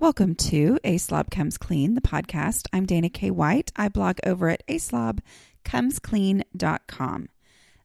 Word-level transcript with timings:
Welcome 0.00 0.36
to 0.36 0.78
A 0.84 0.96
Slob 0.96 1.28
Comes 1.28 1.58
Clean, 1.58 1.94
the 1.94 2.00
podcast. 2.00 2.68
I'm 2.72 2.86
Dana 2.86 3.10
K. 3.10 3.32
White. 3.32 3.72
I 3.74 3.88
blog 3.88 4.18
over 4.24 4.48
at 4.48 4.64
aslobcomesclean.com. 4.68 7.28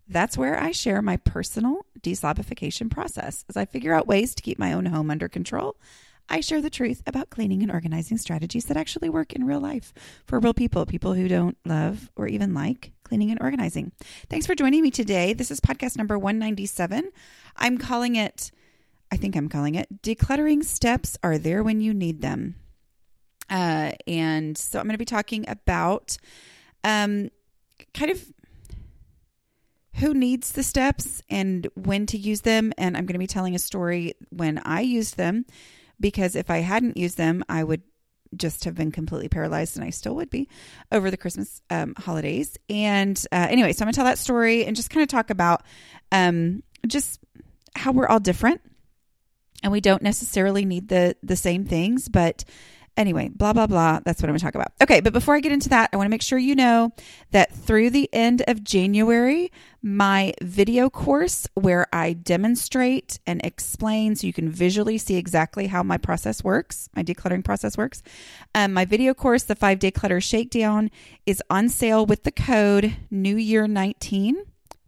That's 0.07 0.37
where 0.37 0.61
I 0.61 0.71
share 0.73 1.01
my 1.01 1.17
personal 1.17 1.87
deslobification 1.99 2.91
process. 2.91 3.43
As 3.49 3.57
I 3.57 3.65
figure 3.65 3.95
out 3.95 4.05
ways 4.05 4.35
to 4.35 4.43
keep 4.43 4.59
my 4.59 4.73
own 4.73 4.85
home 4.85 5.09
under 5.09 5.27
control, 5.27 5.75
I 6.29 6.41
share 6.41 6.61
the 6.61 6.69
truth 6.69 7.01
about 7.07 7.31
cleaning 7.31 7.63
and 7.63 7.71
organizing 7.71 8.19
strategies 8.19 8.65
that 8.65 8.77
actually 8.77 9.09
work 9.09 9.33
in 9.33 9.47
real 9.47 9.59
life 9.59 9.91
for 10.27 10.39
real 10.39 10.53
people, 10.53 10.85
people 10.85 11.15
who 11.15 11.27
don't 11.27 11.57
love 11.65 12.11
or 12.15 12.27
even 12.27 12.53
like 12.53 12.91
cleaning 13.03 13.31
and 13.31 13.41
organizing. 13.41 13.91
Thanks 14.29 14.45
for 14.45 14.53
joining 14.53 14.83
me 14.83 14.91
today. 14.91 15.33
This 15.33 15.49
is 15.49 15.59
podcast 15.59 15.97
number 15.97 16.19
197. 16.19 17.09
I'm 17.57 17.79
calling 17.79 18.15
it 18.15 18.51
I 19.13 19.15
think 19.15 19.35
I'm 19.35 19.47
calling 19.47 19.75
it 19.75 20.01
Decluttering 20.01 20.63
Steps 20.63 21.19
Are 21.21 21.37
There 21.37 21.61
When 21.61 21.81
You 21.81 21.93
Need 21.93 22.23
Them. 22.23 22.55
Uh, 23.47 23.91
and 24.07 24.57
so 24.57 24.79
I'm 24.79 24.85
going 24.85 24.95
to 24.95 24.97
be 24.97 25.05
talking 25.05 25.47
about 25.47 26.17
um, 26.83 27.29
kind 27.93 28.09
of 28.09 28.25
who 29.97 30.15
needs 30.15 30.53
the 30.53 30.63
steps 30.63 31.21
and 31.29 31.67
when 31.75 32.07
to 32.07 32.17
use 32.17 32.41
them. 32.41 32.73
And 32.75 32.97
I'm 32.97 33.05
going 33.05 33.13
to 33.13 33.19
be 33.19 33.27
telling 33.27 33.53
a 33.53 33.59
story 33.59 34.15
when 34.31 34.59
I 34.65 34.81
used 34.81 35.15
them 35.15 35.45
because 35.99 36.35
if 36.35 36.49
I 36.49 36.61
hadn't 36.61 36.97
used 36.97 37.15
them, 37.15 37.43
I 37.47 37.63
would 37.63 37.83
just 38.35 38.63
have 38.65 38.73
been 38.73 38.91
completely 38.91 39.29
paralyzed, 39.29 39.77
and 39.77 39.85
I 39.85 39.91
still 39.91 40.15
would 40.15 40.31
be 40.31 40.49
over 40.91 41.11
the 41.11 41.17
Christmas 41.17 41.61
um, 41.69 41.93
holidays. 41.99 42.57
And 42.67 43.23
uh, 43.31 43.45
anyway, 43.47 43.73
so 43.73 43.83
I'm 43.83 43.85
going 43.85 43.93
to 43.93 43.95
tell 43.95 44.05
that 44.05 44.17
story 44.17 44.65
and 44.65 44.75
just 44.75 44.89
kind 44.89 45.03
of 45.03 45.07
talk 45.07 45.29
about 45.29 45.61
um, 46.11 46.63
just 46.87 47.19
how 47.75 47.91
we're 47.91 48.07
all 48.07 48.19
different 48.19 48.61
and 49.63 49.71
we 49.71 49.81
don't 49.81 50.03
necessarily 50.03 50.65
need 50.65 50.89
the 50.89 51.15
the 51.23 51.35
same 51.35 51.65
things 51.65 52.09
but 52.09 52.43
anyway 52.95 53.29
blah 53.29 53.53
blah 53.53 53.67
blah. 53.67 53.99
That's 54.03 54.21
what 54.21 54.29
i'm 54.29 54.33
going 54.33 54.39
to 54.39 54.45
talk 54.45 54.55
about. 54.55 54.73
Okay 54.81 54.99
but 54.99 55.13
before 55.13 55.35
i 55.35 55.39
get 55.39 55.51
into 55.51 55.69
that 55.69 55.89
i 55.93 55.97
want 55.97 56.05
to 56.05 56.11
make 56.11 56.21
sure 56.21 56.37
you 56.37 56.55
know 56.55 56.91
that 57.31 57.51
through 57.51 57.89
the 57.89 58.09
end 58.13 58.43
of 58.47 58.63
january 58.63 59.51
my 59.81 60.33
video 60.41 60.89
course 60.89 61.47
where 61.55 61.87
i 61.91 62.13
demonstrate 62.13 63.19
and 63.25 63.43
explain 63.43 64.15
so 64.15 64.27
you 64.27 64.33
can 64.33 64.49
visually 64.49 64.97
see 64.97 65.15
exactly 65.15 65.67
how 65.67 65.81
my 65.81 65.97
process 65.97 66.43
works 66.43 66.89
my 66.95 67.03
decluttering 67.03 67.43
process 67.43 67.77
works 67.77 68.03
um, 68.55 68.73
my 68.73 68.85
video 68.85 69.13
course 69.13 69.43
the 69.43 69.55
five 69.55 69.79
day 69.79 69.91
clutter 69.91 70.21
shakedown 70.21 70.91
is 71.25 71.41
on 71.49 71.67
sale 71.69 72.05
with 72.05 72.23
the 72.23 72.31
code 72.31 72.95
new 73.09 73.35
year 73.35 73.67
19 73.67 74.43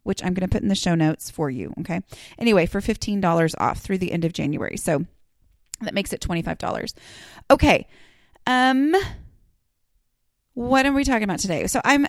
which 0.05 0.23
I'm 0.23 0.35
going 0.35 0.47
to 0.47 0.51
put 0.51 0.61
in 0.61 0.67
the 0.67 0.75
show 0.75 0.93
notes 0.93 1.31
for 1.31 1.49
you. 1.49 1.73
Okay. 1.79 1.99
Anyway, 2.37 2.67
for 2.67 2.79
$15 2.79 3.55
off 3.57 3.79
through 3.79 3.97
the 3.97 4.11
end 4.11 4.23
of 4.23 4.33
January. 4.33 4.77
So 4.77 5.05
that 5.81 5.95
makes 5.95 6.13
it 6.13 6.21
$25. 6.21 6.93
Okay. 7.49 7.87
Um, 8.45 8.95
what 10.53 10.85
are 10.85 10.93
we 10.93 11.03
talking 11.03 11.23
about 11.23 11.39
today? 11.39 11.65
So 11.65 11.81
I'm, 11.83 12.05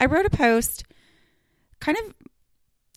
I 0.00 0.06
wrote 0.06 0.26
a 0.26 0.30
post 0.30 0.82
kind 1.78 1.96
of, 1.96 2.14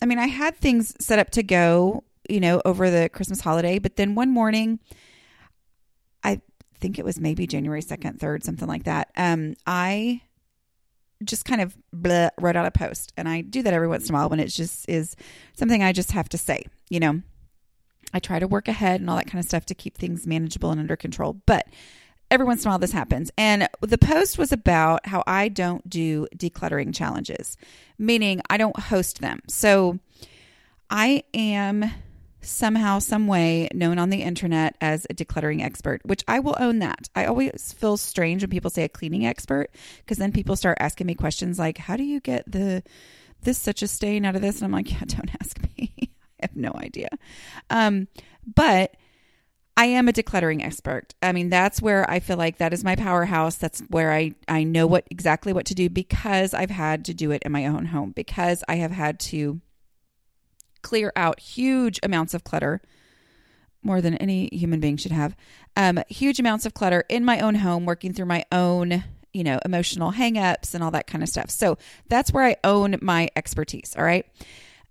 I 0.02 0.06
mean, 0.06 0.18
I 0.18 0.26
had 0.26 0.56
things 0.56 0.92
set 1.02 1.20
up 1.20 1.30
to 1.30 1.44
go, 1.44 2.02
you 2.28 2.40
know, 2.40 2.60
over 2.64 2.90
the 2.90 3.08
Christmas 3.10 3.40
holiday, 3.40 3.78
but 3.78 3.94
then 3.94 4.16
one 4.16 4.30
morning, 4.30 4.80
I 6.24 6.40
think 6.80 6.98
it 6.98 7.04
was 7.04 7.20
maybe 7.20 7.46
January 7.46 7.80
2nd, 7.82 8.18
3rd, 8.18 8.42
something 8.42 8.66
like 8.66 8.84
that. 8.84 9.12
Um, 9.16 9.54
I 9.68 10.22
just 11.24 11.44
kind 11.44 11.60
of 11.60 11.76
bleh, 11.94 12.30
wrote 12.38 12.56
out 12.56 12.66
a 12.66 12.70
post. 12.70 13.12
And 13.16 13.28
I 13.28 13.40
do 13.42 13.62
that 13.62 13.74
every 13.74 13.88
once 13.88 14.08
in 14.08 14.14
a 14.14 14.18
while 14.18 14.28
when 14.28 14.40
it 14.40 14.48
just 14.48 14.88
is 14.88 15.16
something 15.54 15.82
I 15.82 15.92
just 15.92 16.12
have 16.12 16.28
to 16.30 16.38
say, 16.38 16.64
you 16.88 17.00
know. 17.00 17.22
I 18.12 18.18
try 18.18 18.40
to 18.40 18.48
work 18.48 18.66
ahead 18.66 19.00
and 19.00 19.08
all 19.08 19.16
that 19.16 19.28
kind 19.28 19.38
of 19.38 19.44
stuff 19.44 19.66
to 19.66 19.74
keep 19.74 19.96
things 19.96 20.26
manageable 20.26 20.72
and 20.72 20.80
under 20.80 20.96
control. 20.96 21.40
But 21.46 21.68
every 22.30 22.46
once 22.46 22.64
in 22.64 22.68
a 22.68 22.72
while 22.72 22.78
this 22.78 22.92
happens. 22.92 23.30
And 23.36 23.68
the 23.80 23.98
post 23.98 24.38
was 24.38 24.52
about 24.52 25.06
how 25.06 25.22
I 25.26 25.48
don't 25.48 25.88
do 25.88 26.26
decluttering 26.36 26.94
challenges, 26.94 27.56
meaning 27.98 28.40
I 28.50 28.56
don't 28.56 28.78
host 28.78 29.20
them. 29.20 29.42
So 29.48 29.98
I 30.88 31.22
am 31.34 31.90
somehow, 32.42 32.98
some 32.98 33.26
way 33.26 33.68
known 33.72 33.98
on 33.98 34.10
the 34.10 34.22
internet 34.22 34.76
as 34.80 35.06
a 35.10 35.14
decluttering 35.14 35.62
expert, 35.62 36.00
which 36.04 36.24
I 36.26 36.38
will 36.40 36.56
own 36.58 36.78
that. 36.80 37.08
I 37.14 37.26
always 37.26 37.72
feel 37.72 37.96
strange 37.96 38.42
when 38.42 38.50
people 38.50 38.70
say 38.70 38.84
a 38.84 38.88
cleaning 38.88 39.26
expert 39.26 39.70
because 39.98 40.18
then 40.18 40.32
people 40.32 40.56
start 40.56 40.78
asking 40.80 41.06
me 41.06 41.14
questions 41.14 41.58
like, 41.58 41.78
"How 41.78 41.96
do 41.96 42.04
you 42.04 42.20
get 42.20 42.50
the 42.50 42.82
this 43.42 43.58
such 43.58 43.82
a 43.82 43.88
stain 43.88 44.24
out 44.24 44.36
of 44.36 44.42
this?" 44.42 44.56
And 44.56 44.64
I'm 44.64 44.72
like, 44.72 44.90
"Yeah, 44.92 45.04
don't 45.06 45.34
ask 45.40 45.60
me. 45.76 45.92
I 46.00 46.08
have 46.42 46.56
no 46.56 46.72
idea." 46.74 47.08
Um, 47.68 48.08
but 48.54 48.96
I 49.76 49.86
am 49.86 50.08
a 50.08 50.12
decluttering 50.12 50.62
expert. 50.62 51.14
I 51.22 51.32
mean, 51.32 51.48
that's 51.48 51.80
where 51.80 52.08
I 52.10 52.20
feel 52.20 52.36
like 52.36 52.58
that 52.58 52.74
is 52.74 52.84
my 52.84 52.96
powerhouse. 52.96 53.56
That's 53.56 53.80
where 53.88 54.12
I 54.12 54.34
I 54.46 54.64
know 54.64 54.86
what 54.86 55.06
exactly 55.10 55.52
what 55.52 55.66
to 55.66 55.74
do 55.74 55.88
because 55.88 56.52
I've 56.52 56.70
had 56.70 57.04
to 57.06 57.14
do 57.14 57.30
it 57.30 57.42
in 57.44 57.52
my 57.52 57.66
own 57.66 57.86
home 57.86 58.12
because 58.12 58.62
I 58.68 58.76
have 58.76 58.90
had 58.90 59.18
to 59.20 59.60
clear 60.82 61.12
out 61.16 61.40
huge 61.40 62.00
amounts 62.02 62.34
of 62.34 62.44
clutter, 62.44 62.80
more 63.82 64.00
than 64.00 64.16
any 64.16 64.48
human 64.52 64.80
being 64.80 64.96
should 64.96 65.12
have. 65.12 65.36
Um, 65.76 66.00
huge 66.08 66.38
amounts 66.38 66.66
of 66.66 66.74
clutter 66.74 67.04
in 67.08 67.24
my 67.24 67.40
own 67.40 67.54
home, 67.56 67.86
working 67.86 68.12
through 68.12 68.26
my 68.26 68.44
own, 68.52 69.04
you 69.32 69.44
know, 69.44 69.58
emotional 69.64 70.12
hangups 70.12 70.74
and 70.74 70.84
all 70.84 70.90
that 70.90 71.06
kind 71.06 71.22
of 71.22 71.28
stuff. 71.28 71.50
So 71.50 71.78
that's 72.08 72.32
where 72.32 72.44
I 72.44 72.56
own 72.64 72.96
my 73.00 73.28
expertise. 73.36 73.94
All 73.96 74.04
right. 74.04 74.26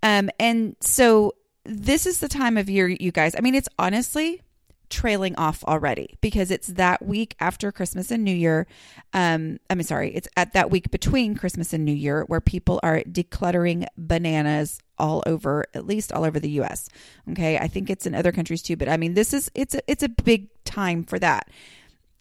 Um, 0.01 0.29
and 0.39 0.75
so 0.79 1.35
this 1.65 2.05
is 2.05 2.19
the 2.19 2.29
time 2.29 2.57
of 2.57 2.69
year, 2.69 2.87
you 2.87 3.11
guys. 3.11 3.35
I 3.37 3.41
mean, 3.41 3.55
it's 3.55 3.69
honestly 3.77 4.41
trailing 4.89 5.35
off 5.35 5.63
already 5.63 6.17
because 6.21 6.51
it's 6.51 6.67
that 6.67 7.05
week 7.05 7.35
after 7.39 7.71
Christmas 7.71 8.11
and 8.11 8.23
New 8.23 8.33
Year. 8.33 8.67
Um, 9.13 9.59
I'm 9.69 9.81
sorry, 9.83 10.13
it's 10.13 10.27
at 10.35 10.53
that 10.53 10.71
week 10.71 10.91
between 10.91 11.35
Christmas 11.35 11.73
and 11.73 11.85
New 11.85 11.93
Year 11.93 12.23
where 12.27 12.41
people 12.41 12.79
are 12.83 13.01
decluttering 13.01 13.85
bananas 13.97 14.79
all 14.97 15.23
over, 15.25 15.65
at 15.73 15.85
least 15.85 16.11
all 16.11 16.25
over 16.25 16.39
the 16.39 16.49
U.S. 16.51 16.89
Okay, 17.31 17.57
I 17.57 17.67
think 17.67 17.89
it's 17.89 18.05
in 18.05 18.15
other 18.15 18.31
countries 18.31 18.61
too, 18.61 18.75
but 18.75 18.89
I 18.89 18.97
mean, 18.97 19.13
this 19.13 19.33
is 19.33 19.49
it's 19.55 19.75
a, 19.75 19.81
it's 19.87 20.03
a 20.03 20.09
big 20.09 20.47
time 20.65 21.03
for 21.03 21.17
that. 21.19 21.49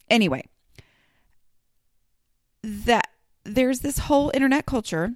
Anyway, 0.08 0.44
that 2.62 3.08
there's 3.44 3.80
this 3.80 3.98
whole 3.98 4.30
internet 4.34 4.66
culture 4.66 5.12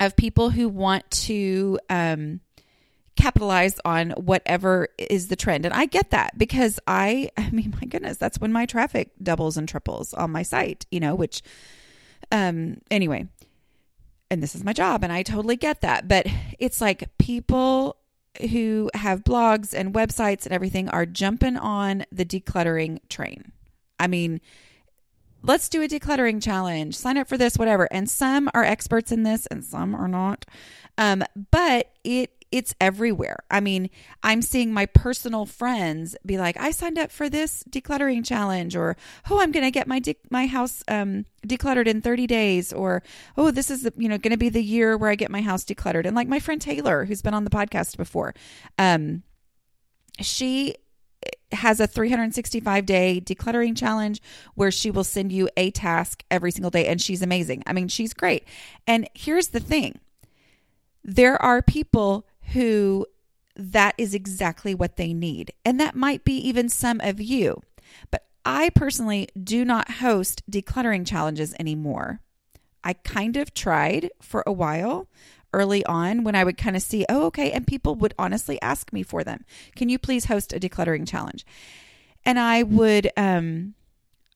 of 0.00 0.16
people 0.16 0.50
who 0.50 0.68
want 0.68 1.08
to 1.10 1.78
um, 1.88 2.40
capitalize 3.16 3.80
on 3.84 4.10
whatever 4.10 4.88
is 4.98 5.28
the 5.28 5.36
trend. 5.36 5.64
And 5.64 5.74
I 5.74 5.86
get 5.86 6.10
that 6.10 6.38
because 6.38 6.78
I, 6.86 7.30
I 7.36 7.50
mean, 7.50 7.74
my 7.80 7.86
goodness, 7.86 8.16
that's 8.16 8.38
when 8.38 8.52
my 8.52 8.66
traffic 8.66 9.10
doubles 9.22 9.56
and 9.56 9.68
triples 9.68 10.14
on 10.14 10.30
my 10.30 10.42
site, 10.42 10.86
you 10.90 11.00
know, 11.00 11.14
which, 11.14 11.42
um, 12.30 12.78
anyway, 12.90 13.26
and 14.30 14.42
this 14.42 14.54
is 14.54 14.64
my 14.64 14.72
job 14.72 15.04
and 15.04 15.12
I 15.12 15.22
totally 15.22 15.56
get 15.56 15.80
that. 15.82 16.08
But 16.08 16.26
it's 16.58 16.80
like 16.80 17.16
people 17.18 17.96
who 18.50 18.90
have 18.94 19.24
blogs 19.24 19.72
and 19.72 19.94
websites 19.94 20.44
and 20.44 20.52
everything 20.52 20.88
are 20.90 21.06
jumping 21.06 21.56
on 21.56 22.04
the 22.12 22.24
decluttering 22.24 23.00
train. 23.08 23.52
I 23.98 24.08
mean, 24.08 24.40
let's 25.42 25.68
do 25.68 25.82
a 25.82 25.88
decluttering 25.88 26.42
challenge, 26.42 26.96
sign 26.96 27.16
up 27.16 27.28
for 27.28 27.38
this, 27.38 27.56
whatever. 27.56 27.88
And 27.90 28.10
some 28.10 28.50
are 28.52 28.64
experts 28.64 29.12
in 29.12 29.22
this 29.22 29.46
and 29.46 29.64
some 29.64 29.94
are 29.94 30.08
not. 30.08 30.44
Um, 30.98 31.24
but 31.50 31.92
it 32.04 32.35
it's 32.52 32.74
everywhere. 32.80 33.38
I 33.50 33.60
mean, 33.60 33.90
I'm 34.22 34.42
seeing 34.42 34.72
my 34.72 34.86
personal 34.86 35.46
friends 35.46 36.16
be 36.24 36.38
like, 36.38 36.56
"I 36.58 36.70
signed 36.70 36.98
up 36.98 37.10
for 37.10 37.28
this 37.28 37.64
decluttering 37.68 38.24
challenge," 38.24 38.76
or 38.76 38.96
"Oh, 39.30 39.40
I'm 39.40 39.52
going 39.52 39.64
to 39.64 39.70
get 39.70 39.86
my 39.86 39.98
de- 39.98 40.16
my 40.30 40.46
house 40.46 40.82
um, 40.88 41.26
decluttered 41.46 41.86
in 41.86 42.00
30 42.00 42.26
days," 42.26 42.72
or 42.72 43.02
"Oh, 43.36 43.50
this 43.50 43.70
is 43.70 43.82
the, 43.82 43.92
you 43.96 44.08
know 44.08 44.18
going 44.18 44.32
to 44.32 44.36
be 44.36 44.48
the 44.48 44.62
year 44.62 44.96
where 44.96 45.10
I 45.10 45.14
get 45.14 45.30
my 45.30 45.42
house 45.42 45.64
decluttered." 45.64 46.06
And 46.06 46.16
like 46.16 46.28
my 46.28 46.40
friend 46.40 46.60
Taylor, 46.60 47.04
who's 47.04 47.22
been 47.22 47.34
on 47.34 47.44
the 47.44 47.50
podcast 47.50 47.96
before, 47.96 48.34
um, 48.78 49.22
she 50.20 50.74
has 51.52 51.80
a 51.80 51.86
365 51.86 52.86
day 52.86 53.20
decluttering 53.24 53.76
challenge 53.76 54.20
where 54.54 54.70
she 54.70 54.90
will 54.90 55.04
send 55.04 55.32
you 55.32 55.48
a 55.56 55.70
task 55.70 56.24
every 56.30 56.50
single 56.50 56.70
day 56.70 56.86
and 56.86 57.00
she's 57.00 57.22
amazing. 57.22 57.62
I 57.66 57.72
mean, 57.72 57.88
she's 57.88 58.12
great. 58.12 58.44
And 58.86 59.08
here's 59.14 59.48
the 59.48 59.60
thing. 59.60 60.00
There 61.04 61.40
are 61.40 61.62
people 61.62 62.26
who 62.52 63.06
that 63.56 63.94
is 63.96 64.14
exactly 64.14 64.74
what 64.74 64.96
they 64.96 65.12
need. 65.12 65.52
And 65.64 65.80
that 65.80 65.94
might 65.94 66.24
be 66.24 66.36
even 66.36 66.68
some 66.68 67.00
of 67.00 67.20
you. 67.20 67.62
But 68.10 68.26
I 68.44 68.70
personally 68.70 69.28
do 69.42 69.64
not 69.64 69.92
host 69.92 70.42
decluttering 70.50 71.06
challenges 71.06 71.54
anymore. 71.58 72.20
I 72.84 72.92
kind 72.92 73.36
of 73.36 73.54
tried 73.54 74.10
for 74.20 74.44
a 74.46 74.52
while 74.52 75.08
early 75.52 75.84
on 75.86 76.22
when 76.22 76.34
I 76.34 76.44
would 76.44 76.58
kind 76.58 76.76
of 76.76 76.82
see, 76.82 77.04
oh, 77.08 77.26
okay. 77.26 77.50
And 77.50 77.66
people 77.66 77.94
would 77.96 78.14
honestly 78.18 78.60
ask 78.60 78.92
me 78.92 79.02
for 79.02 79.24
them. 79.24 79.44
Can 79.74 79.88
you 79.88 79.98
please 79.98 80.26
host 80.26 80.52
a 80.52 80.60
decluttering 80.60 81.08
challenge? 81.08 81.44
And 82.24 82.38
I 82.38 82.62
would, 82.62 83.10
um, 83.16 83.74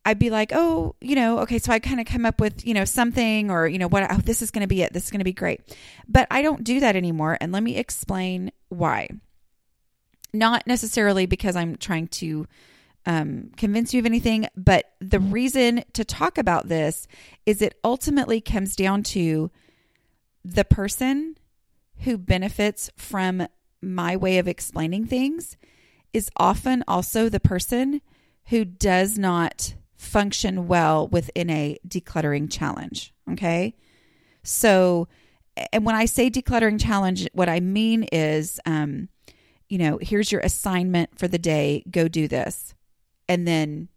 I'd 0.04 0.18
be 0.18 0.30
like, 0.30 0.52
oh, 0.54 0.94
you 1.00 1.14
know, 1.14 1.40
okay, 1.40 1.58
so 1.58 1.72
I 1.72 1.78
kind 1.78 2.00
of 2.00 2.06
come 2.06 2.24
up 2.24 2.40
with, 2.40 2.66
you 2.66 2.72
know, 2.72 2.86
something 2.86 3.50
or, 3.50 3.66
you 3.66 3.78
know, 3.78 3.88
what, 3.88 4.10
oh, 4.10 4.16
this 4.16 4.40
is 4.40 4.50
going 4.50 4.62
to 4.62 4.68
be 4.68 4.82
it. 4.82 4.92
This 4.92 5.04
is 5.04 5.10
going 5.10 5.20
to 5.20 5.24
be 5.24 5.32
great. 5.32 5.76
But 6.08 6.26
I 6.30 6.40
don't 6.40 6.64
do 6.64 6.80
that 6.80 6.96
anymore. 6.96 7.36
And 7.40 7.52
let 7.52 7.62
me 7.62 7.76
explain 7.76 8.50
why. 8.70 9.10
Not 10.32 10.66
necessarily 10.66 11.26
because 11.26 11.54
I'm 11.54 11.76
trying 11.76 12.08
to 12.08 12.46
um, 13.04 13.50
convince 13.56 13.92
you 13.92 14.00
of 14.00 14.06
anything. 14.06 14.46
But 14.56 14.86
the 15.00 15.20
reason 15.20 15.84
to 15.92 16.04
talk 16.04 16.38
about 16.38 16.68
this 16.68 17.06
is 17.44 17.60
it 17.60 17.78
ultimately 17.84 18.40
comes 18.40 18.76
down 18.76 19.02
to 19.02 19.50
the 20.44 20.64
person 20.64 21.36
who 21.98 22.16
benefits 22.16 22.90
from 22.96 23.46
my 23.82 24.16
way 24.16 24.38
of 24.38 24.48
explaining 24.48 25.06
things 25.06 25.56
is 26.12 26.30
often 26.36 26.82
also 26.88 27.28
the 27.28 27.40
person 27.40 28.00
who 28.46 28.64
does 28.64 29.18
not 29.18 29.74
function 30.00 30.66
well 30.66 31.06
within 31.08 31.50
a 31.50 31.78
decluttering 31.86 32.50
challenge. 32.50 33.12
Okay. 33.30 33.74
So, 34.42 35.08
and 35.74 35.84
when 35.84 35.94
I 35.94 36.06
say 36.06 36.30
decluttering 36.30 36.80
challenge, 36.80 37.28
what 37.34 37.50
I 37.50 37.60
mean 37.60 38.04
is, 38.04 38.58
um, 38.64 39.10
you 39.68 39.76
know, 39.76 39.98
here's 40.00 40.32
your 40.32 40.40
assignment 40.40 41.18
for 41.18 41.28
the 41.28 41.38
day, 41.38 41.84
go 41.90 42.08
do 42.08 42.26
this. 42.28 42.74
And 43.28 43.46
then, 43.46 43.88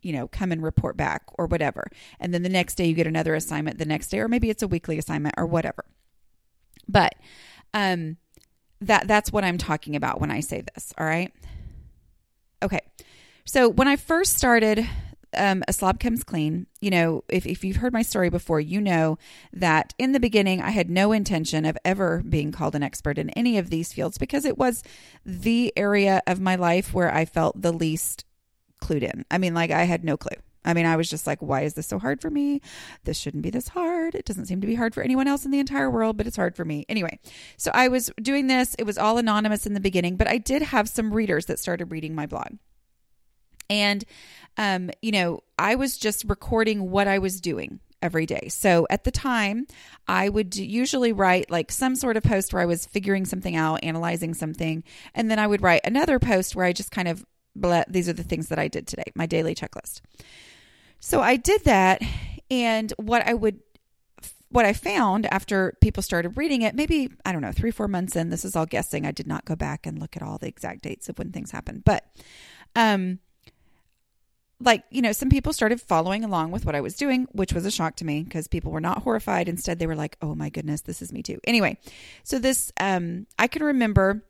you 0.00 0.14
know, 0.14 0.28
come 0.28 0.50
and 0.50 0.62
report 0.62 0.96
back 0.96 1.24
or 1.34 1.46
whatever. 1.46 1.88
And 2.18 2.32
then 2.32 2.42
the 2.42 2.48
next 2.48 2.76
day 2.76 2.86
you 2.86 2.94
get 2.94 3.06
another 3.06 3.34
assignment 3.34 3.76
the 3.76 3.84
next 3.84 4.08
day, 4.08 4.20
or 4.20 4.28
maybe 4.28 4.48
it's 4.48 4.62
a 4.62 4.68
weekly 4.68 4.96
assignment 4.98 5.34
or 5.36 5.44
whatever. 5.44 5.84
But 6.88 7.14
um 7.74 8.16
that 8.80 9.06
that's 9.06 9.30
what 9.30 9.44
I'm 9.44 9.58
talking 9.58 9.94
about 9.94 10.22
when 10.22 10.30
I 10.30 10.40
say 10.40 10.62
this, 10.74 10.94
all 10.96 11.04
right? 11.04 11.32
Okay. 12.62 12.80
So 13.44 13.68
when 13.68 13.88
I 13.88 13.96
first 13.96 14.38
started 14.38 14.88
um, 15.36 15.62
a 15.68 15.72
slob 15.72 16.00
comes 16.00 16.24
clean. 16.24 16.66
You 16.80 16.90
know, 16.90 17.24
if, 17.28 17.46
if 17.46 17.64
you've 17.64 17.76
heard 17.76 17.92
my 17.92 18.02
story 18.02 18.30
before, 18.30 18.60
you 18.60 18.80
know 18.80 19.18
that 19.52 19.94
in 19.98 20.12
the 20.12 20.20
beginning, 20.20 20.60
I 20.60 20.70
had 20.70 20.90
no 20.90 21.12
intention 21.12 21.64
of 21.64 21.78
ever 21.84 22.22
being 22.28 22.52
called 22.52 22.74
an 22.74 22.82
expert 22.82 23.18
in 23.18 23.30
any 23.30 23.58
of 23.58 23.70
these 23.70 23.92
fields 23.92 24.18
because 24.18 24.44
it 24.44 24.58
was 24.58 24.82
the 25.24 25.72
area 25.76 26.22
of 26.26 26.40
my 26.40 26.56
life 26.56 26.92
where 26.92 27.12
I 27.12 27.24
felt 27.24 27.60
the 27.60 27.72
least 27.72 28.24
clued 28.80 29.02
in. 29.02 29.24
I 29.30 29.38
mean, 29.38 29.54
like, 29.54 29.70
I 29.70 29.84
had 29.84 30.04
no 30.04 30.16
clue. 30.16 30.36
I 30.64 30.74
mean, 30.74 30.84
I 30.84 30.96
was 30.96 31.08
just 31.08 31.26
like, 31.26 31.40
why 31.40 31.62
is 31.62 31.74
this 31.74 31.86
so 31.86 31.98
hard 31.98 32.20
for 32.20 32.30
me? 32.30 32.60
This 33.04 33.18
shouldn't 33.18 33.42
be 33.42 33.50
this 33.50 33.68
hard. 33.68 34.14
It 34.14 34.26
doesn't 34.26 34.46
seem 34.46 34.60
to 34.60 34.66
be 34.66 34.74
hard 34.74 34.94
for 34.94 35.02
anyone 35.02 35.26
else 35.26 35.44
in 35.44 35.50
the 35.50 35.58
entire 35.58 35.90
world, 35.90 36.16
but 36.16 36.26
it's 36.26 36.36
hard 36.36 36.54
for 36.54 36.64
me. 36.64 36.84
Anyway, 36.88 37.18
so 37.56 37.70
I 37.72 37.88
was 37.88 38.10
doing 38.20 38.46
this. 38.46 38.76
It 38.78 38.84
was 38.84 38.98
all 38.98 39.16
anonymous 39.16 39.66
in 39.66 39.72
the 39.72 39.80
beginning, 39.80 40.16
but 40.16 40.28
I 40.28 40.36
did 40.36 40.62
have 40.62 40.88
some 40.88 41.14
readers 41.14 41.46
that 41.46 41.58
started 41.58 41.90
reading 41.90 42.14
my 42.14 42.26
blog. 42.26 42.56
And, 43.70 44.04
um, 44.58 44.90
you 45.00 45.12
know, 45.12 45.42
I 45.58 45.76
was 45.76 45.96
just 45.96 46.24
recording 46.28 46.90
what 46.90 47.08
I 47.08 47.18
was 47.18 47.40
doing 47.40 47.80
every 48.02 48.26
day. 48.26 48.48
So 48.48 48.86
at 48.90 49.04
the 49.04 49.10
time, 49.10 49.66
I 50.08 50.28
would 50.28 50.56
usually 50.56 51.12
write 51.12 51.50
like 51.50 51.70
some 51.70 51.94
sort 51.94 52.16
of 52.16 52.22
post 52.22 52.52
where 52.52 52.62
I 52.62 52.66
was 52.66 52.86
figuring 52.86 53.24
something 53.24 53.54
out, 53.54 53.84
analyzing 53.84 54.34
something. 54.34 54.82
And 55.14 55.30
then 55.30 55.38
I 55.38 55.46
would 55.46 55.62
write 55.62 55.82
another 55.84 56.18
post 56.18 56.56
where 56.56 56.66
I 56.66 56.72
just 56.72 56.90
kind 56.90 57.08
of, 57.08 57.24
these 57.88 58.08
are 58.08 58.14
the 58.14 58.22
things 58.22 58.48
that 58.48 58.58
I 58.58 58.68
did 58.68 58.86
today, 58.86 59.04
my 59.14 59.26
daily 59.26 59.54
checklist. 59.54 60.00
So 60.98 61.20
I 61.20 61.36
did 61.36 61.64
that. 61.64 62.02
And 62.50 62.92
what 62.96 63.26
I 63.26 63.34
would, 63.34 63.60
what 64.48 64.64
I 64.64 64.72
found 64.72 65.26
after 65.26 65.76
people 65.80 66.02
started 66.02 66.36
reading 66.36 66.62
it, 66.62 66.74
maybe, 66.74 67.10
I 67.24 67.32
don't 67.32 67.42
know, 67.42 67.52
three, 67.52 67.70
four 67.70 67.86
months 67.86 68.16
in, 68.16 68.30
this 68.30 68.44
is 68.44 68.56
all 68.56 68.66
guessing. 68.66 69.06
I 69.06 69.12
did 69.12 69.26
not 69.26 69.44
go 69.44 69.54
back 69.54 69.86
and 69.86 70.00
look 70.00 70.16
at 70.16 70.22
all 70.22 70.38
the 70.38 70.48
exact 70.48 70.82
dates 70.82 71.08
of 71.08 71.18
when 71.18 71.30
things 71.30 71.50
happened. 71.50 71.84
But, 71.84 72.04
um, 72.74 73.20
like, 74.60 74.84
you 74.90 75.00
know, 75.00 75.12
some 75.12 75.30
people 75.30 75.52
started 75.52 75.80
following 75.80 76.22
along 76.22 76.50
with 76.50 76.66
what 76.66 76.74
I 76.74 76.80
was 76.80 76.94
doing, 76.94 77.26
which 77.32 77.52
was 77.52 77.64
a 77.64 77.70
shock 77.70 77.96
to 77.96 78.04
me 78.04 78.22
because 78.22 78.46
people 78.46 78.70
were 78.70 78.80
not 78.80 79.02
horrified. 79.02 79.48
Instead, 79.48 79.78
they 79.78 79.86
were 79.86 79.96
like, 79.96 80.16
oh 80.20 80.34
my 80.34 80.50
goodness, 80.50 80.82
this 80.82 81.00
is 81.00 81.12
me 81.12 81.22
too. 81.22 81.40
Anyway, 81.44 81.78
so 82.24 82.38
this, 82.38 82.70
um, 82.78 83.26
I 83.38 83.46
can 83.46 83.62
remember 83.62 84.22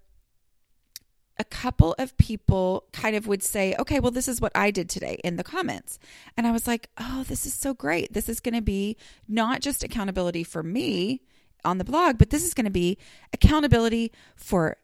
a 1.39 1.45
couple 1.45 1.95
of 1.99 2.17
people 2.19 2.85
kind 2.93 3.17
of 3.17 3.27
would 3.27 3.43
say, 3.43 3.75
okay, 3.79 3.99
well, 3.99 4.11
this 4.11 4.29
is 4.29 4.41
what 4.41 4.53
I 4.55 4.71
did 4.71 4.89
today 4.89 5.19
in 5.25 5.37
the 5.37 5.43
comments. 5.43 5.99
And 6.37 6.47
I 6.47 6.53
was 6.53 6.67
like, 6.67 6.91
oh, 6.99 7.25
this 7.27 7.47
is 7.47 7.55
so 7.55 7.73
great. 7.73 8.13
This 8.13 8.29
is 8.29 8.41
going 8.41 8.55
to 8.55 8.63
be 8.63 8.99
not 9.27 9.63
just 9.63 9.83
accountability 9.83 10.45
for 10.45 10.63
me 10.63 11.23
on 11.65 11.79
the 11.79 11.85
blog, 11.85 12.19
but 12.19 12.31
this 12.31 12.45
is 12.45 12.55
going 12.55 12.67
to 12.67 12.71
be 12.71 12.99
accountability 13.33 14.13
for 14.37 14.77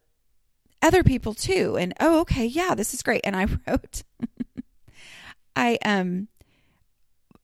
other 0.81 1.05
people 1.05 1.35
too. 1.35 1.77
And 1.77 1.93
oh, 2.01 2.21
okay, 2.21 2.47
yeah, 2.47 2.75
this 2.75 2.95
is 2.95 3.03
great. 3.03 3.21
And 3.25 3.37
I 3.37 3.47
wrote, 3.67 4.03
I 5.57 5.79
um 5.85 6.29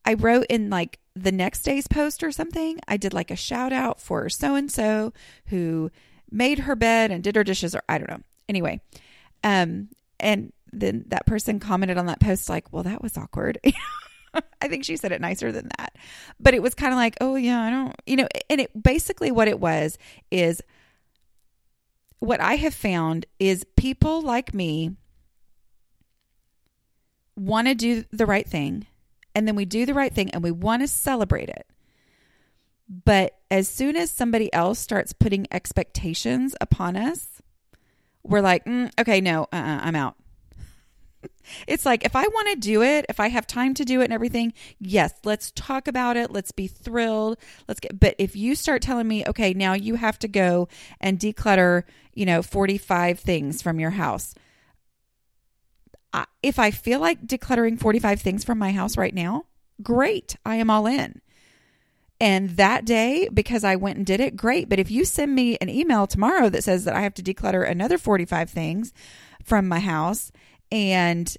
I 0.05 0.15
wrote 0.15 0.47
in 0.49 0.71
like 0.71 0.99
the 1.15 1.33
next 1.33 1.63
day's 1.63 1.89
post 1.89 2.23
or 2.23 2.31
something. 2.31 2.79
I 2.87 2.97
did 2.97 3.13
like 3.15 3.31
a 3.31 3.37
shout 3.37 3.73
out 3.73 4.01
for 4.01 4.29
so 4.29 4.55
and 4.55 4.71
so 4.71 5.13
who 5.47 5.91
made 6.31 6.61
her 6.61 6.77
bed 6.77 7.11
and 7.11 7.23
did 7.25 7.37
her 7.37 7.45
dishes 7.45 7.75
or 7.75 7.83
I 7.89 7.99
don't 7.99 8.11
know. 8.11 8.23
Anyway, 8.49 8.81
um 9.43 9.89
and 10.21 10.53
then 10.73 11.05
that 11.09 11.27
person 11.27 11.59
commented 11.59 11.99
on 11.99 12.07
that 12.07 12.21
post 12.21 12.49
like, 12.49 12.73
"Well, 12.73 12.85
that 12.85 13.03
was 13.03 13.19
awkward." 13.19 13.59
I 14.63 14.69
think 14.69 14.85
she 14.85 14.97
said 14.97 15.13
it 15.13 15.21
nicer 15.21 15.53
than 15.53 15.69
that. 15.77 15.95
But 16.41 16.55
it 16.55 16.63
was 16.63 16.75
kind 16.75 16.93
of 16.93 16.97
like, 16.97 17.17
"Oh 17.21 17.35
yeah, 17.35 17.61
I 17.61 17.71
don't, 17.71 17.95
you 18.07 18.17
know, 18.17 18.29
and 18.49 18.61
it 18.61 18.83
basically 18.83 19.31
what 19.31 19.49
it 19.49 19.61
was 19.61 19.99
is 20.31 20.63
what 22.21 22.41
I 22.41 22.55
have 22.55 22.73
found 22.73 23.27
is 23.41 23.67
people 23.77 24.23
like 24.23 24.55
me 24.55 24.93
want 27.37 27.69
to 27.69 27.75
do 27.75 28.05
the 28.13 28.27
right 28.27 28.47
thing 28.47 28.87
and 29.35 29.47
then 29.47 29.57
we 29.57 29.65
do 29.65 29.87
the 29.87 29.95
right 29.95 30.13
thing 30.13 30.31
and 30.31 30.43
we 30.43 30.51
want 30.51 30.83
to 30.83 30.89
celebrate 30.89 31.49
it. 31.49 31.67
But 32.89 33.39
as 33.51 33.69
soon 33.69 33.97
as 33.97 34.11
somebody 34.11 34.53
else 34.53 34.79
starts 34.79 35.13
putting 35.13 35.47
expectations 35.51 36.55
upon 36.61 36.97
us, 36.97 37.41
we're 38.23 38.41
like, 38.43 38.65
mm, 38.65 38.91
okay, 39.01 39.21
no, 39.21 39.45
uh-uh, 39.45 39.81
I'm 39.83 39.97
out. 39.97 40.17
it's 41.67 41.87
like 41.87 42.05
if 42.05 42.15
I 42.15 42.23
want 42.23 42.49
to 42.51 42.57
do 42.57 42.83
it, 42.83 43.07
if 43.09 43.19
I 43.19 43.29
have 43.29 43.47
time 43.47 43.73
to 43.75 43.85
do 43.85 44.03
it 44.03 44.05
and 44.05 44.13
everything, 44.13 44.53
yes, 44.79 45.15
let's 45.25 45.51
talk 45.53 45.89
about 45.89 46.17
it. 46.17 46.31
Let's 46.31 46.53
be 46.53 46.67
thrilled. 46.67 47.39
Let's 47.67 47.81
get, 47.81 47.99
but 47.99 48.15
if 48.19 48.37
you 48.37 48.55
start 48.55 48.83
telling 48.83 49.09
me, 49.09 49.25
okay, 49.27 49.55
now 49.55 49.73
you 49.73 49.95
have 49.95 50.19
to 50.21 50.29
go 50.29 50.69
and 51.01 51.19
declutter, 51.19 51.85
you 52.13 52.27
know, 52.27 52.43
45 52.43 53.19
things 53.19 53.63
from 53.63 53.81
your 53.81 53.91
house 53.91 54.35
if 56.43 56.59
I 56.59 56.71
feel 56.71 57.01
like 57.01 57.27
decluttering 57.27 57.79
45 57.79 58.21
things 58.21 58.45
from 58.45 58.59
my 58.59 58.73
house 58.73 58.97
right 58.97 59.15
now, 59.15 59.47
great. 59.83 60.37
I 60.45 60.57
am 60.57 60.71
all 60.71 60.87
in. 60.87 61.21
And 62.21 62.51
that 62.51 62.85
day, 62.85 63.29
because 63.35 63.65
I 63.65 63.75
went 63.75 63.97
and 63.97 64.07
did 64.07 64.21
it, 64.21 64.37
great. 64.37 64.69
But 64.69 64.79
if 64.79 64.91
you 64.91 65.05
send 65.05 65.35
me 65.35 65.57
an 65.61 65.69
email 65.69 66.07
tomorrow 66.07 66.49
that 66.51 66.63
says 66.63 66.85
that 66.85 66.95
I 66.95 67.01
have 67.01 67.15
to 67.15 67.23
declutter 67.23 67.69
another 67.69 67.99
45 67.99 68.49
things 68.49 68.93
from 69.43 69.67
my 69.67 69.81
house, 69.81 70.31
and 70.71 71.37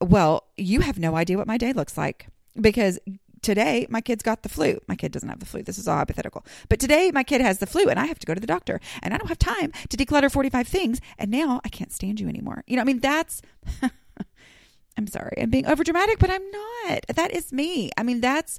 well, 0.00 0.48
you 0.56 0.80
have 0.80 0.98
no 0.98 1.16
idea 1.16 1.38
what 1.38 1.46
my 1.46 1.56
day 1.56 1.72
looks 1.72 1.96
like 1.96 2.26
because 2.60 2.98
today 3.46 3.86
my 3.88 4.00
kid's 4.00 4.24
got 4.24 4.42
the 4.42 4.48
flu. 4.48 4.80
My 4.88 4.96
kid 4.96 5.12
doesn't 5.12 5.28
have 5.28 5.38
the 5.38 5.46
flu. 5.46 5.62
This 5.62 5.78
is 5.78 5.86
all 5.86 5.96
hypothetical. 5.96 6.44
But 6.68 6.80
today 6.80 7.12
my 7.14 7.22
kid 7.22 7.40
has 7.40 7.58
the 7.58 7.66
flu 7.66 7.88
and 7.88 7.98
I 7.98 8.06
have 8.06 8.18
to 8.18 8.26
go 8.26 8.34
to 8.34 8.40
the 8.40 8.46
doctor 8.46 8.80
and 9.02 9.14
I 9.14 9.18
don't 9.18 9.28
have 9.28 9.38
time 9.38 9.72
to 9.88 9.96
declutter 9.96 10.30
45 10.30 10.66
things. 10.66 11.00
And 11.16 11.30
now 11.30 11.60
I 11.64 11.68
can't 11.68 11.92
stand 11.92 12.18
you 12.18 12.28
anymore. 12.28 12.64
You 12.66 12.76
know, 12.76 12.82
I 12.82 12.84
mean, 12.84 12.98
that's. 12.98 13.40
I'm 14.98 15.06
sorry. 15.06 15.36
I'm 15.38 15.50
being 15.50 15.64
overdramatic, 15.64 16.18
but 16.18 16.30
I'm 16.30 16.50
not. 16.50 17.06
That 17.14 17.30
is 17.30 17.52
me. 17.52 17.90
I 17.96 18.02
mean, 18.02 18.20
that's 18.20 18.58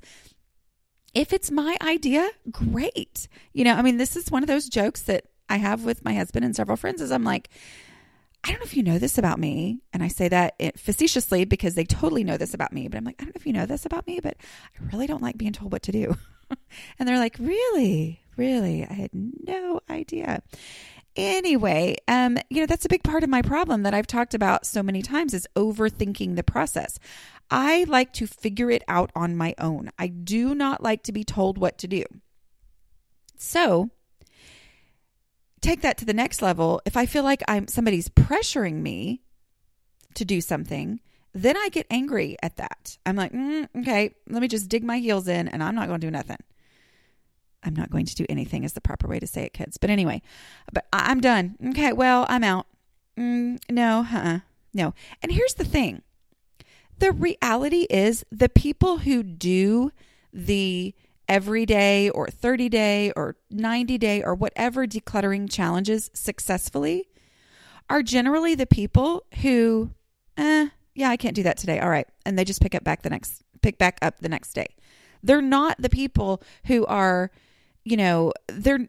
if 1.13 1.33
it's 1.33 1.49
my 1.49 1.75
idea, 1.81 2.29
great. 2.51 3.27
You 3.53 3.63
know, 3.63 3.73
I 3.73 3.81
mean, 3.81 3.97
this 3.97 4.15
is 4.15 4.31
one 4.31 4.43
of 4.43 4.47
those 4.47 4.69
jokes 4.69 5.01
that 5.03 5.25
I 5.49 5.57
have 5.57 5.83
with 5.83 6.05
my 6.05 6.13
husband 6.13 6.45
and 6.45 6.55
several 6.55 6.77
friends 6.77 7.01
is 7.01 7.11
I'm 7.11 7.23
like, 7.23 7.49
I 8.43 8.51
don't 8.51 8.59
know 8.59 8.65
if 8.65 8.77
you 8.77 8.83
know 8.83 8.99
this 8.99 9.17
about 9.17 9.39
me. 9.39 9.81
And 9.93 10.03
I 10.03 10.07
say 10.07 10.29
that 10.29 10.55
facetiously 10.77 11.45
because 11.45 11.75
they 11.75 11.83
totally 11.83 12.23
know 12.23 12.37
this 12.37 12.53
about 12.53 12.71
me. 12.71 12.87
But 12.87 12.97
I'm 12.97 13.03
like, 13.03 13.15
I 13.19 13.25
don't 13.25 13.35
know 13.35 13.39
if 13.39 13.45
you 13.45 13.53
know 13.53 13.65
this 13.65 13.85
about 13.85 14.07
me, 14.07 14.19
but 14.21 14.37
I 14.79 14.85
really 14.91 15.07
don't 15.07 15.21
like 15.21 15.37
being 15.37 15.53
told 15.53 15.71
what 15.71 15.83
to 15.83 15.91
do. 15.91 16.15
and 16.99 17.07
they're 17.07 17.17
like, 17.17 17.37
really? 17.39 18.21
Really? 18.37 18.85
I 18.85 18.93
had 18.93 19.09
no 19.13 19.81
idea. 19.89 20.43
Anyway, 21.15 21.97
um, 22.07 22.37
you 22.49 22.59
know, 22.59 22.67
that's 22.67 22.85
a 22.85 22.89
big 22.89 23.03
part 23.03 23.23
of 23.23 23.29
my 23.29 23.41
problem 23.41 23.81
that 23.81 23.95
I've 23.95 24.05
talked 24.05 24.35
about 24.35 24.67
so 24.67 24.83
many 24.83 25.01
times 25.01 25.33
is 25.33 25.47
overthinking 25.55 26.35
the 26.35 26.43
process. 26.43 26.99
I 27.49 27.85
like 27.87 28.13
to 28.13 28.27
figure 28.27 28.69
it 28.69 28.83
out 28.87 29.11
on 29.15 29.35
my 29.35 29.55
own. 29.57 29.89
I 29.97 30.07
do 30.07 30.53
not 30.53 30.83
like 30.83 31.01
to 31.03 31.11
be 31.11 31.23
told 31.23 31.57
what 31.57 31.79
to 31.79 31.87
do. 31.87 32.03
So, 33.35 33.89
take 35.61 35.81
that 35.81 35.97
to 35.97 36.05
the 36.05 36.13
next 36.13 36.41
level, 36.41 36.81
if 36.85 36.97
I 36.97 37.05
feel 37.05 37.23
like 37.23 37.43
I'm 37.47 37.67
somebody's 37.67 38.09
pressuring 38.09 38.81
me 38.81 39.21
to 40.15 40.25
do 40.25 40.41
something, 40.41 40.99
then 41.33 41.57
I 41.57 41.69
get 41.69 41.85
angry 41.89 42.37
at 42.41 42.57
that. 42.57 42.97
I'm 43.05 43.15
like, 43.15 43.31
mm, 43.31 43.67
okay, 43.77 44.15
let 44.29 44.41
me 44.41 44.47
just 44.47 44.69
dig 44.69 44.83
my 44.83 44.99
heels 44.99 45.27
in 45.27 45.47
and 45.47 45.63
I'm 45.63 45.75
not 45.75 45.87
going 45.87 45.99
to 45.99 46.07
do 46.07 46.11
nothing. 46.11 46.37
I'm 47.63 47.75
not 47.75 47.89
going 47.89 48.05
to 48.05 48.15
do 48.15 48.25
anything 48.29 48.63
is 48.63 48.73
the 48.73 48.81
proper 48.81 49.07
way 49.07 49.19
to 49.19 49.27
say 49.27 49.43
it, 49.43 49.53
kids. 49.53 49.77
But 49.77 49.89
anyway, 49.89 50.21
but 50.71 50.87
I'm 50.93 51.19
done. 51.19 51.55
Okay, 51.69 51.91
well, 51.91 52.25
I'm 52.29 52.43
out. 52.43 52.67
Mm, 53.17 53.59
no, 53.69 54.05
uh-uh, 54.11 54.39
no. 54.73 54.93
And 55.21 55.31
here's 55.31 55.55
the 55.55 55.65
thing. 55.65 56.01
The 56.99 57.11
reality 57.11 57.85
is 57.89 58.25
the 58.31 58.49
people 58.49 58.99
who 58.99 59.21
do 59.21 59.91
the 60.31 60.95
every 61.27 61.65
day 61.65 62.09
or 62.09 62.27
30 62.27 62.69
day 62.69 63.11
or 63.15 63.35
90 63.49 63.97
day 63.97 64.23
or 64.23 64.33
whatever 64.35 64.85
decluttering 64.85 65.51
challenges 65.51 66.09
successfully 66.13 67.09
are 67.89 68.03
generally 68.03 68.55
the 68.55 68.65
people 68.65 69.25
who, 69.41 69.91
eh, 70.37 70.69
Yeah, 70.95 71.09
I 71.09 71.17
can't 71.17 71.35
do 71.35 71.43
that 71.43 71.57
today. 71.57 71.79
All 71.79 71.89
right. 71.89 72.07
And 72.25 72.37
they 72.37 72.43
just 72.43 72.61
pick 72.61 72.73
up 72.73 72.83
back 72.83 73.03
the 73.03 73.09
next 73.09 73.43
pick 73.61 73.77
back 73.77 73.99
up 74.01 74.19
the 74.19 74.29
next 74.29 74.53
day. 74.53 74.67
They're 75.23 75.41
not 75.41 75.77
the 75.79 75.89
people 75.89 76.41
who 76.65 76.85
are, 76.85 77.31
you 77.83 77.97
know, 77.97 78.33
they're 78.47 78.87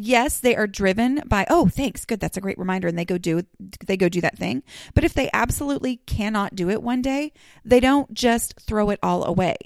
yes, 0.00 0.38
they 0.40 0.54
are 0.54 0.66
driven 0.66 1.22
by, 1.26 1.46
oh, 1.50 1.66
thanks, 1.66 2.04
good, 2.04 2.20
that's 2.20 2.36
a 2.36 2.40
great 2.40 2.58
reminder, 2.58 2.88
and 2.88 2.98
they 2.98 3.04
go 3.04 3.18
do 3.18 3.42
they 3.86 3.96
go 3.96 4.08
do 4.08 4.20
that 4.20 4.38
thing. 4.38 4.62
But 4.94 5.04
if 5.04 5.14
they 5.14 5.28
absolutely 5.32 5.96
cannot 6.06 6.54
do 6.54 6.70
it 6.70 6.82
one 6.82 7.02
day, 7.02 7.32
they 7.64 7.80
don't 7.80 8.12
just 8.14 8.54
throw 8.60 8.90
it 8.90 8.98
all 9.02 9.24
away, 9.24 9.56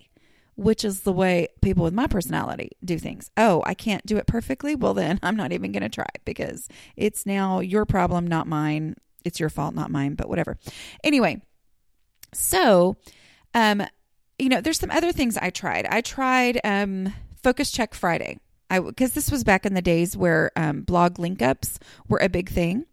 which 0.62 0.84
is 0.84 1.00
the 1.00 1.12
way 1.12 1.48
people 1.60 1.84
with 1.84 1.94
my 1.94 2.06
personality 2.06 2.70
do 2.84 2.98
things. 2.98 3.30
Oh, 3.36 3.62
I 3.66 3.74
can't 3.74 4.04
do 4.06 4.16
it 4.16 4.26
perfectly. 4.26 4.74
Well, 4.74 4.94
then 4.94 5.18
I'm 5.22 5.36
not 5.36 5.52
even 5.52 5.72
going 5.72 5.82
to 5.82 5.88
try 5.88 6.08
because 6.24 6.68
it's 6.96 7.26
now 7.26 7.60
your 7.60 7.84
problem, 7.84 8.26
not 8.26 8.46
mine. 8.46 8.96
It's 9.24 9.40
your 9.40 9.50
fault, 9.50 9.74
not 9.74 9.90
mine. 9.90 10.14
But 10.14 10.28
whatever. 10.28 10.58
Anyway, 11.04 11.42
so, 12.32 12.96
um, 13.54 13.82
you 14.38 14.48
know, 14.48 14.60
there's 14.60 14.78
some 14.78 14.90
other 14.90 15.12
things 15.12 15.36
I 15.36 15.50
tried. 15.50 15.86
I 15.86 16.00
tried 16.00 16.60
um, 16.64 17.12
Focus 17.42 17.70
Check 17.70 17.94
Friday. 17.94 18.38
I 18.72 18.80
because 18.80 19.12
this 19.12 19.30
was 19.30 19.44
back 19.44 19.66
in 19.66 19.74
the 19.74 19.82
days 19.82 20.16
where 20.16 20.50
um, 20.56 20.80
blog 20.80 21.18
link 21.18 21.42
ups 21.42 21.78
were 22.08 22.16
a 22.18 22.30
big 22.30 22.48
thing, 22.48 22.86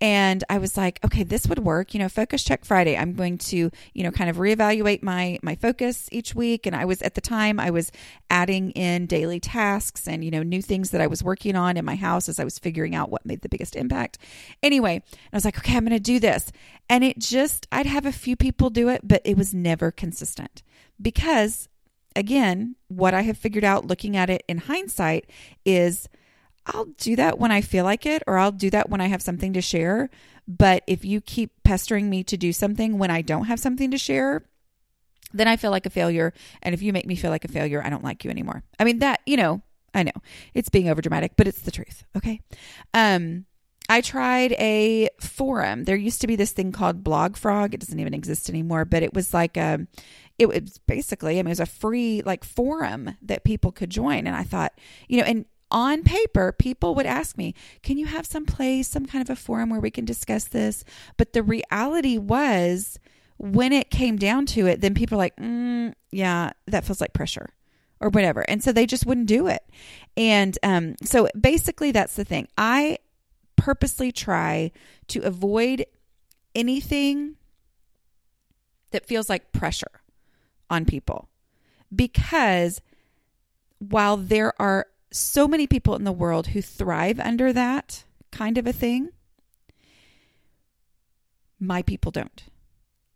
and 0.00 0.42
I 0.48 0.56
was 0.56 0.78
like, 0.78 0.98
okay, 1.04 1.24
this 1.24 1.46
would 1.46 1.58
work. 1.58 1.92
You 1.92 2.00
know, 2.00 2.08
Focus 2.08 2.42
Check 2.42 2.64
Friday. 2.64 2.96
I'm 2.96 3.12
going 3.12 3.36
to 3.38 3.70
you 3.92 4.02
know 4.02 4.10
kind 4.10 4.30
of 4.30 4.36
reevaluate 4.36 5.02
my 5.02 5.38
my 5.42 5.54
focus 5.54 6.08
each 6.10 6.34
week, 6.34 6.64
and 6.64 6.74
I 6.74 6.86
was 6.86 7.02
at 7.02 7.16
the 7.16 7.20
time 7.20 7.60
I 7.60 7.70
was 7.70 7.92
adding 8.30 8.70
in 8.70 9.04
daily 9.04 9.38
tasks 9.38 10.08
and 10.08 10.24
you 10.24 10.30
know 10.30 10.42
new 10.42 10.62
things 10.62 10.90
that 10.92 11.02
I 11.02 11.06
was 11.06 11.22
working 11.22 11.54
on 11.54 11.76
in 11.76 11.84
my 11.84 11.96
house 11.96 12.30
as 12.30 12.40
I 12.40 12.44
was 12.44 12.58
figuring 12.58 12.94
out 12.94 13.10
what 13.10 13.26
made 13.26 13.42
the 13.42 13.50
biggest 13.50 13.76
impact. 13.76 14.16
Anyway, 14.62 15.02
I 15.32 15.36
was 15.36 15.44
like, 15.44 15.58
okay, 15.58 15.76
I'm 15.76 15.84
going 15.84 15.92
to 15.92 16.00
do 16.00 16.18
this, 16.18 16.50
and 16.88 17.04
it 17.04 17.18
just 17.18 17.68
I'd 17.70 17.84
have 17.84 18.06
a 18.06 18.12
few 18.12 18.36
people 18.36 18.70
do 18.70 18.88
it, 18.88 19.02
but 19.04 19.20
it 19.26 19.36
was 19.36 19.52
never 19.52 19.90
consistent 19.90 20.62
because 21.00 21.68
again, 22.16 22.74
what 22.88 23.14
I 23.14 23.22
have 23.22 23.38
figured 23.38 23.62
out 23.62 23.86
looking 23.86 24.16
at 24.16 24.30
it 24.30 24.42
in 24.48 24.58
hindsight 24.58 25.30
is 25.64 26.08
I'll 26.66 26.86
do 26.98 27.14
that 27.14 27.38
when 27.38 27.52
I 27.52 27.60
feel 27.60 27.84
like 27.84 28.06
it, 28.06 28.24
or 28.26 28.38
I'll 28.38 28.50
do 28.50 28.70
that 28.70 28.90
when 28.90 29.00
I 29.00 29.06
have 29.06 29.22
something 29.22 29.52
to 29.52 29.60
share. 29.60 30.10
But 30.48 30.82
if 30.86 31.04
you 31.04 31.20
keep 31.20 31.52
pestering 31.62 32.10
me 32.10 32.24
to 32.24 32.36
do 32.36 32.52
something 32.52 32.98
when 32.98 33.10
I 33.10 33.22
don't 33.22 33.44
have 33.44 33.60
something 33.60 33.90
to 33.90 33.98
share, 33.98 34.44
then 35.32 35.46
I 35.46 35.56
feel 35.56 35.70
like 35.70 35.86
a 35.86 35.90
failure. 35.90 36.32
And 36.62 36.74
if 36.74 36.82
you 36.82 36.92
make 36.92 37.06
me 37.06 37.14
feel 37.14 37.30
like 37.30 37.44
a 37.44 37.48
failure, 37.48 37.82
I 37.84 37.90
don't 37.90 38.04
like 38.04 38.24
you 38.24 38.30
anymore. 38.30 38.64
I 38.80 38.84
mean, 38.84 38.98
that, 39.00 39.20
you 39.26 39.36
know, 39.36 39.62
I 39.94 40.02
know 40.02 40.12
it's 40.54 40.68
being 40.68 40.86
overdramatic, 40.86 41.30
but 41.36 41.46
it's 41.46 41.62
the 41.62 41.70
truth. 41.70 42.04
Okay. 42.16 42.40
Um, 42.94 43.46
I 43.88 44.00
tried 44.00 44.52
a 44.52 45.08
forum. 45.20 45.84
There 45.84 45.96
used 45.96 46.20
to 46.22 46.26
be 46.26 46.36
this 46.36 46.52
thing 46.52 46.72
called 46.72 47.04
Blog 47.04 47.36
Frog. 47.36 47.74
It 47.74 47.80
doesn't 47.80 47.98
even 48.00 48.14
exist 48.14 48.48
anymore, 48.48 48.84
but 48.84 49.02
it 49.02 49.14
was 49.14 49.32
like 49.32 49.56
a 49.56 49.86
it 50.38 50.48
was 50.48 50.78
basically, 50.86 51.38
I 51.38 51.42
mean, 51.42 51.46
it 51.46 51.50
was 51.50 51.60
a 51.60 51.66
free 51.66 52.22
like 52.24 52.44
forum 52.44 53.16
that 53.22 53.44
people 53.44 53.72
could 53.72 53.90
join. 53.90 54.26
And 54.26 54.36
I 54.36 54.42
thought, 54.42 54.72
you 55.08 55.18
know, 55.18 55.24
and 55.24 55.46
on 55.70 56.02
paper, 56.02 56.52
people 56.52 56.94
would 56.94 57.06
ask 57.06 57.36
me, 57.36 57.54
can 57.82 57.98
you 57.98 58.06
have 58.06 58.26
some 58.26 58.46
place, 58.46 58.88
some 58.88 59.06
kind 59.06 59.22
of 59.22 59.30
a 59.30 59.36
forum 59.36 59.70
where 59.70 59.80
we 59.80 59.90
can 59.90 60.04
discuss 60.04 60.44
this? 60.44 60.84
But 61.16 61.32
the 61.32 61.42
reality 61.42 62.18
was, 62.18 62.98
when 63.38 63.72
it 63.72 63.90
came 63.90 64.16
down 64.16 64.46
to 64.46 64.66
it, 64.66 64.80
then 64.80 64.94
people 64.94 65.16
are 65.16 65.18
like, 65.18 65.36
mm, 65.36 65.92
yeah, 66.10 66.52
that 66.66 66.84
feels 66.84 67.00
like 67.00 67.12
pressure 67.12 67.50
or 68.00 68.08
whatever. 68.10 68.48
And 68.48 68.62
so 68.62 68.72
they 68.72 68.86
just 68.86 69.06
wouldn't 69.06 69.26
do 69.26 69.46
it. 69.46 69.62
And 70.16 70.58
um, 70.62 70.94
so 71.02 71.28
basically, 71.38 71.92
that's 71.92 72.16
the 72.16 72.24
thing. 72.24 72.48
I 72.56 72.98
purposely 73.56 74.12
try 74.12 74.70
to 75.08 75.20
avoid 75.20 75.84
anything 76.54 77.36
that 78.92 79.06
feels 79.06 79.28
like 79.28 79.52
pressure 79.52 80.00
on 80.70 80.84
people 80.84 81.28
because 81.94 82.80
while 83.78 84.16
there 84.16 84.52
are 84.60 84.86
so 85.10 85.46
many 85.46 85.66
people 85.66 85.94
in 85.94 86.04
the 86.04 86.12
world 86.12 86.48
who 86.48 86.62
thrive 86.62 87.20
under 87.20 87.52
that 87.52 88.04
kind 88.30 88.58
of 88.58 88.66
a 88.66 88.72
thing, 88.72 89.10
my 91.58 91.82
people 91.82 92.10
don't. 92.10 92.44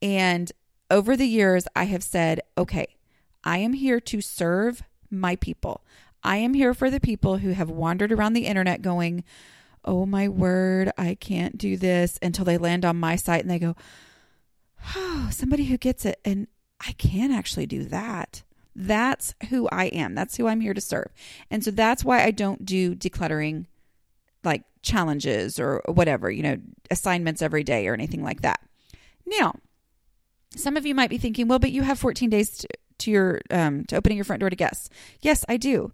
And 0.01 0.51
over 0.91 1.17
the 1.17 1.27
years, 1.27 1.67
I 1.77 1.85
have 1.85 2.03
said, 2.03 2.41
okay, 2.57 2.97
I 3.45 3.59
am 3.59 3.75
here 3.75 4.01
to 4.01 4.21
serve 4.21 4.83
my 5.11 5.37
people. 5.37 5.83
I 6.23 6.37
am 6.37 6.55
here 6.55 6.75
for 6.75 6.91
the 6.91 7.01
people 7.01 7.39
who 7.39 7.51
have 7.51 7.71
wandered 7.71 8.13
around 8.13 8.35
the 8.35 8.47
internet 8.47 8.83
going, 8.83 9.25
oh 9.85 10.05
my 10.05 10.29
word, 10.29 10.93
I 10.99 11.15
can't 11.15 11.57
do 11.57 11.77
this 11.77 12.19
until 12.21 12.45
they 12.45 12.59
land 12.59 12.85
on 12.85 12.97
my 12.97 13.17
site 13.17 13.43
and 13.43 13.51
they 13.51 13.59
go, 13.59 13.77
oh, 14.95 15.29
somebody 15.33 15.65
who 15.65 15.79
gets 15.79 16.05
it. 16.05 16.21
And 16.25 16.49
I 16.81 16.93
can 16.93 17.31
actually 17.31 17.67
do 17.67 17.85
that. 17.85 18.43
That's 18.75 19.35
who 19.51 19.69
I 19.71 19.87
am. 19.87 20.15
That's 20.15 20.37
who 20.37 20.47
I'm 20.47 20.61
here 20.61 20.75
to 20.75 20.81
serve. 20.81 21.11
And 21.51 21.63
so 21.65 21.71
that's 21.71 22.05
why 22.05 22.23
I 22.25 22.31
don't 22.31 22.65
do 22.65 22.95
decluttering 22.95 23.67
like 24.45 24.63
challenges 24.83 25.59
or 25.61 25.83
whatever, 25.87 26.31
you 26.31 26.43
know, 26.43 26.57
assignments 26.91 27.43
every 27.43 27.65
day 27.65 27.87
or 27.89 27.95
anything 27.95 28.23
like 28.23 28.43
that. 28.43 28.61
Now, 29.27 29.55
some 30.57 30.77
of 30.77 30.87
you 30.87 30.95
might 30.95 31.11
be 31.11 31.19
thinking, 31.19 31.49
well, 31.49 31.59
but 31.59 31.73
you 31.73 31.83
have 31.83 31.99
14 31.99 32.31
days 32.31 32.59
to, 32.59 32.69
to 32.99 33.11
your 33.11 33.41
um, 33.51 33.85
to 33.87 33.97
opening 33.97 34.17
your 34.17 34.25
front 34.25 34.41
door 34.41 34.51
to 34.51 34.57
guests. 34.57 34.89
Yes, 35.21 35.45
I 35.49 35.57
do. 35.57 35.93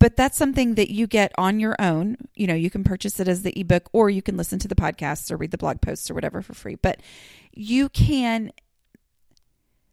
But 0.00 0.16
that's 0.16 0.38
something 0.38 0.74
that 0.74 0.90
you 0.90 1.06
get 1.06 1.32
on 1.36 1.58
your 1.58 1.74
own. 1.78 2.16
You 2.34 2.46
know, 2.46 2.54
you 2.54 2.70
can 2.70 2.84
purchase 2.84 3.18
it 3.18 3.28
as 3.28 3.42
the 3.42 3.58
ebook 3.58 3.88
or 3.92 4.10
you 4.10 4.22
can 4.22 4.36
listen 4.36 4.58
to 4.60 4.68
the 4.68 4.76
podcasts 4.76 5.30
or 5.30 5.36
read 5.36 5.50
the 5.50 5.58
blog 5.58 5.80
posts 5.80 6.10
or 6.10 6.14
whatever 6.14 6.40
for 6.42 6.54
free. 6.54 6.76
But 6.76 7.00
you 7.52 7.88
can 7.88 8.52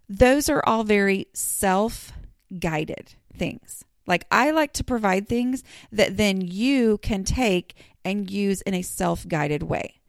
those 0.09 0.49
are 0.49 0.63
all 0.65 0.83
very 0.83 1.27
self 1.33 2.13
guided 2.59 3.15
things. 3.35 3.83
Like 4.07 4.25
I 4.31 4.51
like 4.51 4.73
to 4.73 4.83
provide 4.83 5.27
things 5.27 5.63
that 5.91 6.17
then 6.17 6.41
you 6.41 6.97
can 6.99 7.23
take 7.23 7.75
and 8.03 8.29
use 8.29 8.61
in 8.61 8.73
a 8.73 8.83
self 8.83 9.27
guided 9.27 9.63
way, 9.63 10.01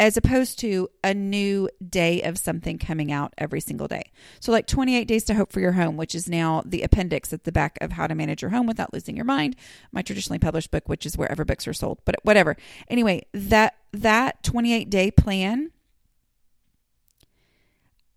as 0.00 0.16
opposed 0.16 0.58
to 0.60 0.88
a 1.02 1.12
new 1.12 1.68
day 1.86 2.22
of 2.22 2.38
something 2.38 2.78
coming 2.78 3.12
out 3.12 3.34
every 3.36 3.60
single 3.60 3.86
day. 3.86 4.10
So, 4.40 4.50
like 4.50 4.66
28 4.66 5.06
Days 5.06 5.24
to 5.24 5.34
Hope 5.34 5.52
for 5.52 5.60
Your 5.60 5.72
Home, 5.72 5.96
which 5.96 6.14
is 6.14 6.28
now 6.28 6.62
the 6.64 6.82
appendix 6.82 7.32
at 7.32 7.44
the 7.44 7.52
back 7.52 7.76
of 7.82 7.92
How 7.92 8.06
to 8.06 8.14
Manage 8.14 8.40
Your 8.40 8.50
Home 8.50 8.66
Without 8.66 8.94
Losing 8.94 9.14
Your 9.14 9.26
Mind, 9.26 9.56
my 9.92 10.00
traditionally 10.00 10.38
published 10.38 10.70
book, 10.70 10.88
which 10.88 11.04
is 11.04 11.18
wherever 11.18 11.44
books 11.44 11.68
are 11.68 11.74
sold, 11.74 12.00
but 12.06 12.16
whatever. 12.22 12.56
Anyway, 12.88 13.26
that 13.32 13.76
that 13.92 14.42
28 14.42 14.88
day 14.88 15.10
plan 15.10 15.70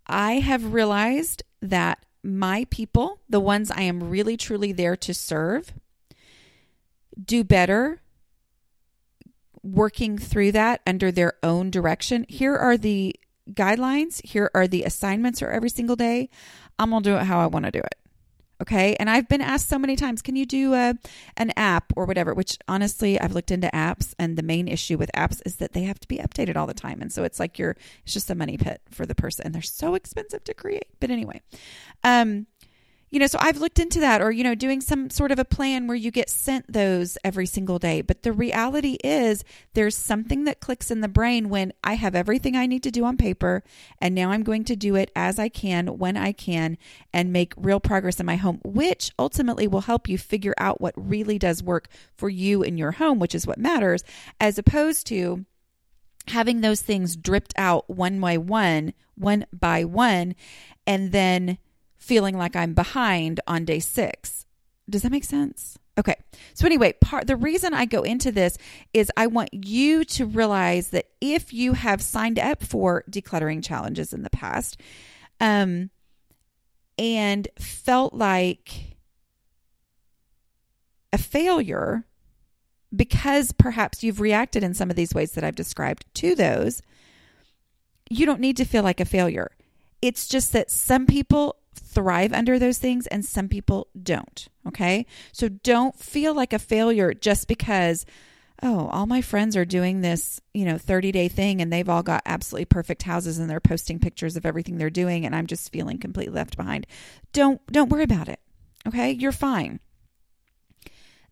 I 0.07 0.39
have 0.39 0.73
realized 0.73 1.43
that 1.61 2.05
my 2.23 2.65
people, 2.69 3.19
the 3.29 3.39
ones 3.39 3.71
I 3.71 3.83
am 3.83 4.09
really 4.09 4.37
truly 4.37 4.71
there 4.71 4.95
to 4.97 5.13
serve, 5.13 5.73
do 7.23 7.43
better 7.43 8.01
working 9.63 10.17
through 10.17 10.51
that 10.53 10.81
under 10.87 11.11
their 11.11 11.33
own 11.43 11.69
direction. 11.69 12.25
Here 12.29 12.55
are 12.55 12.77
the 12.77 13.15
guidelines, 13.51 14.25
here 14.25 14.49
are 14.53 14.67
the 14.67 14.83
assignments 14.83 15.39
for 15.39 15.49
every 15.49 15.69
single 15.69 15.95
day. 15.95 16.29
I'm 16.79 16.91
going 16.91 17.03
to 17.03 17.09
do 17.09 17.17
it 17.17 17.23
how 17.23 17.39
I 17.39 17.47
want 17.47 17.65
to 17.65 17.71
do 17.71 17.79
it. 17.79 17.95
Okay. 18.59 18.95
And 18.95 19.09
I've 19.09 19.27
been 19.27 19.41
asked 19.41 19.69
so 19.69 19.77
many 19.77 19.95
times, 19.95 20.21
can 20.21 20.35
you 20.35 20.45
do 20.45 20.73
a, 20.73 20.95
an 21.37 21.51
app 21.55 21.93
or 21.95 22.05
whatever? 22.05 22.33
Which 22.33 22.57
honestly, 22.67 23.19
I've 23.19 23.33
looked 23.33 23.51
into 23.51 23.67
apps, 23.67 24.15
and 24.17 24.35
the 24.35 24.43
main 24.43 24.67
issue 24.67 24.97
with 24.97 25.11
apps 25.15 25.41
is 25.45 25.57
that 25.57 25.73
they 25.73 25.83
have 25.83 25.99
to 25.99 26.07
be 26.07 26.17
updated 26.17 26.55
all 26.55 26.65
the 26.65 26.73
time. 26.73 27.01
And 27.01 27.11
so 27.11 27.23
it's 27.23 27.39
like 27.39 27.59
you're, 27.59 27.75
it's 28.03 28.13
just 28.13 28.31
a 28.31 28.35
money 28.35 28.57
pit 28.57 28.81
for 28.89 29.05
the 29.05 29.15
person. 29.15 29.45
And 29.45 29.53
they're 29.53 29.61
so 29.61 29.93
expensive 29.93 30.43
to 30.45 30.53
create. 30.53 30.87
But 30.99 31.11
anyway, 31.11 31.41
um, 32.03 32.47
you 33.09 33.19
know, 33.19 33.27
so 33.27 33.37
I've 33.39 33.57
looked 33.57 33.79
into 33.79 34.01
that 34.01 34.21
or, 34.21 34.31
you 34.31 34.43
know, 34.43 34.53
doing 34.53 34.81
some 34.81 35.09
sort 35.09 35.31
of 35.31 35.39
a 35.39 35.45
plan 35.45 35.87
where 35.87 35.95
you 35.95 36.11
get 36.11 36.29
sent 36.29 36.71
those 36.71 37.17
every 37.23 37.45
single 37.45 37.79
day. 37.79 38.01
But 38.01 38.23
the 38.23 38.33
reality 38.33 38.97
is 39.01 39.45
there's 39.73 39.95
something 39.95 40.43
that 40.43 40.59
clicks 40.59 40.91
in 40.91 40.99
the 40.99 41.07
brain 41.07 41.47
when 41.47 41.71
I 41.83 41.93
have 41.93 42.15
everything 42.15 42.57
I 42.57 42.65
need 42.65 42.83
to 42.83 42.91
do 42.91 43.05
on 43.05 43.15
paper 43.15 43.63
and 44.01 44.13
now 44.13 44.31
I'm 44.31 44.43
going 44.43 44.65
to 44.65 44.75
do 44.75 44.95
it 44.95 45.09
as 45.15 45.39
I 45.39 45.47
can, 45.47 45.97
when 45.97 46.17
I 46.17 46.33
can, 46.33 46.77
and 47.13 47.31
make 47.31 47.53
real 47.55 47.79
progress 47.79 48.19
in 48.19 48.25
my 48.25 48.35
home, 48.35 48.59
which 48.65 49.11
ultimately 49.17 49.67
will 49.67 49.81
help 49.81 50.09
you 50.09 50.17
figure 50.17 50.55
out 50.57 50.81
what 50.81 50.93
really 50.97 51.39
does 51.39 51.63
work 51.63 51.87
for 52.13 52.29
you 52.29 52.61
in 52.61 52.77
your 52.77 52.91
home, 52.91 53.19
which 53.19 53.35
is 53.35 53.47
what 53.47 53.57
matters, 53.57 54.03
as 54.41 54.57
opposed 54.57 55.07
to 55.07 55.45
having 56.27 56.59
those 56.59 56.81
things 56.81 57.15
dripped 57.15 57.53
out 57.57 57.89
one 57.89 58.19
by 58.19 58.37
one, 58.37 58.93
one 59.15 59.45
by 59.53 59.85
one, 59.85 60.35
and 60.85 61.13
then 61.13 61.57
feeling 61.97 62.37
like 62.37 62.55
I'm 62.55 62.73
behind 62.73 63.39
on 63.47 63.65
day 63.65 63.79
six. 63.79 64.45
Does 64.89 65.01
that 65.01 65.11
make 65.11 65.23
sense? 65.23 65.77
Okay. 65.97 66.15
So 66.53 66.65
anyway, 66.65 66.93
part 67.01 67.27
the 67.27 67.35
reason 67.35 67.73
I 67.73 67.85
go 67.85 68.03
into 68.03 68.31
this 68.31 68.57
is 68.93 69.11
I 69.17 69.27
want 69.27 69.49
you 69.51 70.05
to 70.05 70.25
realize 70.25 70.89
that 70.89 71.07
if 71.19 71.51
you 71.53 71.73
have 71.73 72.01
signed 72.01 72.39
up 72.39 72.63
for 72.63 73.03
decluttering 73.09 73.63
challenges 73.63 74.13
in 74.13 74.23
the 74.23 74.29
past, 74.29 74.79
um, 75.39 75.89
and 76.97 77.47
felt 77.59 78.13
like 78.13 78.97
a 81.13 81.17
failure 81.17 82.05
because 82.95 83.51
perhaps 83.51 84.03
you've 84.03 84.21
reacted 84.21 84.63
in 84.63 84.73
some 84.73 84.89
of 84.89 84.95
these 84.95 85.13
ways 85.13 85.33
that 85.33 85.43
I've 85.43 85.55
described 85.55 86.05
to 86.15 86.35
those, 86.35 86.81
you 88.09 88.25
don't 88.25 88.39
need 88.39 88.57
to 88.57 88.65
feel 88.65 88.83
like 88.83 88.99
a 88.99 89.05
failure. 89.05 89.51
It's 90.01 90.27
just 90.27 90.53
that 90.53 90.71
some 90.71 91.05
people 91.05 91.57
thrive 91.79 92.33
under 92.33 92.59
those 92.59 92.77
things 92.77 93.07
and 93.07 93.23
some 93.23 93.47
people 93.47 93.87
don't. 94.01 94.47
Okay. 94.67 95.05
So 95.31 95.49
don't 95.49 95.97
feel 95.97 96.33
like 96.33 96.53
a 96.53 96.59
failure 96.59 97.13
just 97.13 97.47
because, 97.47 98.05
oh, 98.61 98.87
all 98.87 99.05
my 99.05 99.21
friends 99.21 99.55
are 99.55 99.65
doing 99.65 100.01
this, 100.01 100.41
you 100.53 100.65
know, 100.65 100.77
30 100.77 101.11
day 101.11 101.27
thing 101.27 101.61
and 101.61 101.71
they've 101.71 101.89
all 101.89 102.03
got 102.03 102.23
absolutely 102.25 102.65
perfect 102.65 103.03
houses 103.03 103.37
and 103.39 103.49
they're 103.49 103.59
posting 103.59 103.99
pictures 103.99 104.35
of 104.35 104.45
everything 104.45 104.77
they're 104.77 104.89
doing 104.89 105.25
and 105.25 105.35
I'm 105.35 105.47
just 105.47 105.71
feeling 105.71 105.97
completely 105.97 106.33
left 106.33 106.57
behind. 106.57 106.85
Don't, 107.33 107.65
don't 107.67 107.89
worry 107.89 108.03
about 108.03 108.29
it. 108.29 108.39
Okay. 108.87 109.11
You're 109.11 109.31
fine. 109.31 109.79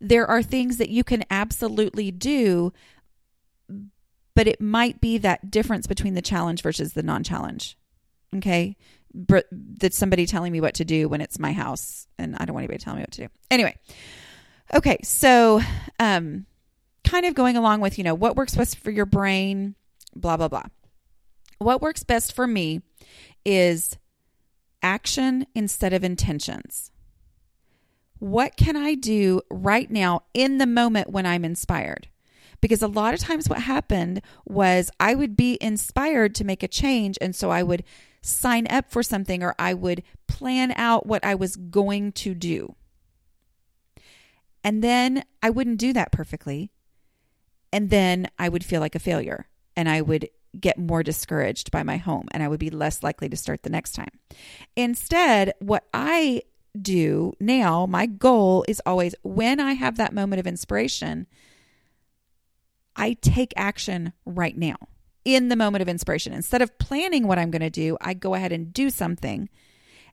There 0.00 0.26
are 0.26 0.42
things 0.42 0.76
that 0.76 0.90
you 0.90 1.04
can 1.04 1.24
absolutely 1.30 2.10
do, 2.10 2.72
but 4.34 4.46
it 4.46 4.60
might 4.60 5.00
be 5.00 5.16
that 5.18 5.50
difference 5.50 5.86
between 5.86 6.14
the 6.14 6.22
challenge 6.22 6.62
versus 6.62 6.92
the 6.92 7.02
non 7.02 7.22
challenge. 7.22 7.78
Okay 8.34 8.76
that's 9.50 9.96
somebody 9.96 10.26
telling 10.26 10.52
me 10.52 10.60
what 10.60 10.74
to 10.74 10.84
do 10.84 11.08
when 11.08 11.20
it's 11.20 11.38
my 11.38 11.52
house 11.52 12.06
and 12.18 12.36
I 12.36 12.44
don't 12.44 12.54
want 12.54 12.64
anybody 12.64 12.78
telling 12.78 12.98
me 12.98 13.02
what 13.02 13.12
to 13.12 13.22
do. 13.22 13.28
Anyway. 13.50 13.74
Okay, 14.74 14.98
so 15.02 15.60
um 15.98 16.46
kind 17.04 17.24
of 17.24 17.34
going 17.34 17.56
along 17.56 17.80
with, 17.80 17.98
you 17.98 18.04
know, 18.04 18.14
what 18.14 18.36
works 18.36 18.54
best 18.54 18.78
for 18.78 18.90
your 18.90 19.06
brain, 19.06 19.74
blah 20.14 20.36
blah 20.36 20.48
blah. 20.48 20.64
What 21.58 21.80
works 21.80 22.02
best 22.02 22.34
for 22.34 22.46
me 22.46 22.82
is 23.44 23.96
action 24.82 25.46
instead 25.54 25.92
of 25.92 26.04
intentions. 26.04 26.90
What 28.18 28.56
can 28.56 28.76
I 28.76 28.94
do 28.94 29.42
right 29.50 29.90
now 29.90 30.22
in 30.34 30.58
the 30.58 30.66
moment 30.66 31.10
when 31.10 31.26
I'm 31.26 31.44
inspired? 31.44 32.08
Because 32.60 32.82
a 32.82 32.88
lot 32.88 33.14
of 33.14 33.20
times 33.20 33.48
what 33.48 33.60
happened 33.60 34.22
was 34.46 34.90
I 34.98 35.14
would 35.14 35.36
be 35.36 35.58
inspired 35.60 36.34
to 36.36 36.44
make 36.44 36.62
a 36.62 36.68
change. 36.68 37.18
And 37.20 37.34
so 37.36 37.50
I 37.50 37.62
would 37.62 37.84
sign 38.26 38.66
up 38.68 38.90
for 38.90 39.02
something 39.02 39.42
or 39.42 39.54
I 39.58 39.74
would 39.74 40.02
plan 40.26 40.72
out 40.72 41.06
what 41.06 41.24
I 41.24 41.34
was 41.34 41.56
going 41.56 42.12
to 42.12 42.34
do. 42.34 42.74
And 44.64 44.82
then 44.82 45.24
I 45.42 45.50
wouldn't 45.50 45.78
do 45.78 45.92
that 45.92 46.12
perfectly. 46.12 46.70
And 47.72 47.90
then 47.90 48.28
I 48.38 48.48
would 48.48 48.64
feel 48.64 48.80
like 48.80 48.94
a 48.94 49.00
failure 49.00 49.48
and 49.76 49.88
I 49.88 50.00
would 50.00 50.28
get 50.58 50.78
more 50.78 51.02
discouraged 51.02 51.70
by 51.70 51.82
my 51.82 51.98
home 51.98 52.26
and 52.30 52.42
I 52.42 52.48
would 52.48 52.60
be 52.60 52.70
less 52.70 53.02
likely 53.02 53.28
to 53.28 53.36
start 53.36 53.62
the 53.62 53.70
next 53.70 53.92
time. 53.92 54.18
Instead, 54.74 55.52
what 55.60 55.84
I 55.92 56.42
do 56.80 57.32
now, 57.38 57.86
my 57.86 58.06
goal 58.06 58.64
is 58.66 58.82
always 58.86 59.14
when 59.22 59.60
I 59.60 59.74
have 59.74 59.96
that 59.98 60.14
moment 60.14 60.40
of 60.40 60.46
inspiration, 60.46 61.26
I 62.96 63.12
take 63.14 63.52
action 63.56 64.12
right 64.24 64.56
now 64.56 64.76
in 65.26 65.48
the 65.48 65.56
moment 65.56 65.82
of 65.82 65.88
inspiration. 65.88 66.32
Instead 66.32 66.62
of 66.62 66.78
planning 66.78 67.26
what 67.26 67.36
I'm 67.38 67.50
going 67.50 67.60
to 67.60 67.68
do, 67.68 67.98
I 68.00 68.14
go 68.14 68.34
ahead 68.34 68.52
and 68.52 68.72
do 68.72 68.88
something. 68.88 69.48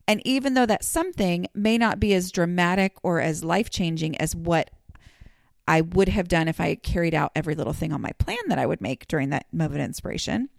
And 0.08 0.20
even 0.26 0.54
though 0.54 0.66
that 0.66 0.84
something 0.84 1.46
may 1.54 1.78
not 1.78 2.00
be 2.00 2.12
as 2.14 2.32
dramatic 2.32 2.96
or 3.04 3.20
as 3.20 3.44
life 3.44 3.70
changing 3.70 4.20
as 4.20 4.34
what 4.34 4.70
I 5.68 5.82
would 5.82 6.08
have 6.08 6.26
done 6.26 6.48
if 6.48 6.60
I 6.60 6.74
carried 6.74 7.14
out 7.14 7.30
every 7.36 7.54
little 7.54 7.72
thing 7.72 7.92
on 7.92 8.00
my 8.00 8.10
plan 8.18 8.38
that 8.48 8.58
I 8.58 8.66
would 8.66 8.80
make 8.80 9.06
during 9.06 9.30
that 9.30 9.46
moment 9.52 9.80
of 9.80 9.86
inspiration, 9.86 10.50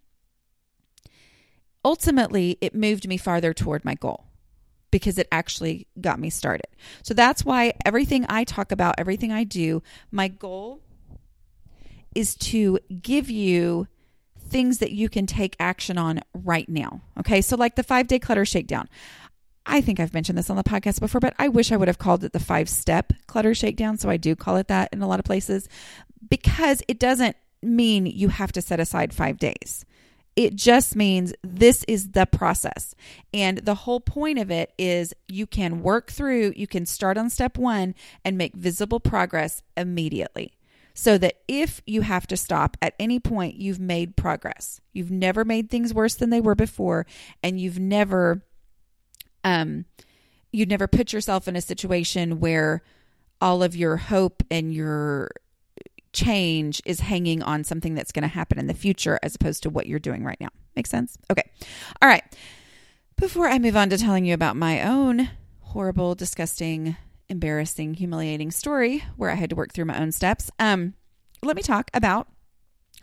ultimately 1.83 2.57
it 2.61 2.73
moved 2.73 3.09
me 3.09 3.17
farther 3.17 3.53
toward 3.53 3.83
my 3.83 3.95
goal 3.95 4.25
because 4.89 5.17
it 5.17 5.27
actually 5.33 5.85
got 5.99 6.17
me 6.17 6.29
started. 6.29 6.67
So 7.03 7.13
that's 7.13 7.43
why 7.43 7.73
everything 7.85 8.25
I 8.29 8.45
talk 8.45 8.71
about, 8.71 8.95
everything 8.97 9.33
I 9.33 9.43
do, 9.43 9.83
my 10.11 10.29
goal 10.29 10.79
is 12.15 12.35
to 12.35 12.79
give 13.01 13.29
you 13.29 13.87
things 14.47 14.79
that 14.79 14.91
you 14.91 15.09
can 15.09 15.25
take 15.25 15.55
action 15.59 15.97
on 15.97 16.21
right 16.33 16.67
now. 16.69 17.01
Okay. 17.19 17.41
So, 17.41 17.55
like 17.55 17.75
the 17.75 17.83
five 17.83 18.07
day 18.07 18.19
clutter 18.19 18.45
shakedown. 18.45 18.87
I 19.65 19.81
think 19.81 19.99
I've 19.99 20.13
mentioned 20.13 20.37
this 20.37 20.49
on 20.49 20.57
the 20.57 20.63
podcast 20.63 20.99
before, 20.99 21.19
but 21.19 21.33
I 21.39 21.47
wish 21.47 21.71
I 21.71 21.77
would 21.77 21.87
have 21.87 21.97
called 21.97 22.23
it 22.23 22.33
the 22.33 22.39
five 22.39 22.69
step 22.69 23.13
clutter 23.27 23.55
shakedown. 23.55 23.97
So 23.97 24.09
I 24.09 24.17
do 24.17 24.35
call 24.35 24.57
it 24.57 24.67
that 24.67 24.89
in 24.93 25.01
a 25.01 25.07
lot 25.07 25.19
of 25.19 25.25
places 25.25 25.67
because 26.29 26.83
it 26.87 26.99
doesn't 26.99 27.35
mean 27.63 28.05
you 28.05 28.29
have 28.29 28.51
to 28.53 28.61
set 28.61 28.79
aside 28.79 29.13
five 29.13 29.39
days. 29.39 29.85
It 30.35 30.55
just 30.55 30.95
means 30.95 31.33
this 31.43 31.83
is 31.87 32.11
the 32.11 32.25
process. 32.25 32.93
And 33.33 33.59
the 33.59 33.73
whole 33.73 34.01
point 34.01 34.37
of 34.37 34.51
it 34.51 34.73
is 34.77 35.13
you 35.27 35.47
can 35.47 35.81
work 35.81 36.11
through, 36.11 36.53
you 36.55 36.67
can 36.67 36.85
start 36.85 37.17
on 37.17 37.29
step 37.29 37.57
one 37.57 37.95
and 38.23 38.37
make 38.37 38.53
visible 38.53 38.99
progress 38.99 39.63
immediately 39.77 40.53
so 40.95 41.17
that 41.17 41.35
if 41.47 41.81
you 41.85 42.01
have 42.01 42.25
to 42.25 42.37
stop 42.37 42.77
at 42.81 42.95
any 42.97 43.19
point, 43.19 43.55
you've 43.55 43.81
made 43.81 44.15
progress. 44.15 44.79
You've 44.93 45.11
never 45.11 45.43
made 45.43 45.69
things 45.69 45.93
worse 45.93 46.15
than 46.15 46.29
they 46.29 46.39
were 46.41 46.55
before, 46.55 47.05
and 47.43 47.59
you've 47.59 47.77
never, 47.77 48.41
um, 49.43 49.85
you've 50.53 50.69
never 50.69 50.87
put 50.87 51.11
yourself 51.11 51.49
in 51.49 51.57
a 51.57 51.61
situation 51.61 52.39
where 52.39 52.81
all 53.41 53.61
of 53.61 53.75
your 53.75 53.97
hope 53.97 54.41
and 54.49 54.73
your 54.73 55.29
change 56.13 56.81
is 56.85 57.01
hanging 57.01 57.43
on 57.43 57.65
something 57.65 57.93
that's 57.93 58.13
going 58.13 58.23
to 58.23 58.29
happen 58.29 58.57
in 58.57 58.67
the 58.67 58.73
future 58.73 59.19
as 59.21 59.35
opposed 59.35 59.63
to 59.63 59.69
what 59.69 59.87
you're 59.87 59.99
doing 59.99 60.23
right 60.23 60.39
now. 60.39 60.49
Make 60.77 60.87
sense? 60.87 61.17
Okay. 61.29 61.43
All 62.01 62.07
right. 62.07 62.23
Before 63.17 63.49
I 63.49 63.59
move 63.59 63.75
on 63.75 63.89
to 63.89 63.97
telling 63.97 64.25
you 64.25 64.33
about 64.33 64.55
my 64.55 64.81
own 64.81 65.29
horrible, 65.59 66.15
disgusting 66.15 66.95
embarrassing, 67.29 67.95
humiliating 67.95 68.51
story 68.51 69.03
where 69.15 69.29
I 69.29 69.35
had 69.35 69.49
to 69.49 69.55
work 69.55 69.73
through 69.73 69.85
my 69.85 69.99
own 69.99 70.11
steps. 70.11 70.51
Um, 70.59 70.93
let 71.41 71.55
me 71.55 71.61
talk 71.61 71.91
about 71.93 72.27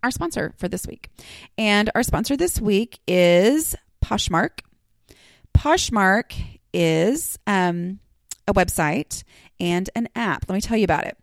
our 0.02 0.10
sponsor 0.10 0.54
for 0.58 0.68
this 0.68 0.86
week. 0.86 1.10
And 1.56 1.90
our 1.94 2.02
sponsor 2.02 2.36
this 2.36 2.60
week 2.60 3.00
is 3.06 3.76
Poshmark. 4.04 4.60
Poshmark 5.56 6.32
is 6.72 7.38
um, 7.46 8.00
a 8.48 8.54
website 8.54 9.22
and 9.60 9.88
an 9.94 10.08
app. 10.14 10.44
Let 10.48 10.54
me 10.54 10.60
tell 10.60 10.76
you 10.76 10.84
about 10.84 11.06
it. 11.06 11.16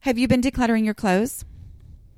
Have 0.00 0.18
you 0.18 0.28
been 0.28 0.42
decluttering 0.42 0.84
your 0.84 0.94
clothes? 0.94 1.44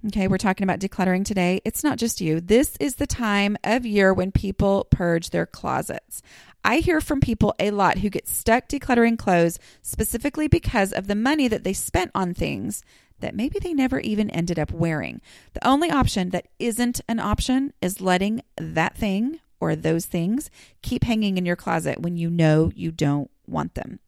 Okay, 0.07 0.29
we're 0.29 0.39
talking 0.39 0.65
about 0.65 0.79
decluttering 0.79 1.25
today. 1.25 1.61
It's 1.65 1.83
not 1.83 1.99
just 1.99 2.21
you. 2.21 2.41
This 2.41 2.77
is 2.79 2.97
the 2.97 3.07
time 3.07 3.57
of 3.65 3.85
year 3.85 4.15
when 4.15 4.31
people 4.31 4.87
purge 4.91 5.31
their 5.31 5.45
closets. 5.45 6.23
I 6.65 6.79
hear 6.79 7.01
from 7.01 7.21
people 7.21 7.55
a 7.59 7.71
lot 7.71 7.99
who 7.99 8.11
get 8.11 8.29
stuck 8.29 8.69
decluttering 8.69 9.19
clothes 9.19 9.59
specifically 9.83 10.49
because 10.49 10.93
of 10.93 11.07
the 11.07 11.15
money 11.15 11.49
that 11.49 11.65
they 11.65 11.73
spent 11.73 12.11
on 12.15 12.35
things 12.35 12.83
that 13.21 13.35
maybe 13.35 13.59
they 13.59 13.75
never 13.75 14.01
even 14.01 14.31
ended 14.31 14.59
up 14.59 14.71
wearing. 14.71 15.21
The 15.55 15.67
only 15.67 15.91
option 15.91 16.31
that 16.31 16.49
isn't 16.59 17.01
an 17.09 17.19
option 17.19 17.73
is 17.81 18.01
letting 18.01 18.43
that 18.57 18.97
thing 18.97 19.41
or 19.61 19.75
those 19.75 20.07
things 20.07 20.51
keep 20.83 21.05
hanging 21.05 21.37
in 21.37 21.47
your 21.47 21.57
closet 21.57 22.01
when 22.01 22.17
you 22.17 22.31
know 22.31 22.71
you 22.75 22.93
don't 22.93 23.31
want 23.47 23.75
them. 23.75 23.99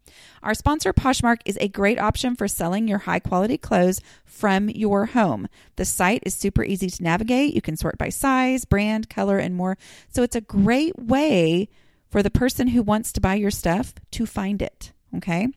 Our 0.43 0.55
sponsor, 0.55 0.93
Poshmark, 0.93 1.39
is 1.45 1.59
a 1.61 1.69
great 1.69 1.99
option 1.99 2.37
for 2.37 2.47
selling 2.47 2.87
your 2.87 2.99
high 2.99 3.21
quality 3.21 3.59
clothes 3.59 4.01
from 4.25 4.69
your 4.69 5.07
home. 5.07 5.49
The 5.77 5.85
site 5.85 6.23
is 6.27 6.35
super 6.35 6.63
easy 6.63 6.89
to 6.91 7.03
navigate. 7.03 7.55
You 7.55 7.63
can 7.63 7.77
sort 7.77 7.99
by 7.99 8.11
size, 8.11 8.65
brand, 8.65 9.09
color, 9.09 9.39
and 9.39 9.55
more. 9.55 9.77
So 10.09 10.23
it's 10.23 10.37
a 10.37 10.41
great 10.41 10.99
way 10.99 11.69
for 12.11 12.23
the 12.23 12.31
person 12.31 12.69
who 12.69 12.83
wants 12.83 13.13
to 13.13 13.21
buy 13.21 13.35
your 13.35 13.51
stuff 13.51 13.95
to 14.13 14.27
find 14.27 14.61
it. 14.61 14.93
Okay. 15.17 15.49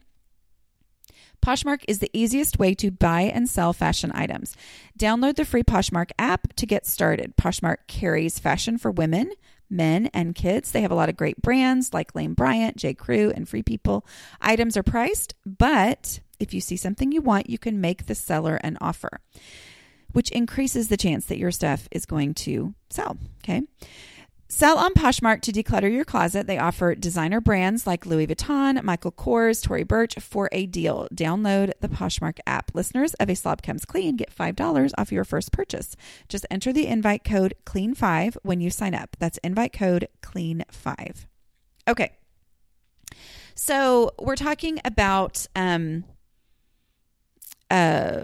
Poshmark 1.43 1.83
is 1.89 1.99
the 1.99 2.09
easiest 2.13 2.57
way 2.57 2.73
to 2.75 2.89
buy 2.89 3.23
and 3.23 3.49
sell 3.49 3.73
fashion 3.73 4.13
items. 4.15 4.55
Download 4.97 5.35
the 5.35 5.43
free 5.43 5.63
Poshmark 5.63 6.11
app 6.17 6.53
to 6.53 6.65
get 6.65 6.85
started. 6.85 7.35
Poshmark 7.35 7.79
carries 7.87 8.39
fashion 8.39 8.77
for 8.77 8.91
women, 8.91 9.29
men, 9.69 10.09
and 10.13 10.35
kids. 10.35 10.71
They 10.71 10.81
have 10.81 10.91
a 10.91 10.95
lot 10.95 11.09
of 11.09 11.17
great 11.17 11.41
brands 11.41 11.93
like 11.93 12.15
Lane 12.15 12.33
Bryant, 12.33 12.77
J. 12.77 12.93
Crew, 12.93 13.33
and 13.35 13.49
Free 13.49 13.61
People. 13.61 14.05
Items 14.39 14.77
are 14.77 14.83
priced, 14.83 15.35
but 15.45 16.21
if 16.39 16.53
you 16.53 16.61
see 16.61 16.77
something 16.77 17.11
you 17.11 17.21
want, 17.21 17.49
you 17.49 17.57
can 17.57 17.81
make 17.81 18.05
the 18.05 18.15
seller 18.15 18.55
an 18.63 18.77
offer, 18.79 19.19
which 20.13 20.31
increases 20.31 20.87
the 20.87 20.97
chance 20.97 21.25
that 21.25 21.39
your 21.39 21.51
stuff 21.51 21.89
is 21.91 22.05
going 22.05 22.35
to 22.35 22.73
sell. 22.89 23.17
Okay. 23.43 23.63
Sell 24.53 24.77
on 24.77 24.93
Poshmark 24.93 25.41
to 25.41 25.51
declutter 25.51 25.91
your 25.91 26.05
closet. 26.05 26.45
They 26.45 26.59
offer 26.59 26.93
designer 26.93 27.41
brands 27.41 27.87
like 27.87 28.05
Louis 28.05 28.27
Vuitton, 28.27 28.83
Michael 28.83 29.11
Kors, 29.11 29.63
Tory 29.63 29.81
Burch 29.81 30.13
for 30.19 30.47
a 30.51 30.67
deal. 30.67 31.07
Download 31.11 31.71
the 31.81 31.87
Poshmark 31.87 32.37
app. 32.45 32.69
Listeners 32.75 33.15
of 33.15 33.31
A 33.31 33.35
Slob 33.35 33.63
Comes 33.63 33.83
Clean 33.83 34.15
get 34.15 34.33
$5 34.33 34.91
off 34.95 35.11
your 35.11 35.23
first 35.23 35.51
purchase. 35.51 35.95
Just 36.29 36.45
enter 36.51 36.71
the 36.71 36.85
invite 36.85 37.23
code 37.23 37.55
CLEAN5 37.65 38.37
when 38.43 38.61
you 38.61 38.69
sign 38.69 38.93
up. 38.93 39.17
That's 39.17 39.39
invite 39.39 39.73
code 39.73 40.07
CLEAN5. 40.21 41.25
Okay. 41.87 42.11
So 43.55 44.11
we're 44.19 44.35
talking 44.35 44.79
about 44.85 45.47
um 45.55 46.03
uh 47.71 48.21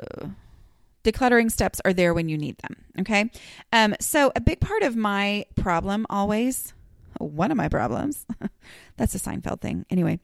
decluttering 1.04 1.52
steps 1.52 1.82
are 1.86 1.94
there 1.94 2.14
when 2.14 2.30
you 2.30 2.38
need 2.38 2.58
them. 2.60 2.76
Okay. 3.00 3.32
Um, 3.72 3.96
so, 4.00 4.32
a 4.36 4.42
big 4.42 4.60
part 4.60 4.84
of 4.84 4.96
my 4.96 5.46
problem 5.56 6.06
always, 6.10 6.74
one 7.20 7.52
of 7.52 7.58
my 7.58 7.70
problems, 7.70 8.26
that's 8.98 9.16
a 9.16 9.20
Seinfeld 9.20 9.62
thing. 9.62 9.86
Anyway. 9.90 10.20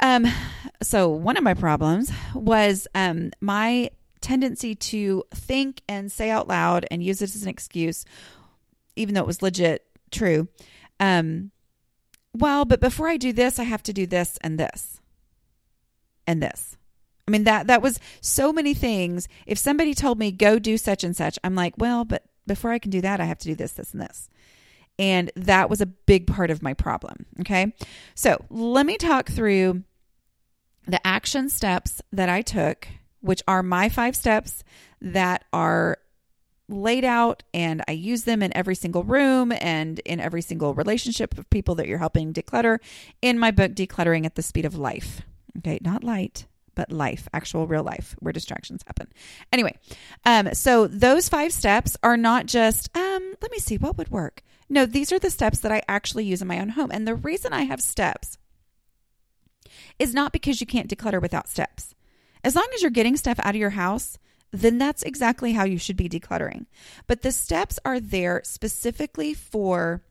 Um, 0.00 0.26
so, 0.82 1.08
one 1.08 1.36
of 1.36 1.44
my 1.44 1.54
problems 1.54 2.12
was 2.34 2.86
um, 2.94 3.30
my 3.40 3.90
tendency 4.20 4.74
to 4.74 5.24
think 5.34 5.82
and 5.88 6.10
say 6.10 6.30
out 6.30 6.48
loud 6.48 6.86
and 6.90 7.02
use 7.02 7.22
it 7.22 7.34
as 7.34 7.42
an 7.42 7.48
excuse, 7.48 8.04
even 8.94 9.14
though 9.14 9.22
it 9.22 9.26
was 9.26 9.42
legit 9.42 9.86
true. 10.10 10.48
Um, 11.00 11.50
well, 12.34 12.64
but 12.64 12.80
before 12.80 13.08
I 13.08 13.16
do 13.16 13.32
this, 13.32 13.58
I 13.58 13.64
have 13.64 13.82
to 13.84 13.92
do 13.92 14.06
this 14.06 14.38
and 14.42 14.58
this 14.58 15.00
and 16.26 16.42
this. 16.42 16.76
I 17.26 17.30
mean 17.30 17.44
that 17.44 17.66
that 17.66 17.82
was 17.82 17.98
so 18.20 18.52
many 18.52 18.74
things. 18.74 19.28
If 19.46 19.58
somebody 19.58 19.94
told 19.94 20.18
me 20.18 20.30
go 20.30 20.58
do 20.58 20.76
such 20.76 21.02
and 21.02 21.16
such, 21.16 21.38
I'm 21.42 21.54
like, 21.54 21.74
well, 21.76 22.04
but 22.04 22.24
before 22.46 22.70
I 22.70 22.78
can 22.78 22.90
do 22.90 23.00
that, 23.00 23.20
I 23.20 23.24
have 23.24 23.38
to 23.38 23.48
do 23.48 23.54
this, 23.54 23.72
this, 23.72 23.92
and 23.92 24.00
this. 24.00 24.28
And 24.98 25.30
that 25.36 25.68
was 25.68 25.80
a 25.80 25.86
big 25.86 26.26
part 26.26 26.50
of 26.50 26.62
my 26.62 26.72
problem. 26.72 27.26
Okay. 27.40 27.74
So 28.14 28.44
let 28.48 28.86
me 28.86 28.96
talk 28.96 29.28
through 29.28 29.82
the 30.86 31.04
action 31.06 31.48
steps 31.48 32.00
that 32.12 32.28
I 32.28 32.42
took, 32.42 32.88
which 33.20 33.42
are 33.48 33.62
my 33.62 33.88
five 33.88 34.14
steps 34.16 34.62
that 35.00 35.44
are 35.52 35.98
laid 36.68 37.04
out 37.04 37.42
and 37.54 37.82
I 37.86 37.92
use 37.92 38.24
them 38.24 38.42
in 38.42 38.56
every 38.56 38.74
single 38.74 39.04
room 39.04 39.52
and 39.52 39.98
in 40.00 40.20
every 40.20 40.42
single 40.42 40.74
relationship 40.74 41.36
of 41.38 41.48
people 41.50 41.74
that 41.76 41.86
you're 41.86 41.98
helping 41.98 42.32
declutter 42.32 42.78
in 43.22 43.38
my 43.38 43.50
book, 43.50 43.72
Decluttering 43.72 44.24
at 44.24 44.34
the 44.34 44.42
Speed 44.42 44.64
of 44.64 44.76
Life. 44.76 45.22
Okay, 45.58 45.78
not 45.82 46.02
light, 46.02 46.46
but 46.76 46.92
life, 46.92 47.28
actual 47.32 47.66
real 47.66 47.82
life 47.82 48.14
where 48.20 48.32
distractions 48.32 48.84
happen. 48.86 49.08
Anyway, 49.52 49.76
um, 50.24 50.54
so 50.54 50.86
those 50.86 51.28
five 51.28 51.52
steps 51.52 51.96
are 52.04 52.16
not 52.16 52.46
just, 52.46 52.96
um, 52.96 53.34
let 53.42 53.50
me 53.50 53.58
see 53.58 53.76
what 53.76 53.98
would 53.98 54.10
work. 54.10 54.42
No, 54.68 54.86
these 54.86 55.10
are 55.10 55.18
the 55.18 55.30
steps 55.30 55.58
that 55.60 55.72
I 55.72 55.82
actually 55.88 56.24
use 56.24 56.42
in 56.42 56.48
my 56.48 56.60
own 56.60 56.70
home. 56.70 56.90
And 56.92 57.06
the 57.06 57.14
reason 57.14 57.52
I 57.52 57.62
have 57.62 57.80
steps 57.80 58.38
is 59.98 60.14
not 60.14 60.32
because 60.32 60.60
you 60.60 60.66
can't 60.66 60.88
declutter 60.88 61.20
without 61.20 61.48
steps. 61.48 61.94
As 62.44 62.54
long 62.54 62.68
as 62.74 62.82
you're 62.82 62.90
getting 62.90 63.16
stuff 63.16 63.40
out 63.40 63.54
of 63.54 63.60
your 63.60 63.70
house, 63.70 64.18
then 64.52 64.78
that's 64.78 65.02
exactly 65.02 65.52
how 65.52 65.64
you 65.64 65.78
should 65.78 65.96
be 65.96 66.08
decluttering. 66.08 66.66
But 67.06 67.22
the 67.22 67.32
steps 67.32 67.78
are 67.84 67.98
there 67.98 68.42
specifically 68.44 69.34
for 69.34 70.02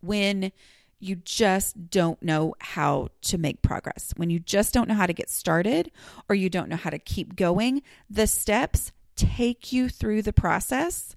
when 0.00 0.52
you 0.98 1.16
just 1.16 1.90
don't 1.90 2.22
know 2.22 2.54
how 2.58 3.08
to 3.22 3.38
make 3.38 3.62
progress, 3.62 4.12
when 4.16 4.30
you 4.30 4.38
just 4.38 4.72
don't 4.72 4.88
know 4.88 4.94
how 4.94 5.06
to 5.06 5.12
get 5.12 5.28
started 5.28 5.90
or 6.28 6.34
you 6.34 6.48
don't 6.48 6.68
know 6.68 6.76
how 6.76 6.90
to 6.90 6.98
keep 6.98 7.36
going. 7.36 7.82
The 8.08 8.26
steps 8.26 8.92
take 9.14 9.72
you 9.72 9.88
through 9.88 10.22
the 10.22 10.32
process 10.32 11.16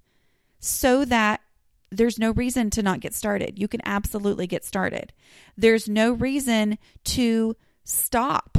so 0.60 1.06
that 1.06 1.42
there's 1.92 2.20
no 2.20 2.32
reason 2.32 2.70
to 2.72 2.84
not 2.84 3.00
get 3.00 3.14
started. 3.14 3.58
You 3.58 3.68
can 3.68 3.82
absolutely 3.84 4.48
get 4.48 4.64
started. 4.64 5.14
There's 5.58 5.90
no 5.90 6.12
reason 6.12 6.78
to 7.06 7.56
stop 7.84 8.58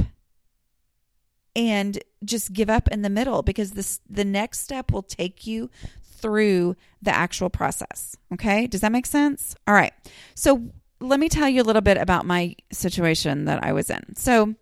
and 1.55 1.99
just 2.23 2.53
give 2.53 2.69
up 2.69 2.87
in 2.89 3.01
the 3.01 3.09
middle 3.09 3.41
because 3.41 3.71
this 3.71 3.99
the 4.09 4.25
next 4.25 4.59
step 4.59 4.91
will 4.91 5.03
take 5.03 5.45
you 5.47 5.69
through 6.03 6.75
the 7.01 7.13
actual 7.13 7.49
process. 7.49 8.15
Okay? 8.33 8.67
Does 8.67 8.81
that 8.81 8.91
make 8.91 9.05
sense? 9.05 9.55
All 9.67 9.73
right. 9.73 9.93
So 10.35 10.71
let 11.01 11.19
me 11.19 11.27
tell 11.29 11.49
you 11.49 11.61
a 11.61 11.65
little 11.65 11.81
bit 11.81 11.97
about 11.97 12.25
my 12.25 12.55
situation 12.71 13.45
that 13.45 13.63
I 13.63 13.73
was 13.73 13.89
in. 13.89 14.15
So 14.15 14.55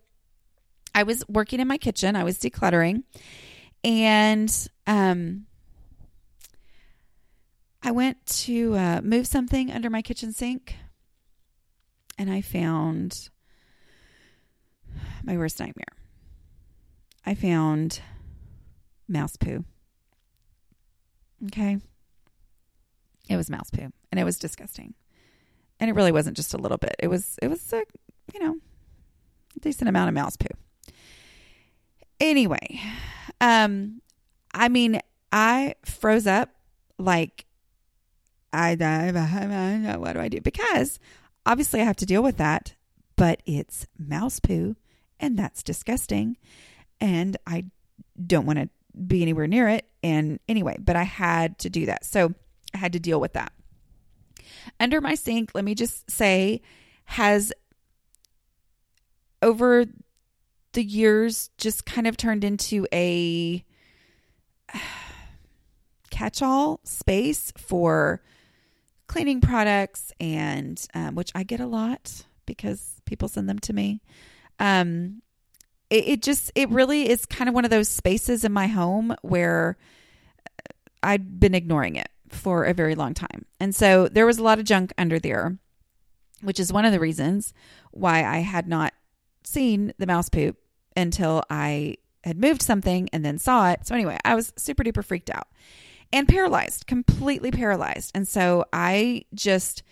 I 0.94 1.02
was 1.04 1.22
working 1.28 1.60
in 1.60 1.68
my 1.68 1.78
kitchen, 1.78 2.16
I 2.16 2.24
was 2.24 2.38
decluttering, 2.38 3.04
and 3.84 4.68
um 4.86 5.46
I 7.82 7.92
went 7.92 8.24
to 8.26 8.74
uh, 8.76 9.00
move 9.02 9.26
something 9.26 9.70
under 9.70 9.88
my 9.88 10.02
kitchen 10.02 10.32
sink 10.32 10.76
and 12.18 12.30
I 12.30 12.42
found 12.42 13.30
my 15.24 15.38
worst 15.38 15.58
nightmare. 15.58 15.96
I 17.24 17.34
found 17.34 18.02
mouse 19.08 19.36
poo. 19.36 19.64
Okay. 21.46 21.78
It 23.30 23.36
was 23.36 23.48
mouse 23.48 23.70
poo 23.70 23.90
and 24.10 24.20
it 24.20 24.24
was 24.24 24.38
disgusting. 24.38 24.94
And 25.80 25.90
it 25.90 25.94
really 25.94 26.12
wasn't 26.12 26.36
just 26.36 26.54
a 26.54 26.58
little 26.58 26.78
bit. 26.78 26.94
It 26.98 27.08
was 27.08 27.38
it 27.42 27.48
was 27.48 27.72
a, 27.72 27.82
you 28.32 28.40
know, 28.40 28.56
decent 29.60 29.88
amount 29.88 30.08
of 30.08 30.14
mouse 30.14 30.36
poo. 30.36 30.54
Anyway, 32.20 32.80
um 33.40 34.00
I 34.52 34.68
mean, 34.68 35.00
I 35.32 35.74
froze 35.84 36.26
up 36.26 36.50
like 36.98 37.46
I 38.52 38.74
die. 38.74 39.96
what 39.96 40.12
do 40.12 40.20
I 40.20 40.28
do? 40.28 40.40
Because 40.40 40.98
obviously 41.46 41.80
I 41.80 41.84
have 41.84 41.96
to 41.96 42.06
deal 42.06 42.22
with 42.22 42.36
that, 42.36 42.74
but 43.16 43.42
it's 43.46 43.86
mouse 43.98 44.40
poo 44.40 44.76
and 45.18 45.38
that's 45.38 45.62
disgusting 45.62 46.36
and 47.00 47.36
I 47.46 47.66
don't 48.26 48.46
want 48.46 48.58
to 48.58 48.68
be 49.06 49.22
anywhere 49.22 49.46
near 49.46 49.68
it 49.68 49.86
and 50.02 50.40
anyway, 50.48 50.76
but 50.78 50.96
I 50.96 51.04
had 51.04 51.58
to 51.60 51.70
do 51.70 51.86
that. 51.86 52.04
So 52.04 52.34
I 52.74 52.78
had 52.78 52.92
to 52.92 53.00
deal 53.00 53.20
with 53.20 53.34
that. 53.34 53.52
Under 54.78 55.00
my 55.00 55.14
sink, 55.14 55.50
let 55.54 55.64
me 55.64 55.74
just 55.74 56.10
say 56.10 56.60
has 57.04 57.52
over 59.42 59.86
the 60.72 60.84
years 60.84 61.50
just 61.58 61.84
kind 61.84 62.06
of 62.06 62.16
turned 62.16 62.44
into 62.44 62.86
a 62.92 63.64
catch 66.10 66.42
all 66.42 66.80
space 66.84 67.52
for 67.56 68.22
cleaning 69.06 69.40
products 69.40 70.12
and 70.20 70.86
um, 70.94 71.14
which 71.14 71.32
I 71.34 71.42
get 71.42 71.60
a 71.60 71.66
lot 71.66 72.24
because 72.46 73.00
people 73.06 73.26
send 73.28 73.48
them 73.48 73.58
to 73.60 73.72
me. 73.72 74.02
Um, 74.58 75.22
it, 75.88 76.06
it 76.06 76.22
just 76.22 76.52
it 76.54 76.68
really 76.70 77.08
is 77.08 77.26
kind 77.26 77.48
of 77.48 77.54
one 77.54 77.64
of 77.64 77.70
those 77.70 77.88
spaces 77.88 78.44
in 78.44 78.52
my 78.52 78.68
home 78.68 79.14
where 79.22 79.76
I've 81.02 81.40
been 81.40 81.54
ignoring 81.54 81.96
it 81.96 82.10
for 82.30 82.64
a 82.64 82.74
very 82.74 82.94
long 82.94 83.14
time, 83.14 83.44
and 83.58 83.74
so 83.74 84.08
there 84.08 84.26
was 84.26 84.38
a 84.38 84.42
lot 84.42 84.58
of 84.58 84.64
junk 84.64 84.92
under 84.96 85.18
there, 85.18 85.58
which 86.42 86.60
is 86.60 86.72
one 86.72 86.84
of 86.84 86.92
the 86.92 87.00
reasons 87.00 87.52
why 87.90 88.24
I 88.24 88.38
had 88.38 88.68
not 88.68 88.92
seen 89.44 89.92
the 89.98 90.06
mouse 90.06 90.28
poop 90.28 90.56
until 90.96 91.42
I 91.50 91.96
had 92.24 92.38
moved 92.38 92.62
something 92.62 93.08
and 93.12 93.24
then 93.24 93.38
saw 93.38 93.70
it. 93.70 93.86
So 93.86 93.94
anyway, 93.94 94.18
I 94.24 94.34
was 94.34 94.52
super 94.56 94.84
duper 94.84 95.04
freaked 95.04 95.30
out 95.30 95.48
and 96.12 96.28
paralyzed, 96.28 96.86
completely 96.86 97.50
paralyzed. 97.50 98.12
And 98.14 98.26
so 98.26 98.64
I 98.72 99.24
just, 99.34 99.82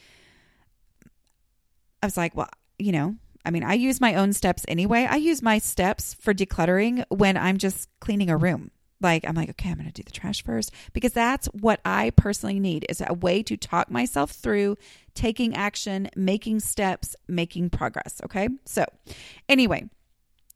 I 2.02 2.06
was 2.06 2.16
like, 2.16 2.36
well, 2.36 2.50
you 2.78 2.92
know, 2.92 3.16
I 3.44 3.50
mean, 3.50 3.64
I 3.64 3.74
use 3.74 4.00
my 4.00 4.14
own 4.14 4.32
steps 4.32 4.64
anyway. 4.68 5.06
I 5.08 5.16
use 5.16 5.42
my 5.42 5.58
steps 5.58 6.14
for 6.14 6.34
decluttering 6.34 7.04
when 7.08 7.36
I'm 7.36 7.56
just 7.56 7.88
cleaning 8.00 8.30
a 8.30 8.36
room. 8.36 8.70
Like, 9.00 9.24
I'm 9.26 9.34
like, 9.34 9.50
okay, 9.50 9.70
I'm 9.70 9.76
going 9.76 9.86
to 9.86 9.92
do 9.92 10.02
the 10.02 10.10
trash 10.10 10.42
first 10.42 10.72
because 10.92 11.12
that's 11.12 11.46
what 11.48 11.80
I 11.84 12.10
personally 12.10 12.58
need 12.58 12.84
is 12.88 13.00
a 13.06 13.14
way 13.14 13.42
to 13.44 13.56
talk 13.56 13.90
myself 13.90 14.32
through 14.32 14.76
taking 15.14 15.54
action, 15.54 16.08
making 16.16 16.60
steps, 16.60 17.14
making 17.28 17.70
progress. 17.70 18.20
Okay. 18.24 18.48
So, 18.64 18.84
anyway, 19.48 19.88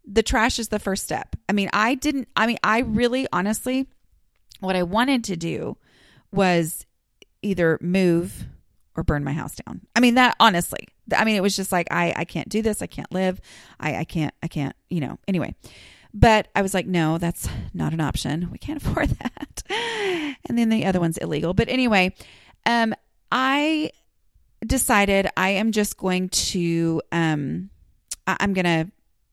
the 0.05 0.23
trash 0.23 0.59
is 0.59 0.69
the 0.69 0.79
first 0.79 1.05
step. 1.05 1.37
I 1.49 1.53
mean, 1.53 1.71
I 1.73 1.95
didn't, 1.95 2.29
I 2.35 2.47
mean, 2.47 2.59
I 2.65 2.81
really 2.81 3.27
honestly, 3.33 3.87
what 4.61 4.77
I 4.77 4.83
wanted 4.83 5.25
to 5.25 5.37
do 5.37 5.77
was 6.33 6.87
either 7.43 7.79
move 7.81 8.47
or 8.97 9.05
burn 9.05 9.25
my 9.25 9.33
house 9.33 9.57
down. 9.67 9.81
I 9.97 10.01
mean, 10.01 10.17
that 10.17 10.37
honestly, 10.41 10.89
I 11.17 11.25
mean, 11.25 11.37
it 11.37 11.43
was 11.43 11.57
just 11.57 11.73
like, 11.73 11.89
I, 11.91 12.13
I 12.17 12.25
can't 12.25 12.49
do 12.49 12.63
this. 12.63 12.83
I 12.83 12.87
can't 12.87 13.13
live. 13.13 13.41
I, 13.79 13.97
I 13.97 14.05
can't, 14.05 14.35
I 14.43 14.49
can't, 14.49 14.75
you 14.91 15.01
know, 15.01 15.19
anyway. 15.27 15.55
But 16.15 16.49
I 16.55 16.63
was 16.63 16.75
like, 16.75 16.87
no, 16.87 17.19
that's 17.19 17.49
not 17.73 17.93
an 17.93 18.01
option. 18.01 18.51
We 18.51 18.59
can't 18.59 18.83
afford 18.85 19.11
that. 19.11 19.63
And 20.49 20.59
then 20.59 20.69
the 20.69 20.85
other 20.85 21.01
one's 21.01 21.19
illegal. 21.19 21.55
But 21.55 21.69
anyway, 21.69 22.15
um, 22.67 22.95
I 23.31 23.91
decided 24.67 25.29
I 25.37 25.51
am 25.51 25.73
just 25.73 25.97
going 25.97 26.29
to, 26.29 27.03
um, 27.11 27.71
I, 28.27 28.37
I'm 28.41 28.53
going 28.53 28.65
to 28.65 28.91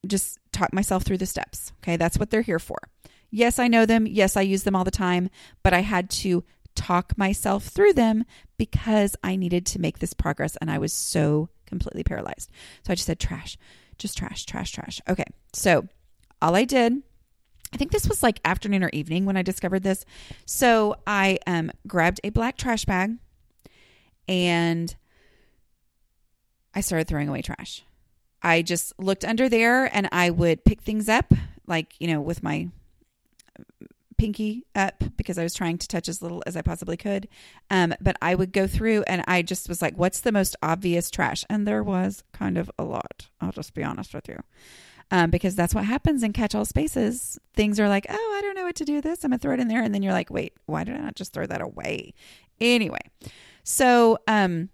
just 0.08 0.40
talk 0.52 0.74
myself 0.74 1.04
through 1.04 1.18
the 1.18 1.26
steps. 1.26 1.74
Okay. 1.84 1.98
That's 1.98 2.18
what 2.18 2.30
they're 2.30 2.42
here 2.42 2.60
for. 2.60 2.78
Yes, 3.32 3.60
I 3.60 3.68
know 3.68 3.86
them. 3.86 4.08
Yes, 4.08 4.38
I 4.38 4.42
use 4.42 4.64
them 4.64 4.76
all 4.76 4.84
the 4.84 4.92
time, 4.92 5.30
but 5.62 5.74
I 5.74 5.82
had 5.82 6.10
to 6.12 6.44
talk 6.76 7.18
myself 7.18 7.66
through 7.66 7.94
them 7.94 8.24
because 8.58 9.16
I 9.24 9.36
needed 9.36 9.66
to 9.68 9.80
make 9.80 10.00
this 10.00 10.14
progress 10.14 10.56
and 10.56 10.72
I 10.72 10.78
was 10.80 10.94
so 10.94 11.50
completely 11.68 12.04
paralyzed. 12.04 12.50
So 12.84 12.92
I 12.92 12.96
just 12.96 13.06
said 13.06 13.20
trash, 13.20 13.58
just 13.98 14.18
trash, 14.18 14.46
trash, 14.46 14.72
trash. 14.72 15.02
Okay. 15.08 15.26
So 15.54 15.88
all 16.42 16.56
I 16.56 16.66
did, 16.66 17.02
I 17.74 17.78
think 17.78 17.92
this 17.92 18.08
was 18.08 18.24
like 18.24 18.40
afternoon 18.46 18.84
or 18.84 18.90
evening 18.90 19.26
when 19.26 19.38
I 19.38 19.42
discovered 19.42 19.84
this. 19.84 20.06
So 20.46 20.96
I 21.06 21.40
um, 21.46 21.72
grabbed 21.88 22.20
a 22.24 22.30
black 22.30 22.58
trash 22.58 22.86
bag 22.86 23.18
and 24.28 24.96
I 26.74 26.82
started 26.82 27.08
throwing 27.08 27.30
away 27.30 27.42
trash. 27.42 27.84
I 28.42 28.62
just 28.62 28.98
looked 28.98 29.26
under 29.26 29.50
there 29.50 29.94
and 29.94 30.08
I 30.12 30.30
would 30.30 30.64
pick 30.64 30.82
things 30.82 31.10
up, 31.10 31.34
like, 31.68 31.94
you 32.00 32.08
know, 32.08 32.22
with 32.22 32.42
my 32.42 32.70
pinky 34.18 34.66
up 34.76 35.04
because 35.18 35.38
I 35.38 35.44
was 35.44 35.54
trying 35.54 35.78
to 35.78 35.88
touch 35.88 36.10
as 36.10 36.22
little 36.22 36.44
as 36.46 36.56
I 36.56 36.62
possibly 36.62 36.98
could. 36.98 37.28
Um, 37.70 37.94
but 38.02 38.18
I 38.22 38.36
would 38.36 38.52
go 38.52 38.68
through 38.68 39.04
and 39.04 39.24
I 39.28 39.42
just 39.42 39.70
was 39.70 39.82
like, 39.82 39.98
what's 39.98 40.22
the 40.22 40.32
most 40.32 40.56
obvious 40.62 41.10
trash? 41.10 41.46
And 41.50 41.68
there 41.68 41.84
was 41.84 42.24
kind 42.34 42.58
of 42.58 42.70
a 42.78 42.84
lot. 42.84 43.28
I'll 43.42 43.52
just 43.52 43.74
be 43.74 43.84
honest 43.84 44.14
with 44.14 44.28
you. 44.28 44.40
Um, 45.12 45.32
because 45.32 45.56
that's 45.56 45.74
what 45.74 45.86
happens 45.86 46.22
in 46.22 46.34
catch 46.34 46.54
all 46.54 46.66
spaces. 46.66 47.40
Things 47.56 47.80
are 47.80 47.90
like, 47.90 48.06
oh, 48.10 48.36
I 48.38 48.42
don't 48.42 48.56
know 48.56 48.66
what 48.66 48.76
to 48.76 48.86
do 48.86 48.96
with 48.96 49.04
this. 49.04 49.24
I'm 49.24 49.32
going 49.32 49.40
to 49.40 49.42
throw 49.42 49.56
it 49.56 49.60
in 49.60 49.68
there. 49.68 49.82
And 49.82 49.94
then 49.94 50.04
you're 50.04 50.14
like, 50.14 50.30
wait, 50.30 50.54
why 50.68 50.84
did 50.84 50.96
I 50.96 51.00
not 51.00 51.16
just 51.16 51.34
throw 51.34 51.48
that 51.48 51.62
away? 51.62 52.14
Anyway, 52.62 53.00
So, 53.64 54.20
um, 54.28 54.70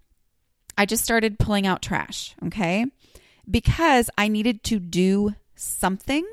I 0.78 0.86
just 0.86 1.04
started 1.04 1.40
pulling 1.40 1.66
out 1.66 1.82
trash, 1.82 2.36
okay? 2.46 2.86
Because 3.50 4.10
I 4.18 4.28
needed 4.28 4.64
to 4.66 4.80
do 4.80 5.36
something. 5.56 6.26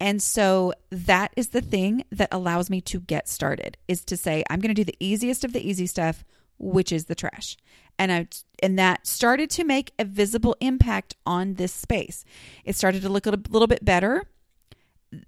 And 0.00 0.20
so 0.20 0.74
that 0.90 1.32
is 1.36 1.48
the 1.48 1.62
thing 1.62 2.04
that 2.12 2.28
allows 2.32 2.68
me 2.68 2.80
to 2.82 3.00
get 3.00 3.28
started 3.28 3.78
is 3.88 4.04
to 4.06 4.16
say 4.16 4.44
I'm 4.50 4.60
going 4.60 4.74
to 4.74 4.84
do 4.84 4.84
the 4.84 4.96
easiest 5.00 5.44
of 5.44 5.52
the 5.52 5.66
easy 5.66 5.86
stuff, 5.86 6.24
which 6.58 6.92
is 6.92 7.06
the 7.06 7.14
trash. 7.14 7.56
And 7.98 8.12
I 8.12 8.28
and 8.62 8.78
that 8.78 9.06
started 9.06 9.50
to 9.50 9.64
make 9.64 9.92
a 9.98 10.04
visible 10.04 10.56
impact 10.60 11.16
on 11.26 11.54
this 11.54 11.72
space. 11.72 12.24
It 12.64 12.76
started 12.76 13.02
to 13.02 13.08
look 13.08 13.26
a 13.26 13.30
little 13.30 13.68
bit 13.68 13.84
better 13.84 14.24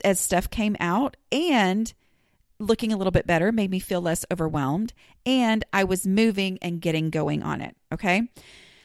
as 0.05 0.19
stuff 0.19 0.51
came 0.51 0.77
out 0.81 1.17
and 1.31 1.93
looking 2.59 2.93
a 2.93 2.97
little 2.97 3.11
bit 3.11 3.27
better 3.27 3.53
made 3.53 3.71
me 3.71 3.79
feel 3.79 4.01
less 4.01 4.25
overwhelmed 4.33 4.93
and 5.25 5.65
I 5.73 5.85
was 5.85 6.07
moving 6.07 6.59
and 6.63 6.81
getting 6.81 7.11
going 7.11 7.43
on 7.43 7.61
it, 7.61 7.77
okay? 7.93 8.29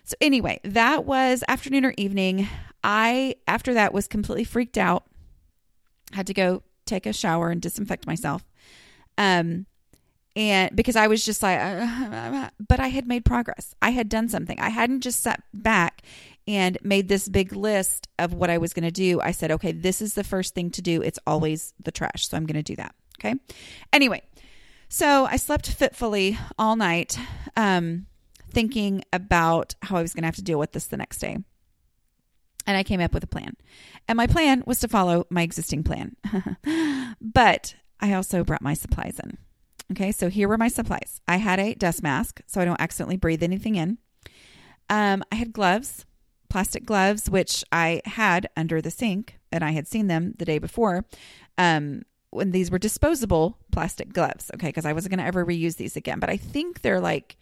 So 0.04 0.16
anyway, 0.20 0.60
that 0.64 1.06
was 1.06 1.44
afternoon 1.48 1.86
or 1.86 1.94
evening. 1.98 2.48
I 2.84 3.36
after 3.48 3.74
that 3.76 3.94
was 3.94 4.08
completely 4.08 4.44
freaked 4.44 4.78
out. 4.78 5.06
Had 6.12 6.28
to 6.28 6.34
go 6.34 6.64
take 6.86 7.06
a 7.06 7.14
shower 7.14 7.50
and 7.50 7.62
disinfect 7.62 8.06
myself. 8.06 8.44
Um 9.18 9.66
and 10.36 10.74
because 10.76 10.96
I 10.96 11.08
was 11.08 11.24
just 11.24 11.44
like, 11.44 11.60
uh, 11.60 12.50
but 12.68 12.80
I 12.80 12.88
had 12.88 13.08
made 13.08 13.26
progress. 13.26 13.76
I 13.82 13.90
had 13.90 14.10
done 14.10 14.30
something. 14.30 14.60
I 14.60 14.70
hadn't 14.70 15.02
just 15.02 15.22
sat 15.22 15.44
back 15.54 16.04
and 16.48 16.78
made 16.82 17.08
this 17.08 17.28
big 17.28 17.54
list 17.54 18.08
of 18.18 18.34
what 18.34 18.50
I 18.50 18.58
was 18.58 18.74
going 18.74 18.86
to 18.86 18.92
do. 18.92 19.20
I 19.22 19.32
said, 19.32 19.52
okay, 19.52 19.72
this 19.72 20.02
is 20.02 20.14
the 20.14 20.24
first 20.24 20.56
thing 20.56 20.72
to 20.72 20.82
do. 20.82 21.02
It's 21.02 21.20
always 21.28 21.74
the 21.84 21.92
trash. 21.92 22.28
So 22.28 22.38
I'm 22.38 22.46
going 22.46 22.56
to 22.56 22.64
do 22.64 22.76
that. 22.78 22.96
Okay. 23.20 23.36
Anyway, 23.94 24.24
so 24.90 25.26
I 25.26 25.36
slept 25.36 25.70
fitfully 25.70 26.38
all 26.58 26.76
night, 26.76 27.20
um, 27.56 28.08
thinking 28.50 29.04
about 29.14 29.76
how 29.82 29.98
I 29.98 30.02
was 30.02 30.14
going 30.14 30.24
to 30.24 30.28
have 30.28 30.36
to 30.36 30.44
deal 30.44 30.58
with 30.58 30.72
this 30.72 30.88
the 30.88 30.98
next 30.98 31.20
day. 31.20 31.38
And 32.68 32.78
I 32.78 32.84
came 32.84 33.02
up 33.02 33.14
with 33.14 33.24
a 33.24 33.28
plan. 33.28 33.56
And 34.08 34.18
my 34.18 34.28
plan 34.28 34.64
was 34.66 34.80
to 34.80 34.88
follow 34.88 35.26
my 35.30 35.42
existing 35.42 35.84
plan. 35.84 36.16
but 37.22 37.76
I 38.00 38.14
also 38.14 38.44
brought 38.44 38.62
my 38.62 38.74
supplies 38.74 39.20
in. 39.24 39.38
Okay, 39.92 40.12
so 40.12 40.30
here 40.30 40.48
were 40.48 40.58
my 40.58 40.70
supplies. 40.70 41.20
I 41.28 41.38
had 41.38 41.60
a 41.60 41.74
dust 41.74 42.02
mask 42.02 42.42
so 42.48 42.62
I 42.62 42.66
don't 42.66 42.80
accidentally 42.80 43.18
breathe 43.18 43.44
anything 43.44 43.76
in. 43.76 43.98
Um, 44.90 45.24
I 45.32 45.36
had 45.36 45.54
gloves, 45.54 46.06
plastic 46.50 46.86
gloves, 46.86 47.30
which 47.30 47.64
I 47.72 48.02
had 48.06 48.50
under 48.56 48.82
the 48.82 48.92
sink, 48.92 49.40
and 49.52 49.64
I 49.64 49.72
had 49.72 49.88
seen 49.88 50.08
them 50.08 50.34
the 50.38 50.46
day 50.46 50.60
before. 50.60 51.06
Um, 51.58 52.04
when 52.30 52.52
these 52.52 52.72
were 52.72 52.80
disposable 52.80 53.58
plastic 53.72 54.14
gloves, 54.14 54.50
okay, 54.54 54.68
because 54.68 54.86
I 54.86 54.94
wasn't 54.94 55.12
going 55.12 55.20
to 55.20 55.26
ever 55.26 55.46
reuse 55.46 55.76
these 55.76 55.98
again. 55.98 56.20
But 56.20 56.30
I 56.30 56.38
think 56.38 56.82
they're 56.82 57.02
like 57.02 57.38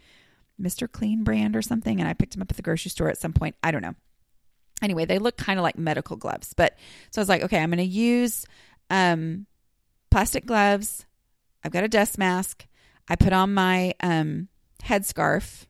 Mr. 0.59 0.91
Clean 0.91 1.23
brand 1.23 1.55
or 1.55 1.61
something, 1.61 1.99
and 1.99 2.09
I 2.09 2.13
picked 2.13 2.33
them 2.33 2.41
up 2.41 2.51
at 2.51 2.57
the 2.57 2.63
grocery 2.63 2.89
store 2.89 3.09
at 3.09 3.19
some 3.19 3.33
point. 3.33 3.55
I 3.61 3.69
don't 3.69 3.83
know. 3.83 3.95
Anyway, 4.81 5.05
they 5.05 5.19
look 5.19 5.37
kind 5.37 5.59
of 5.59 5.63
like 5.63 5.77
medical 5.77 6.17
gloves, 6.17 6.53
but 6.53 6.77
so 7.11 7.21
I 7.21 7.23
was 7.23 7.29
like, 7.29 7.43
okay, 7.43 7.59
I'm 7.59 7.69
going 7.69 7.77
to 7.77 7.83
use 7.83 8.45
um, 8.89 9.45
plastic 10.09 10.45
gloves 10.45 11.05
I've 11.63 11.71
got 11.71 11.83
a 11.83 11.87
dust 11.89 12.17
mask. 12.17 12.67
I 13.07 13.15
put 13.15 13.33
on 13.33 13.53
my 13.53 13.93
um, 14.01 14.47
headscarf. 14.83 15.65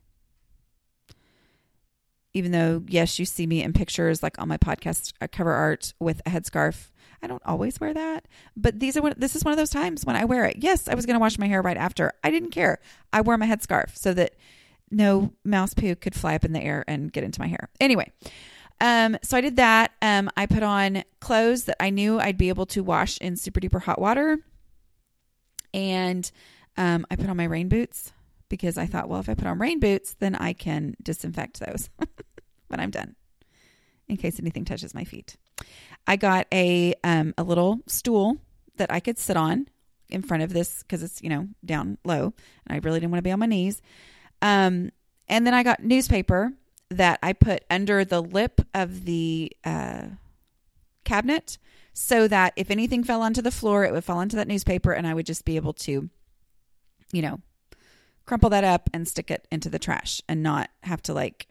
Even 2.32 2.52
though, 2.52 2.84
yes, 2.86 3.18
you 3.18 3.24
see 3.24 3.46
me 3.46 3.62
in 3.62 3.72
pictures 3.72 4.22
like 4.22 4.40
on 4.40 4.46
my 4.46 4.56
podcast 4.56 5.14
uh, 5.20 5.26
cover 5.30 5.52
art 5.52 5.94
with 5.98 6.20
a 6.26 6.30
headscarf. 6.30 6.90
I 7.22 7.26
don't 7.26 7.42
always 7.44 7.80
wear 7.80 7.92
that, 7.92 8.28
but 8.56 8.80
these 8.80 8.96
are 8.96 9.02
one, 9.02 9.14
this 9.16 9.36
is 9.36 9.44
one 9.44 9.52
of 9.52 9.58
those 9.58 9.70
times 9.70 10.06
when 10.06 10.16
I 10.16 10.24
wear 10.24 10.46
it. 10.46 10.56
Yes, 10.60 10.88
I 10.88 10.94
was 10.94 11.04
going 11.04 11.16
to 11.16 11.20
wash 11.20 11.38
my 11.38 11.48
hair 11.48 11.60
right 11.60 11.76
after. 11.76 12.12
I 12.24 12.30
didn't 12.30 12.50
care. 12.50 12.78
I 13.12 13.20
wore 13.20 13.36
my 13.36 13.46
headscarf 13.46 13.96
so 13.96 14.14
that 14.14 14.36
no 14.90 15.32
mouse 15.44 15.74
poo 15.74 15.94
could 15.96 16.14
fly 16.14 16.34
up 16.34 16.44
in 16.44 16.52
the 16.52 16.62
air 16.62 16.84
and 16.88 17.12
get 17.12 17.24
into 17.24 17.40
my 17.40 17.46
hair. 17.48 17.68
Anyway, 17.78 18.10
um, 18.80 19.18
so 19.22 19.36
I 19.36 19.40
did 19.40 19.56
that. 19.56 19.92
Um, 20.00 20.30
I 20.36 20.46
put 20.46 20.62
on 20.62 21.04
clothes 21.20 21.64
that 21.64 21.76
I 21.80 21.90
knew 21.90 22.18
I'd 22.18 22.38
be 22.38 22.48
able 22.48 22.66
to 22.66 22.82
wash 22.82 23.18
in 23.18 23.36
super 23.36 23.60
duper 23.60 23.82
hot 23.82 24.00
water. 24.00 24.38
And 25.72 26.30
um, 26.76 27.06
I 27.10 27.16
put 27.16 27.28
on 27.28 27.36
my 27.36 27.44
rain 27.44 27.68
boots 27.68 28.12
because 28.48 28.76
I 28.78 28.86
thought, 28.86 29.08
well, 29.08 29.20
if 29.20 29.28
I 29.28 29.34
put 29.34 29.46
on 29.46 29.58
rain 29.58 29.80
boots, 29.80 30.14
then 30.18 30.34
I 30.34 30.52
can 30.52 30.96
disinfect 31.02 31.60
those 31.60 31.88
when 32.68 32.80
I'm 32.80 32.90
done 32.90 33.16
in 34.08 34.16
case 34.16 34.38
anything 34.40 34.64
touches 34.64 34.94
my 34.94 35.04
feet. 35.04 35.36
I 36.06 36.16
got 36.16 36.46
a 36.52 36.94
um, 37.04 37.34
a 37.38 37.42
little 37.42 37.80
stool 37.86 38.38
that 38.76 38.92
I 38.92 39.00
could 39.00 39.18
sit 39.18 39.36
on 39.36 39.68
in 40.08 40.22
front 40.22 40.42
of 40.42 40.52
this 40.52 40.82
because 40.82 41.02
it's 41.02 41.22
you 41.22 41.28
know 41.28 41.48
down 41.64 41.98
low, 42.04 42.34
and 42.66 42.76
I 42.76 42.80
really 42.82 43.00
didn't 43.00 43.12
want 43.12 43.18
to 43.18 43.28
be 43.28 43.30
on 43.30 43.38
my 43.38 43.46
knees. 43.46 43.80
Um, 44.42 44.90
and 45.28 45.46
then 45.46 45.54
I 45.54 45.62
got 45.62 45.84
newspaper 45.84 46.52
that 46.90 47.20
I 47.22 47.32
put 47.32 47.64
under 47.70 48.04
the 48.04 48.20
lip 48.20 48.60
of 48.74 49.04
the 49.04 49.52
uh, 49.64 50.06
cabinet 51.04 51.58
so 51.92 52.28
that 52.28 52.52
if 52.56 52.70
anything 52.70 53.04
fell 53.04 53.22
onto 53.22 53.42
the 53.42 53.50
floor, 53.50 53.84
it 53.84 53.92
would 53.92 54.04
fall 54.04 54.18
onto 54.18 54.36
that 54.36 54.48
newspaper 54.48 54.92
and 54.92 55.06
I 55.06 55.14
would 55.14 55.26
just 55.26 55.44
be 55.44 55.56
able 55.56 55.72
to, 55.74 56.08
you 57.12 57.22
know, 57.22 57.40
crumple 58.26 58.50
that 58.50 58.64
up 58.64 58.88
and 58.94 59.08
stick 59.08 59.30
it 59.30 59.46
into 59.50 59.68
the 59.68 59.78
trash 59.78 60.20
and 60.28 60.42
not 60.42 60.70
have 60.84 61.02
to 61.02 61.14
like 61.14 61.48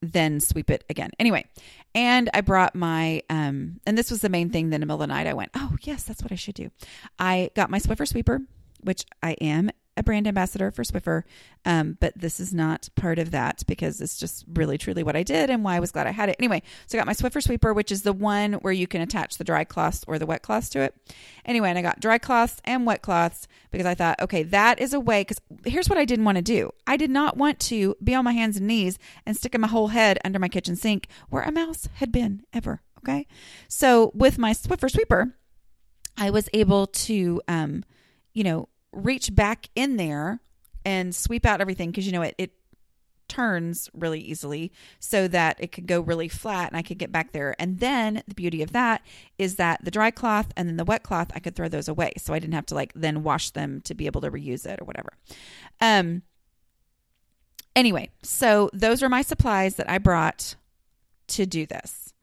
then 0.00 0.40
sweep 0.40 0.70
it 0.70 0.84
again. 0.88 1.10
Anyway, 1.18 1.44
and 1.94 2.30
I 2.32 2.40
brought 2.40 2.74
my 2.74 3.22
um 3.30 3.80
and 3.86 3.96
this 3.96 4.10
was 4.10 4.20
the 4.20 4.28
main 4.28 4.50
thing 4.50 4.70
then 4.70 4.76
in 4.76 4.80
the 4.80 4.86
middle 4.86 5.02
of 5.02 5.08
the 5.08 5.14
night 5.14 5.26
I 5.26 5.34
went, 5.34 5.50
"Oh, 5.54 5.76
yes, 5.82 6.04
that's 6.04 6.22
what 6.22 6.32
I 6.32 6.36
should 6.36 6.54
do." 6.54 6.70
I 7.18 7.50
got 7.54 7.70
my 7.70 7.78
Swiffer 7.78 8.06
sweeper, 8.06 8.40
which 8.80 9.04
I 9.22 9.32
am 9.40 9.70
a 9.98 10.02
brand 10.02 10.28
ambassador 10.28 10.70
for 10.70 10.84
Swiffer, 10.84 11.24
um, 11.64 11.98
but 12.00 12.12
this 12.16 12.38
is 12.38 12.54
not 12.54 12.88
part 12.94 13.18
of 13.18 13.32
that 13.32 13.64
because 13.66 14.00
it's 14.00 14.16
just 14.16 14.44
really 14.54 14.78
truly 14.78 15.02
what 15.02 15.16
I 15.16 15.22
did 15.22 15.50
and 15.50 15.64
why 15.64 15.76
I 15.76 15.80
was 15.80 15.90
glad 15.90 16.06
I 16.06 16.12
had 16.12 16.28
it. 16.28 16.36
Anyway, 16.38 16.62
so 16.86 16.96
I 16.96 17.00
got 17.00 17.06
my 17.06 17.14
Swiffer 17.14 17.42
sweeper, 17.42 17.74
which 17.74 17.90
is 17.90 18.02
the 18.02 18.12
one 18.12 18.54
where 18.54 18.72
you 18.72 18.86
can 18.86 19.00
attach 19.00 19.36
the 19.36 19.44
dry 19.44 19.64
cloths 19.64 20.04
or 20.06 20.18
the 20.18 20.26
wet 20.26 20.42
cloths 20.42 20.68
to 20.70 20.80
it. 20.80 20.94
Anyway, 21.44 21.68
and 21.68 21.78
I 21.78 21.82
got 21.82 22.00
dry 22.00 22.18
cloths 22.18 22.60
and 22.64 22.86
wet 22.86 23.02
cloths 23.02 23.48
because 23.70 23.86
I 23.86 23.94
thought, 23.94 24.20
okay, 24.22 24.44
that 24.44 24.80
is 24.80 24.94
a 24.94 25.00
way. 25.00 25.22
Because 25.22 25.40
here's 25.64 25.88
what 25.88 25.98
I 25.98 26.04
didn't 26.04 26.24
want 26.24 26.36
to 26.36 26.42
do: 26.42 26.70
I 26.86 26.96
did 26.96 27.10
not 27.10 27.36
want 27.36 27.58
to 27.60 27.96
be 28.02 28.14
on 28.14 28.24
my 28.24 28.32
hands 28.32 28.56
and 28.56 28.66
knees 28.66 28.98
and 29.26 29.36
sticking 29.36 29.60
my 29.60 29.68
whole 29.68 29.88
head 29.88 30.18
under 30.24 30.38
my 30.38 30.48
kitchen 30.48 30.76
sink 30.76 31.08
where 31.28 31.42
a 31.42 31.50
mouse 31.52 31.88
had 31.94 32.12
been 32.12 32.42
ever. 32.52 32.82
Okay, 32.98 33.26
so 33.68 34.12
with 34.14 34.38
my 34.38 34.52
Swiffer 34.52 34.90
sweeper, 34.90 35.36
I 36.16 36.30
was 36.30 36.48
able 36.52 36.86
to, 36.86 37.40
um, 37.48 37.84
you 38.32 38.44
know 38.44 38.68
reach 38.92 39.34
back 39.34 39.68
in 39.74 39.96
there 39.96 40.40
and 40.84 41.14
sweep 41.14 41.44
out 41.44 41.60
everything 41.60 41.90
because 41.90 42.06
you 42.06 42.12
know 42.12 42.22
it 42.22 42.34
it 42.38 42.52
turns 43.28 43.88
really 43.92 44.20
easily 44.20 44.72
so 44.98 45.28
that 45.28 45.56
it 45.60 45.70
could 45.70 45.86
go 45.86 46.00
really 46.00 46.28
flat 46.28 46.70
and 46.70 46.76
I 46.76 46.82
could 46.82 46.98
get 46.98 47.12
back 47.12 47.32
there. 47.32 47.54
And 47.58 47.78
then 47.78 48.22
the 48.26 48.34
beauty 48.34 48.62
of 48.62 48.72
that 48.72 49.02
is 49.36 49.56
that 49.56 49.84
the 49.84 49.90
dry 49.90 50.10
cloth 50.10 50.48
and 50.56 50.68
then 50.68 50.76
the 50.76 50.84
wet 50.84 51.02
cloth, 51.02 51.30
I 51.34 51.38
could 51.38 51.54
throw 51.54 51.68
those 51.68 51.88
away. 51.88 52.12
So 52.16 52.34
I 52.34 52.38
didn't 52.38 52.54
have 52.54 52.66
to 52.66 52.74
like 52.74 52.92
then 52.94 53.22
wash 53.22 53.50
them 53.50 53.80
to 53.82 53.94
be 53.94 54.06
able 54.06 54.22
to 54.22 54.30
reuse 54.30 54.66
it 54.66 54.80
or 54.80 54.84
whatever. 54.84 55.12
Um 55.80 56.22
anyway, 57.76 58.10
so 58.22 58.70
those 58.72 59.02
are 59.02 59.08
my 59.08 59.22
supplies 59.22 59.76
that 59.76 59.90
I 59.90 59.98
brought 59.98 60.56
to 61.28 61.46
do 61.46 61.66
this. 61.66 62.14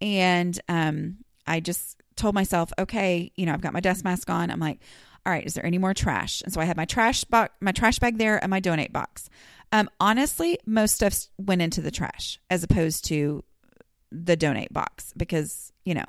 And 0.00 0.58
um 0.68 1.18
I 1.52 1.60
just 1.60 2.02
told 2.16 2.34
myself, 2.34 2.72
okay, 2.78 3.30
you 3.36 3.44
know, 3.44 3.52
I've 3.52 3.60
got 3.60 3.74
my 3.74 3.80
dust 3.80 4.04
mask 4.04 4.30
on. 4.30 4.50
I'm 4.50 4.58
like, 4.58 4.80
all 5.26 5.32
right, 5.32 5.44
is 5.44 5.52
there 5.52 5.66
any 5.66 5.76
more 5.76 5.92
trash? 5.92 6.40
And 6.42 6.52
so 6.52 6.60
I 6.60 6.64
had 6.64 6.78
my 6.78 6.86
trash 6.86 7.24
box, 7.24 7.52
my 7.60 7.72
trash 7.72 7.98
bag 7.98 8.16
there, 8.16 8.38
and 8.42 8.50
my 8.50 8.58
donate 8.58 8.92
box. 8.92 9.28
Um, 9.70 9.90
honestly, 10.00 10.58
most 10.64 10.94
stuff 10.94 11.26
went 11.38 11.60
into 11.60 11.82
the 11.82 11.90
trash 11.90 12.38
as 12.50 12.64
opposed 12.64 13.04
to 13.06 13.44
the 14.10 14.36
donate 14.36 14.72
box 14.72 15.12
because 15.16 15.72
you 15.84 15.94
know, 15.94 16.04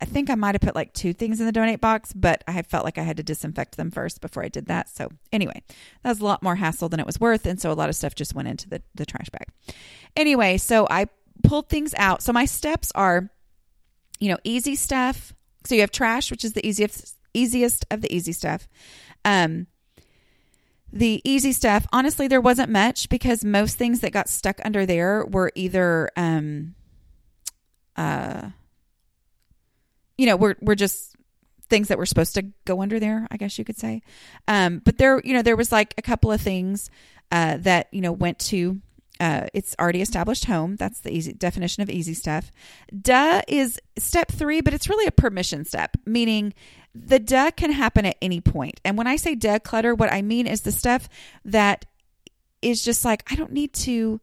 I 0.00 0.04
think 0.04 0.30
I 0.30 0.34
might 0.36 0.54
have 0.54 0.62
put 0.62 0.74
like 0.76 0.92
two 0.92 1.12
things 1.12 1.40
in 1.40 1.46
the 1.46 1.52
donate 1.52 1.80
box, 1.80 2.12
but 2.12 2.44
I 2.46 2.62
felt 2.62 2.84
like 2.84 2.98
I 2.98 3.02
had 3.02 3.16
to 3.16 3.22
disinfect 3.22 3.76
them 3.76 3.90
first 3.90 4.20
before 4.20 4.44
I 4.44 4.48
did 4.48 4.66
that. 4.66 4.88
So 4.90 5.08
anyway, 5.32 5.62
that 6.02 6.10
was 6.10 6.20
a 6.20 6.24
lot 6.24 6.42
more 6.42 6.56
hassle 6.56 6.88
than 6.88 7.00
it 7.00 7.06
was 7.06 7.18
worth, 7.18 7.46
and 7.46 7.60
so 7.60 7.72
a 7.72 7.74
lot 7.74 7.88
of 7.88 7.96
stuff 7.96 8.14
just 8.14 8.34
went 8.34 8.48
into 8.48 8.68
the 8.68 8.80
the 8.94 9.06
trash 9.06 9.28
bag. 9.30 9.48
Anyway, 10.14 10.56
so 10.56 10.86
I 10.88 11.08
pulled 11.42 11.68
things 11.68 11.94
out. 11.96 12.22
So 12.22 12.32
my 12.32 12.44
steps 12.44 12.92
are, 12.94 13.30
you 14.18 14.30
know, 14.30 14.38
easy 14.44 14.74
stuff. 14.74 15.32
So 15.64 15.74
you 15.74 15.80
have 15.80 15.90
trash, 15.90 16.30
which 16.30 16.44
is 16.44 16.52
the 16.52 16.66
easiest 16.66 17.16
easiest 17.34 17.84
of 17.90 18.00
the 18.00 18.14
easy 18.14 18.32
stuff. 18.32 18.68
Um, 19.24 19.66
the 20.92 21.20
easy 21.24 21.52
stuff, 21.52 21.86
honestly, 21.92 22.28
there 22.28 22.40
wasn't 22.40 22.70
much 22.70 23.08
because 23.08 23.44
most 23.44 23.76
things 23.76 24.00
that 24.00 24.12
got 24.12 24.28
stuck 24.28 24.60
under 24.64 24.86
there 24.86 25.26
were 25.26 25.50
either, 25.54 26.10
um, 26.16 26.74
uh, 27.96 28.50
you 30.16 30.26
know, 30.26 30.36
we're 30.36 30.54
we're 30.60 30.76
just 30.76 31.14
things 31.68 31.88
that 31.88 31.98
were 31.98 32.06
supposed 32.06 32.34
to 32.34 32.42
go 32.64 32.80
under 32.80 33.00
there, 33.00 33.26
I 33.30 33.36
guess 33.36 33.58
you 33.58 33.64
could 33.64 33.78
say. 33.78 34.02
Um, 34.46 34.80
but 34.84 34.98
there, 34.98 35.20
you 35.24 35.34
know, 35.34 35.42
there 35.42 35.56
was 35.56 35.72
like 35.72 35.94
a 35.98 36.02
couple 36.02 36.30
of 36.30 36.40
things 36.40 36.90
uh, 37.32 37.56
that 37.58 37.88
you 37.92 38.00
know 38.00 38.12
went 38.12 38.38
to 38.38 38.80
uh, 39.20 39.46
it's 39.54 39.74
already 39.78 40.02
established 40.02 40.44
home. 40.44 40.76
That's 40.76 41.00
the 41.00 41.12
easy 41.12 41.32
definition 41.32 41.82
of 41.82 41.90
easy 41.90 42.14
stuff. 42.14 42.52
Duh 43.00 43.42
is 43.48 43.80
step 43.98 44.30
three, 44.30 44.60
but 44.60 44.74
it's 44.74 44.88
really 44.88 45.06
a 45.06 45.12
permission 45.12 45.64
step, 45.64 45.96
meaning 46.04 46.54
the 46.94 47.18
duh 47.18 47.50
can 47.50 47.72
happen 47.72 48.06
at 48.06 48.16
any 48.20 48.40
point. 48.40 48.80
And 48.84 48.96
when 48.96 49.06
I 49.06 49.16
say 49.16 49.34
duh 49.34 49.58
clutter, 49.58 49.94
what 49.94 50.12
I 50.12 50.22
mean 50.22 50.46
is 50.46 50.62
the 50.62 50.72
stuff 50.72 51.08
that 51.44 51.84
is 52.62 52.84
just 52.84 53.04
like, 53.04 53.30
I 53.30 53.36
don't 53.36 53.52
need 53.52 53.72
to 53.74 54.20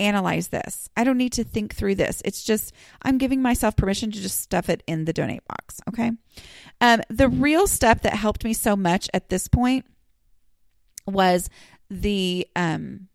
analyze 0.00 0.48
this. 0.48 0.88
I 0.96 1.04
don't 1.04 1.16
need 1.16 1.32
to 1.34 1.44
think 1.44 1.74
through 1.74 1.96
this. 1.96 2.22
It's 2.24 2.44
just, 2.44 2.72
I'm 3.02 3.18
giving 3.18 3.42
myself 3.42 3.76
permission 3.76 4.10
to 4.12 4.20
just 4.20 4.40
stuff 4.40 4.68
it 4.68 4.82
in 4.86 5.04
the 5.04 5.12
donate 5.12 5.46
box. 5.48 5.80
Okay. 5.88 6.12
Um, 6.80 7.00
the 7.08 7.28
real 7.28 7.66
step 7.66 8.02
that 8.02 8.14
helped 8.14 8.44
me 8.44 8.52
so 8.52 8.76
much 8.76 9.08
at 9.12 9.28
this 9.28 9.48
point 9.48 9.86
was 11.06 11.50
the 11.90 12.46
um, 12.54 13.08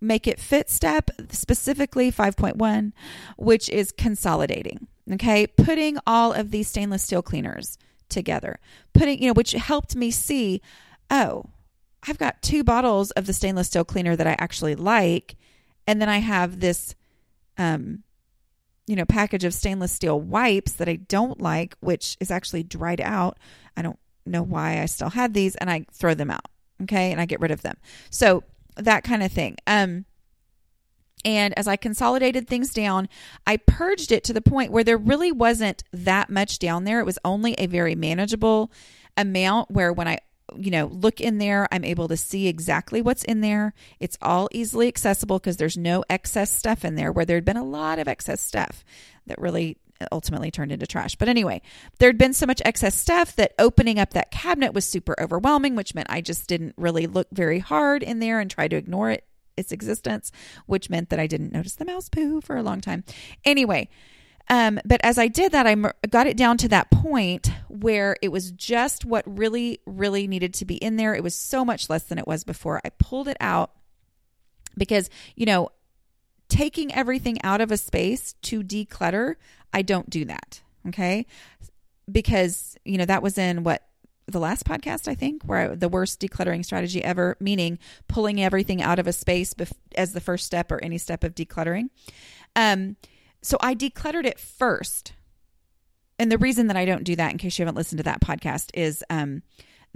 make 0.00 0.26
it 0.26 0.40
fit 0.40 0.70
step, 0.70 1.10
specifically 1.30 2.12
5.1, 2.12 2.92
which 3.36 3.68
is 3.68 3.92
consolidating. 3.92 4.88
Okay. 5.12 5.46
Putting 5.46 5.98
all 6.06 6.32
of 6.32 6.50
these 6.50 6.68
stainless 6.68 7.02
steel 7.02 7.22
cleaners 7.22 7.78
together, 8.08 8.58
putting, 8.92 9.20
you 9.20 9.28
know, 9.28 9.34
which 9.34 9.52
helped 9.52 9.94
me 9.94 10.10
see, 10.10 10.60
oh, 11.10 11.44
I've 12.06 12.18
got 12.18 12.42
two 12.42 12.64
bottles 12.64 13.10
of 13.12 13.26
the 13.26 13.32
stainless 13.32 13.68
steel 13.68 13.84
cleaner 13.84 14.16
that 14.16 14.26
I 14.26 14.36
actually 14.38 14.74
like. 14.74 15.36
And 15.86 16.00
then 16.00 16.08
I 16.08 16.18
have 16.18 16.60
this, 16.60 16.94
um, 17.56 18.02
you 18.86 18.96
know, 18.96 19.04
package 19.04 19.44
of 19.44 19.54
stainless 19.54 19.92
steel 19.92 20.20
wipes 20.20 20.72
that 20.72 20.88
I 20.88 20.96
don't 20.96 21.40
like, 21.40 21.76
which 21.80 22.16
is 22.20 22.30
actually 22.30 22.62
dried 22.62 23.00
out. 23.00 23.38
I 23.76 23.82
don't 23.82 23.98
know 24.24 24.42
why 24.42 24.80
I 24.82 24.86
still 24.86 25.10
had 25.10 25.34
these 25.34 25.56
and 25.56 25.70
I 25.70 25.86
throw 25.92 26.14
them 26.14 26.30
out. 26.30 26.46
Okay. 26.82 27.12
And 27.12 27.20
I 27.20 27.26
get 27.26 27.40
rid 27.40 27.50
of 27.50 27.62
them. 27.62 27.76
So 28.10 28.42
that 28.76 29.04
kind 29.04 29.22
of 29.22 29.32
thing. 29.32 29.56
Um, 29.66 30.04
and 31.24 31.58
as 31.58 31.66
I 31.66 31.76
consolidated 31.76 32.46
things 32.46 32.72
down, 32.72 33.08
I 33.46 33.56
purged 33.56 34.12
it 34.12 34.22
to 34.24 34.32
the 34.32 34.40
point 34.40 34.70
where 34.70 34.84
there 34.84 34.98
really 34.98 35.32
wasn't 35.32 35.82
that 35.92 36.30
much 36.30 36.58
down 36.58 36.84
there. 36.84 37.00
It 37.00 37.06
was 37.06 37.18
only 37.24 37.54
a 37.54 37.66
very 37.66 37.94
manageable 37.94 38.70
amount 39.16 39.70
where 39.70 39.92
when 39.92 40.06
I 40.06 40.18
you 40.54 40.70
know, 40.70 40.86
look 40.86 41.20
in 41.20 41.38
there, 41.38 41.66
I'm 41.72 41.84
able 41.84 42.08
to 42.08 42.16
see 42.16 42.46
exactly 42.46 43.02
what's 43.02 43.24
in 43.24 43.40
there. 43.40 43.74
It's 43.98 44.16
all 44.22 44.48
easily 44.52 44.86
accessible 44.86 45.38
because 45.38 45.56
there's 45.56 45.76
no 45.76 46.04
excess 46.08 46.52
stuff 46.52 46.84
in 46.84 46.94
there 46.94 47.10
where 47.10 47.24
there'd 47.24 47.44
been 47.44 47.56
a 47.56 47.64
lot 47.64 47.98
of 47.98 48.06
excess 48.06 48.40
stuff 48.40 48.84
that 49.26 49.40
really 49.40 49.76
ultimately 50.12 50.50
turned 50.50 50.72
into 50.72 50.86
trash. 50.86 51.16
But 51.16 51.28
anyway, 51.28 51.62
there'd 51.98 52.18
been 52.18 52.32
so 52.32 52.46
much 52.46 52.62
excess 52.64 52.94
stuff 52.94 53.34
that 53.36 53.54
opening 53.58 53.98
up 53.98 54.10
that 54.10 54.30
cabinet 54.30 54.74
was 54.74 54.84
super 54.84 55.14
overwhelming, 55.20 55.76
which 55.76 55.94
meant 55.94 56.08
I 56.10 56.20
just 56.20 56.48
didn't 56.48 56.74
really 56.76 57.06
look 57.06 57.28
very 57.32 57.58
hard 57.58 58.02
in 58.02 58.18
there 58.18 58.40
and 58.40 58.50
try 58.50 58.68
to 58.68 58.76
ignore 58.76 59.10
it 59.10 59.24
its 59.56 59.72
existence, 59.72 60.30
which 60.66 60.90
meant 60.90 61.08
that 61.08 61.20
I 61.20 61.26
didn't 61.26 61.52
notice 61.52 61.74
the 61.74 61.84
mouse 61.84 62.08
poo 62.08 62.40
for 62.40 62.56
a 62.56 62.62
long 62.62 62.80
time. 62.80 63.04
Anyway, 63.44 63.88
um, 64.48 64.78
but 64.84 65.00
as 65.02 65.18
I 65.18 65.28
did 65.28 65.52
that, 65.52 65.66
I 65.66 65.74
got 66.08 66.26
it 66.26 66.36
down 66.36 66.56
to 66.58 66.68
that 66.68 66.90
point 66.90 67.50
where 67.68 68.16
it 68.22 68.30
was 68.30 68.52
just 68.52 69.04
what 69.04 69.24
really, 69.26 69.80
really 69.86 70.28
needed 70.28 70.54
to 70.54 70.64
be 70.64 70.76
in 70.76 70.96
there. 70.96 71.14
It 71.14 71.22
was 71.22 71.34
so 71.34 71.64
much 71.64 71.90
less 71.90 72.04
than 72.04 72.18
it 72.18 72.26
was 72.26 72.44
before. 72.44 72.80
I 72.84 72.90
pulled 72.90 73.28
it 73.28 73.36
out 73.40 73.72
because, 74.76 75.10
you 75.34 75.46
know, 75.46 75.70
taking 76.48 76.94
everything 76.94 77.42
out 77.42 77.60
of 77.60 77.72
a 77.72 77.76
space 77.76 78.34
to 78.42 78.62
declutter, 78.62 79.34
I 79.76 79.82
don't 79.82 80.08
do 80.08 80.24
that. 80.24 80.62
Okay. 80.88 81.26
Because, 82.10 82.78
you 82.86 82.96
know, 82.96 83.04
that 83.04 83.22
was 83.22 83.36
in 83.36 83.62
what 83.62 83.82
the 84.26 84.40
last 84.40 84.64
podcast, 84.64 85.06
I 85.06 85.14
think, 85.14 85.42
where 85.44 85.72
I, 85.72 85.74
the 85.74 85.90
worst 85.90 86.18
decluttering 86.18 86.64
strategy 86.64 87.04
ever, 87.04 87.36
meaning 87.40 87.78
pulling 88.08 88.42
everything 88.42 88.80
out 88.80 88.98
of 88.98 89.06
a 89.06 89.12
space 89.12 89.52
bef- 89.52 89.76
as 89.94 90.14
the 90.14 90.20
first 90.20 90.46
step 90.46 90.72
or 90.72 90.82
any 90.82 90.96
step 90.96 91.22
of 91.24 91.34
decluttering. 91.34 91.90
Um, 92.56 92.96
so 93.42 93.58
I 93.60 93.74
decluttered 93.74 94.24
it 94.24 94.40
first. 94.40 95.12
And 96.18 96.32
the 96.32 96.38
reason 96.38 96.68
that 96.68 96.76
I 96.78 96.86
don't 96.86 97.04
do 97.04 97.14
that, 97.16 97.32
in 97.32 97.36
case 97.36 97.58
you 97.58 97.64
haven't 97.64 97.76
listened 97.76 97.98
to 97.98 98.04
that 98.04 98.22
podcast, 98.22 98.70
is 98.72 99.04
um, 99.10 99.42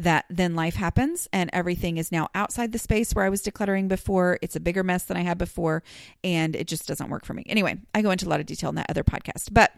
that 0.02 0.26
then 0.28 0.54
life 0.54 0.74
happens 0.74 1.28
and 1.32 1.50
everything 1.52 1.96
is 1.96 2.10
now 2.10 2.28
outside 2.34 2.72
the 2.72 2.78
space 2.78 3.14
where 3.14 3.24
I 3.24 3.28
was 3.28 3.42
decluttering 3.42 3.88
before. 3.88 4.38
It's 4.42 4.56
a 4.56 4.60
bigger 4.60 4.82
mess 4.82 5.04
than 5.04 5.16
I 5.16 5.22
had 5.22 5.38
before, 5.38 5.82
and 6.24 6.56
it 6.56 6.66
just 6.66 6.86
doesn't 6.86 7.10
work 7.10 7.24
for 7.24 7.34
me. 7.34 7.44
Anyway, 7.46 7.78
I 7.94 8.02
go 8.02 8.10
into 8.10 8.26
a 8.26 8.30
lot 8.30 8.40
of 8.40 8.46
detail 8.46 8.70
in 8.70 8.76
that 8.76 8.90
other 8.90 9.04
podcast. 9.04 9.48
But 9.52 9.72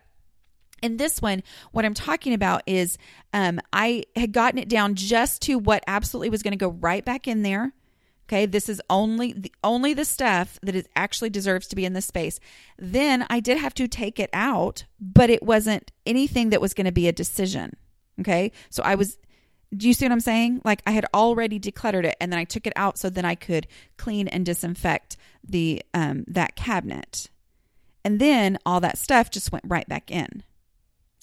in 0.82 0.96
this 0.96 1.22
one, 1.22 1.42
what 1.70 1.84
I'm 1.84 1.94
talking 1.94 2.34
about 2.34 2.62
is 2.66 2.98
um, 3.32 3.60
I 3.72 4.04
had 4.16 4.32
gotten 4.32 4.58
it 4.58 4.68
down 4.68 4.94
just 4.96 5.42
to 5.42 5.58
what 5.58 5.84
absolutely 5.86 6.30
was 6.30 6.42
going 6.42 6.52
to 6.52 6.58
go 6.58 6.70
right 6.70 7.04
back 7.04 7.28
in 7.28 7.42
there. 7.42 7.72
Okay, 8.28 8.46
this 8.46 8.68
is 8.68 8.80
only 8.88 9.32
the 9.32 9.52
only 9.62 9.94
the 9.94 10.04
stuff 10.04 10.58
that 10.62 10.86
actually 10.96 11.28
deserves 11.28 11.66
to 11.68 11.76
be 11.76 11.84
in 11.84 11.92
this 11.92 12.06
space. 12.06 12.40
Then 12.78 13.26
I 13.28 13.40
did 13.40 13.58
have 13.58 13.74
to 13.74 13.86
take 13.86 14.18
it 14.18 14.30
out, 14.32 14.84
but 15.00 15.28
it 15.28 15.42
wasn't 15.42 15.92
anything 16.06 16.50
that 16.50 16.60
was 16.60 16.72
going 16.72 16.86
to 16.86 16.92
be 16.92 17.08
a 17.08 17.12
decision. 17.12 17.76
Okay, 18.20 18.52
so 18.70 18.82
I 18.82 18.94
was. 18.94 19.18
Do 19.74 19.88
you 19.88 19.94
see 19.94 20.04
what 20.04 20.12
I'm 20.12 20.20
saying? 20.20 20.60
Like 20.64 20.82
I 20.86 20.90
had 20.90 21.06
already 21.14 21.58
decluttered 21.58 22.04
it, 22.04 22.16
and 22.20 22.30
then 22.30 22.38
I 22.38 22.44
took 22.44 22.66
it 22.66 22.72
out 22.76 22.98
so 22.98 23.08
then 23.08 23.24
I 23.24 23.34
could 23.34 23.66
clean 23.96 24.28
and 24.28 24.44
disinfect 24.44 25.16
the 25.42 25.82
um, 25.94 26.24
that 26.28 26.56
cabinet, 26.56 27.30
and 28.04 28.20
then 28.20 28.58
all 28.66 28.80
that 28.80 28.98
stuff 28.98 29.30
just 29.30 29.52
went 29.52 29.64
right 29.66 29.88
back 29.88 30.10
in. 30.10 30.42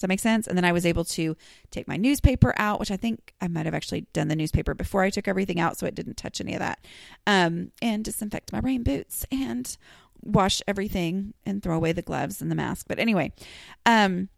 Does 0.00 0.02
that 0.04 0.08
make 0.08 0.20
sense? 0.20 0.46
And 0.46 0.56
then 0.56 0.64
I 0.64 0.72
was 0.72 0.86
able 0.86 1.04
to 1.04 1.36
take 1.70 1.86
my 1.86 1.98
newspaper 1.98 2.54
out, 2.56 2.80
which 2.80 2.90
I 2.90 2.96
think 2.96 3.34
I 3.38 3.48
might 3.48 3.66
have 3.66 3.74
actually 3.74 4.06
done 4.14 4.28
the 4.28 4.36
newspaper 4.36 4.72
before 4.72 5.02
I 5.02 5.10
took 5.10 5.28
everything 5.28 5.60
out, 5.60 5.76
so 5.76 5.84
it 5.84 5.94
didn't 5.94 6.16
touch 6.16 6.40
any 6.40 6.54
of 6.54 6.60
that. 6.60 6.82
Um, 7.26 7.72
and 7.82 8.02
disinfect 8.02 8.50
my 8.50 8.60
rain 8.60 8.82
boots 8.82 9.26
and 9.30 9.76
wash 10.22 10.62
everything 10.66 11.34
and 11.44 11.62
throw 11.62 11.76
away 11.76 11.92
the 11.92 12.00
gloves 12.00 12.40
and 12.40 12.50
the 12.50 12.54
mask. 12.54 12.86
But 12.88 12.98
anyway, 12.98 13.32
um, 13.84 14.30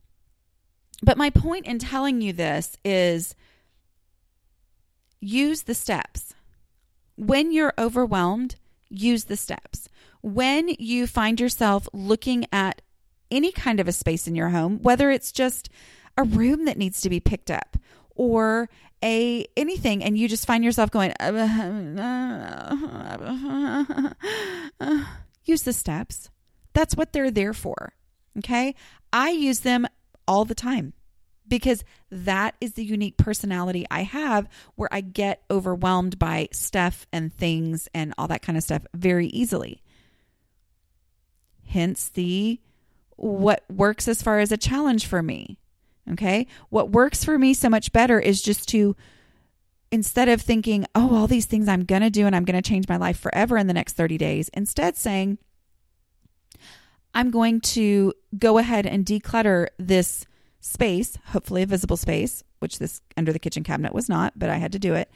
but 1.00 1.16
my 1.16 1.30
point 1.30 1.66
in 1.66 1.78
telling 1.78 2.20
you 2.20 2.32
this 2.32 2.76
is 2.84 3.36
use 5.22 5.62
the 5.62 5.74
steps. 5.74 6.34
When 7.16 7.52
you're 7.52 7.72
overwhelmed, 7.78 8.56
use 8.90 9.24
the 9.24 9.36
steps. 9.36 9.88
When 10.20 10.68
you 10.78 11.06
find 11.06 11.40
yourself 11.40 11.88
looking 11.92 12.46
at 12.52 12.82
any 13.30 13.52
kind 13.52 13.80
of 13.80 13.88
a 13.88 13.92
space 13.92 14.26
in 14.26 14.34
your 14.34 14.50
home, 14.50 14.80
whether 14.82 15.10
it's 15.10 15.32
just 15.32 15.70
a 16.18 16.24
room 16.24 16.66
that 16.66 16.76
needs 16.76 17.00
to 17.00 17.08
be 17.08 17.20
picked 17.20 17.50
up 17.50 17.76
or 18.14 18.68
a 19.02 19.46
anything 19.56 20.04
and 20.04 20.18
you 20.18 20.28
just 20.28 20.46
find 20.46 20.62
yourself 20.62 20.90
going 20.90 21.12
use 25.44 25.62
the 25.62 25.72
steps. 25.72 26.30
That's 26.72 26.96
what 26.96 27.12
they're 27.12 27.30
there 27.30 27.54
for. 27.54 27.94
Okay? 28.38 28.74
I 29.12 29.30
use 29.30 29.60
them 29.60 29.86
all 30.26 30.44
the 30.44 30.54
time 30.54 30.94
because 31.52 31.84
that 32.10 32.54
is 32.62 32.72
the 32.72 32.82
unique 32.82 33.18
personality 33.18 33.86
I 33.90 34.04
have 34.04 34.48
where 34.76 34.88
I 34.90 35.02
get 35.02 35.42
overwhelmed 35.50 36.18
by 36.18 36.48
stuff 36.50 37.06
and 37.12 37.30
things 37.30 37.90
and 37.92 38.14
all 38.16 38.26
that 38.28 38.40
kind 38.40 38.56
of 38.56 38.64
stuff 38.64 38.86
very 38.94 39.26
easily. 39.26 39.82
Hence 41.66 42.08
the 42.08 42.58
what 43.16 43.64
works 43.70 44.08
as 44.08 44.22
far 44.22 44.38
as 44.38 44.50
a 44.50 44.56
challenge 44.56 45.04
for 45.04 45.22
me. 45.22 45.58
Okay. 46.12 46.46
What 46.70 46.88
works 46.88 47.22
for 47.22 47.38
me 47.38 47.52
so 47.52 47.68
much 47.68 47.92
better 47.92 48.18
is 48.18 48.40
just 48.40 48.70
to, 48.70 48.96
instead 49.90 50.30
of 50.30 50.40
thinking, 50.40 50.86
oh, 50.94 51.14
all 51.14 51.26
these 51.26 51.44
things 51.44 51.68
I'm 51.68 51.84
going 51.84 52.00
to 52.00 52.08
do 52.08 52.24
and 52.24 52.34
I'm 52.34 52.46
going 52.46 52.60
to 52.60 52.66
change 52.66 52.88
my 52.88 52.96
life 52.96 53.18
forever 53.20 53.58
in 53.58 53.66
the 53.66 53.74
next 53.74 53.92
30 53.92 54.16
days, 54.16 54.48
instead 54.54 54.96
saying, 54.96 55.36
I'm 57.12 57.30
going 57.30 57.60
to 57.60 58.14
go 58.38 58.56
ahead 58.56 58.86
and 58.86 59.04
declutter 59.04 59.66
this 59.78 60.24
space, 60.62 61.18
hopefully 61.26 61.62
a 61.62 61.66
visible 61.66 61.98
space, 61.98 62.42
which 62.60 62.78
this 62.78 63.02
under 63.18 63.34
the 63.34 63.38
kitchen 63.38 63.62
cabinet 63.62 63.92
was 63.92 64.08
not, 64.08 64.32
but 64.38 64.48
I 64.48 64.56
had 64.56 64.72
to 64.72 64.78
do 64.78 64.94
it. 64.94 65.10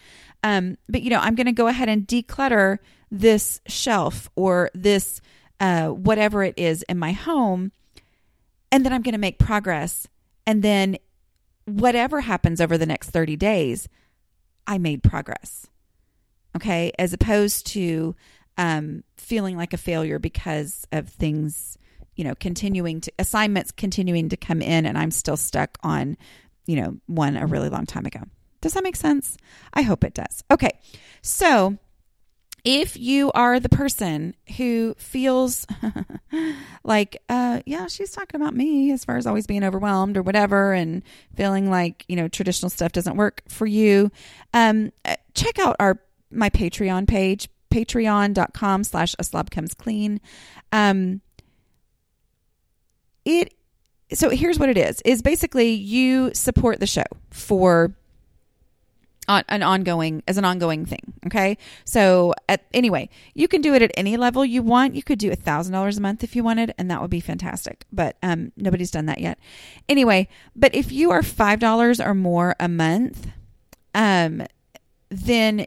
Um, 0.44 0.76
but 0.88 1.00
you 1.00 1.08
know, 1.08 1.20
I'm 1.20 1.34
going 1.34 1.46
to 1.46 1.52
go 1.52 1.68
ahead 1.68 1.88
and 1.88 2.06
declutter 2.06 2.78
this 3.10 3.62
shelf 3.66 4.28
or 4.36 4.70
this 4.74 5.22
uh, 5.60 5.88
whatever 5.88 6.42
it 6.44 6.54
is 6.58 6.82
in 6.82 6.98
my 6.98 7.12
home 7.12 7.72
and 8.76 8.84
then 8.84 8.92
I'm 8.92 9.02
going 9.02 9.12
to 9.12 9.18
make 9.18 9.38
progress. 9.38 10.06
And 10.46 10.62
then 10.62 10.98
whatever 11.64 12.20
happens 12.20 12.60
over 12.60 12.76
the 12.76 12.86
next 12.86 13.10
30 13.10 13.36
days, 13.36 13.88
I 14.66 14.78
made 14.78 15.02
progress. 15.02 15.66
Okay. 16.54 16.92
As 16.98 17.12
opposed 17.12 17.66
to 17.68 18.14
um, 18.58 19.04
feeling 19.16 19.56
like 19.56 19.72
a 19.72 19.78
failure 19.78 20.18
because 20.18 20.86
of 20.92 21.08
things, 21.08 21.78
you 22.16 22.24
know, 22.24 22.34
continuing 22.34 23.00
to 23.02 23.12
assignments 23.18 23.70
continuing 23.70 24.28
to 24.30 24.36
come 24.36 24.60
in 24.60 24.86
and 24.86 24.98
I'm 24.98 25.10
still 25.10 25.36
stuck 25.36 25.78
on, 25.82 26.16
you 26.66 26.76
know, 26.76 26.96
one 27.06 27.36
a 27.36 27.46
really 27.46 27.68
long 27.68 27.86
time 27.86 28.06
ago. 28.06 28.20
Does 28.60 28.72
that 28.72 28.82
make 28.82 28.96
sense? 28.96 29.36
I 29.72 29.82
hope 29.82 30.02
it 30.02 30.14
does. 30.14 30.42
Okay. 30.50 30.80
So, 31.22 31.78
if 32.64 32.96
you 32.96 33.30
are 33.30 33.60
the 33.60 33.68
person 33.68 34.34
who 34.56 34.96
feels 34.98 35.68
like, 36.84 37.16
uh, 37.28 37.60
yeah, 37.64 37.86
she's 37.86 38.10
talking 38.10 38.40
about 38.40 38.56
me 38.56 38.90
as 38.90 39.04
far 39.04 39.16
as 39.16 39.26
always 39.26 39.46
being 39.46 39.62
overwhelmed 39.62 40.16
or 40.16 40.22
whatever, 40.22 40.72
and 40.72 41.04
feeling 41.36 41.70
like 41.70 42.04
you 42.08 42.16
know 42.16 42.26
traditional 42.26 42.68
stuff 42.68 42.90
doesn't 42.90 43.16
work 43.16 43.42
for 43.48 43.66
you, 43.66 44.10
um, 44.52 44.90
uh, 45.04 45.14
check 45.34 45.60
out 45.60 45.76
our 45.78 46.00
my 46.32 46.50
Patreon 46.50 47.06
page, 47.06 47.48
patreon.com 47.70 48.82
slash 48.82 49.14
a 49.18 49.22
slob 49.22 49.50
comes 49.50 49.72
clean. 49.72 50.20
Um, 50.72 51.20
it 53.26 53.52
so 54.12 54.30
here's 54.30 54.58
what 54.58 54.68
it 54.68 54.78
is 54.78 55.02
is 55.04 55.20
basically 55.20 55.70
you 55.70 56.30
support 56.32 56.80
the 56.80 56.86
show 56.86 57.04
for 57.30 57.94
an 59.28 59.64
ongoing 59.64 60.22
as 60.28 60.38
an 60.38 60.44
ongoing 60.44 60.86
thing 60.86 61.12
okay? 61.26 61.58
So 61.84 62.32
at, 62.48 62.62
anyway 62.72 63.08
you 63.34 63.48
can 63.48 63.60
do 63.60 63.74
it 63.74 63.82
at 63.82 63.90
any 63.96 64.16
level 64.16 64.44
you 64.44 64.62
want. 64.62 64.94
You 64.94 65.02
could 65.02 65.18
do 65.18 65.32
a 65.32 65.36
thousand 65.36 65.72
dollars 65.72 65.98
a 65.98 66.00
month 66.00 66.22
if 66.22 66.36
you 66.36 66.44
wanted 66.44 66.72
and 66.78 66.88
that 66.90 67.02
would 67.02 67.10
be 67.10 67.20
fantastic 67.20 67.84
but 67.92 68.16
um, 68.22 68.52
nobody's 68.56 68.92
done 68.92 69.06
that 69.06 69.20
yet. 69.20 69.38
Anyway 69.88 70.28
but 70.54 70.74
if 70.74 70.92
you 70.92 71.10
are 71.10 71.24
five 71.24 71.58
dollars 71.58 72.00
or 72.00 72.14
more 72.14 72.54
a 72.60 72.68
month 72.68 73.26
um, 73.94 74.46
then 75.08 75.66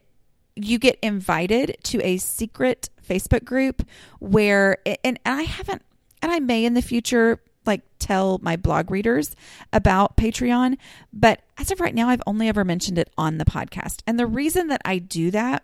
you 0.55 0.79
get 0.79 0.97
invited 1.01 1.77
to 1.83 2.01
a 2.01 2.17
secret 2.17 2.89
facebook 3.05 3.43
group 3.43 3.83
where 4.19 4.77
and, 4.85 4.97
and 5.03 5.19
i 5.25 5.43
haven't 5.43 5.81
and 6.21 6.31
i 6.31 6.39
may 6.39 6.63
in 6.63 6.73
the 6.73 6.81
future 6.81 7.39
like 7.69 7.81
tell 7.99 8.39
my 8.41 8.55
blog 8.55 8.91
readers 8.91 9.35
about 9.71 10.17
Patreon, 10.17 10.77
but 11.13 11.41
as 11.57 11.71
of 11.71 11.79
right 11.79 11.95
now, 11.95 12.09
I've 12.09 12.21
only 12.27 12.47
ever 12.47 12.65
mentioned 12.65 12.97
it 12.97 13.09
on 13.17 13.37
the 13.37 13.45
podcast. 13.45 14.01
And 14.05 14.19
the 14.19 14.25
reason 14.25 14.67
that 14.67 14.81
I 14.83 14.97
do 14.97 15.31
that 15.31 15.63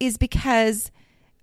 is 0.00 0.18
because 0.18 0.90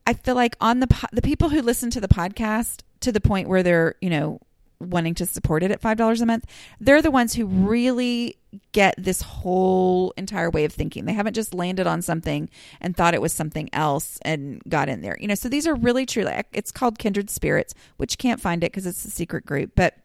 I 0.06 0.14
feel 0.14 0.36
like 0.36 0.58
on 0.60 0.80
the 0.80 1.08
the 1.14 1.22
people 1.22 1.50
who 1.50 1.62
listen 1.62 1.90
to 1.92 2.02
the 2.02 2.08
podcast 2.08 2.82
to 3.02 3.12
the 3.12 3.22
point 3.22 3.48
where 3.48 3.64
they're, 3.64 3.96
you 4.02 4.10
know, 4.10 4.42
wanting 4.80 5.14
to 5.16 5.26
support 5.26 5.62
it 5.62 5.72
at 5.72 5.82
$5 5.82 6.22
a 6.22 6.26
month, 6.26 6.46
they're 6.80 7.02
the 7.02 7.12
ones 7.12 7.34
who 7.34 7.46
really 7.46 8.38
get 8.72 8.96
this 8.98 9.22
whole 9.22 10.12
entire 10.18 10.50
way 10.50 10.66
of 10.66 10.72
thinking. 10.72 11.06
They 11.06 11.14
haven't 11.14 11.34
just 11.34 11.54
landed 11.54 11.86
on 11.86 12.02
something 12.02 12.50
and 12.80 12.96
thought 12.96 13.14
it 13.14 13.22
was 13.22 13.34
something 13.34 13.70
else 13.74 14.20
and 14.24 14.62
got 14.70 14.90
in 14.90 15.02
there. 15.02 15.18
You 15.20 15.28
know, 15.28 15.36
so 15.36 15.50
these 15.50 15.68
are 15.68 15.76
really 15.76 16.06
true. 16.06 16.26
It's 16.54 16.72
called 16.72 16.98
Kindred 16.98 17.30
Spirits, 17.30 17.74
which 17.98 18.18
can't 18.18 18.40
find 18.40 18.64
it 18.64 18.72
because 18.72 18.86
it's 18.86 19.04
a 19.06 19.12
secret 19.12 19.46
group, 19.46 19.74
but 19.76 19.98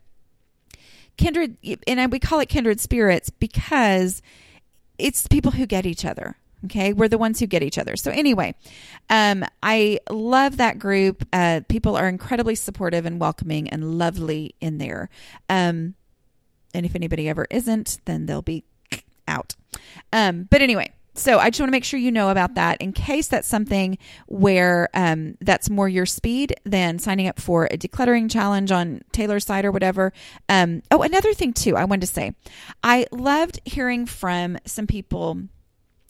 Kindred 1.17 1.57
and 1.87 2.11
we 2.11 2.19
call 2.19 2.41
it 2.41 2.49
Kindred 2.49 2.81
Spirits 2.81 3.31
because 3.31 4.21
it's 4.99 5.29
people 5.29 5.53
who 5.53 5.67
get 5.67 5.87
each 5.87 6.05
other. 6.05 6.37
Okay, 6.67 6.93
we're 6.93 7.09
the 7.09 7.19
ones 7.19 7.41
who 7.41 7.47
get 7.47 7.63
each 7.63 7.79
other. 7.79 7.97
So 7.97 8.11
anyway, 8.11 8.55
um, 9.11 9.45
I 9.63 10.01
love 10.11 10.57
that 10.57 10.79
group. 10.79 11.27
Uh, 11.33 11.61
people 11.69 11.97
are 11.97 12.09
incredibly 12.09 12.55
supportive 12.55 13.05
and 13.05 13.21
welcoming 13.21 13.69
and 13.69 13.99
lovely 13.99 14.55
in 14.61 14.79
there. 14.79 15.11
Um, 15.49 15.95
and 16.73 16.87
if 16.87 16.95
anybody 16.95 17.29
ever 17.29 17.47
isn't, 17.51 17.99
then 18.07 18.27
they'll 18.27 18.43
be 18.43 18.65
out. 19.29 19.55
Um, 20.13 20.49
but 20.51 20.63
anyway, 20.63 20.93
so 21.15 21.39
I 21.39 21.51
just 21.51 21.61
want 21.61 21.69
to 21.69 21.73
make 21.73 21.85
sure 21.85 22.01
you 22.01 22.11
know 22.11 22.31
about 22.31 22.55
that 22.55 22.81
in 22.81 22.93
case 22.93 23.29
that's 23.29 23.47
something 23.47 23.99
where 24.27 24.89
um, 24.95 25.37
that's 25.41 25.71
more 25.71 25.89
your 25.89 26.07
speed 26.07 26.57
than 26.65 26.99
signing 26.99 27.29
up 27.29 27.39
for 27.39 27.67
a 27.67 27.79
decluttering 27.79 28.29
challenge 28.31 28.73
on 28.73 29.03
Taylor's 29.13 29.45
side 29.45 29.65
or 29.65 29.71
whatever. 29.71 30.13
Um, 30.49 30.83
oh, 30.91 31.03
another 31.03 31.33
thing 31.33 31.53
too, 31.53 31.77
I 31.77 31.85
wanted 31.85 32.01
to 32.01 32.13
say, 32.13 32.35
I 32.83 33.07
loved 33.13 33.61
hearing 33.65 34.07
from 34.07 34.59
some 34.65 34.89
people 34.89 35.43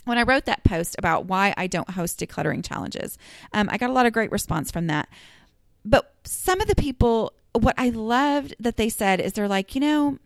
when 0.04 0.18
I 0.18 0.22
wrote 0.22 0.44
that 0.46 0.64
post 0.64 0.96
about 0.98 1.26
why 1.26 1.54
I 1.56 1.66
don't 1.66 1.90
host 1.90 2.20
decluttering 2.20 2.64
challenges, 2.64 3.18
um, 3.52 3.68
I 3.70 3.78
got 3.78 3.90
a 3.90 3.92
lot 3.92 4.06
of 4.06 4.12
great 4.12 4.32
response 4.32 4.70
from 4.70 4.86
that. 4.86 5.08
But 5.84 6.14
some 6.24 6.60
of 6.60 6.68
the 6.68 6.74
people, 6.74 7.32
what 7.52 7.74
I 7.76 7.90
loved 7.90 8.54
that 8.60 8.76
they 8.76 8.88
said 8.88 9.20
is 9.20 9.32
they're 9.32 9.48
like, 9.48 9.74
you 9.74 9.80
know, 9.80 10.18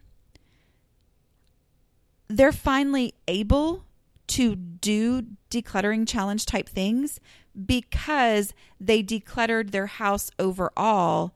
they're 2.29 2.53
finally 2.53 3.15
able 3.27 3.85
to 4.29 4.55
do 4.55 5.23
decluttering 5.51 6.07
challenge 6.07 6.45
type 6.47 6.69
things 6.69 7.19
because 7.67 8.53
they 8.79 9.03
decluttered 9.03 9.71
their 9.71 9.87
house 9.87 10.31
overall 10.39 11.33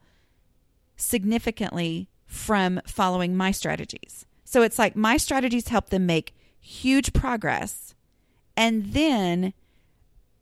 significantly 0.96 2.08
from 2.26 2.80
following 2.86 3.36
my 3.36 3.50
strategies. 3.50 4.26
So 4.44 4.62
it's 4.62 4.78
like 4.78 4.94
my 4.94 5.16
strategies 5.16 5.68
help 5.68 5.90
them 5.90 6.06
make 6.06 6.34
huge 6.60 7.12
progress 7.12 7.94
and 8.56 8.92
then 8.92 9.52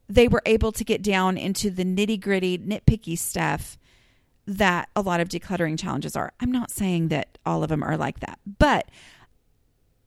they 0.09 0.27
were 0.27 0.43
able 0.45 0.73
to 0.73 0.85
get 0.85 1.03
down 1.03 1.37
into 1.37 1.71
the 1.71 1.85
nitty 1.85 2.21
gritty, 2.21 2.59
nitpicky 2.59 3.17
stuff 3.17 3.79
that 4.47 4.89
a 4.97 5.01
lot 5.01 5.21
of 5.21 5.29
decluttering 5.29 5.79
challenges 5.79 6.17
are. 6.17 6.33
I'm 6.41 6.51
not 6.51 6.71
saying 6.71 7.09
that 7.09 7.39
all 7.47 7.63
of 7.63 7.69
them 7.69 7.85
are 7.85 7.97
like 7.97 8.21
that, 8.21 8.41
but 8.59 8.91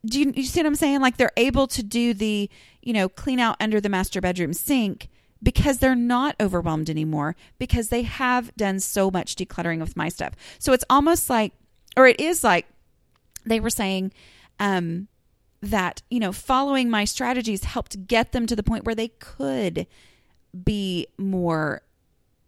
do 0.06 0.20
you, 0.20 0.34
you 0.36 0.44
see 0.44 0.60
what 0.60 0.68
I'm 0.68 0.76
saying? 0.76 1.00
Like 1.00 1.16
they're 1.16 1.32
able 1.38 1.68
to 1.68 1.82
do 1.82 2.14
the, 2.14 2.50
you 2.82 2.92
know, 2.94 3.08
clean 3.08 3.40
out 3.40 3.56
under 3.60 3.80
the 3.80 3.88
master 3.90 4.20
bedroom 4.20 4.54
sink 4.54 5.10
because 5.42 5.78
they're 5.78 5.96
not 5.96 6.36
overwhelmed 6.42 6.90
anymore 6.90 7.36
because 7.58 7.90
they 7.90 8.04
have 8.04 8.54
done 8.56 8.80
so 8.80 9.10
much 9.10 9.36
decluttering 9.36 9.80
with 9.80 9.96
my 9.96 10.10
stuff. 10.10 10.34
So 10.60 10.74
it's 10.74 10.86
almost 10.90 11.30
like, 11.30 11.54
or 11.96 12.08
it 12.08 12.20
is 12.20 12.44
like 12.44 12.68
they 13.46 13.60
were 13.60 13.70
saying, 13.70 14.12
um, 14.60 15.08
that, 15.64 16.02
you 16.10 16.20
know, 16.20 16.32
following 16.32 16.90
my 16.90 17.06
strategies 17.06 17.64
helped 17.64 18.08
get 18.08 18.34
them 18.34 18.46
to 18.48 18.56
the 18.56 18.64
point 18.64 18.86
where 18.86 18.96
they 18.96 19.08
could 19.08 19.88
be 20.64 21.08
more 21.18 21.82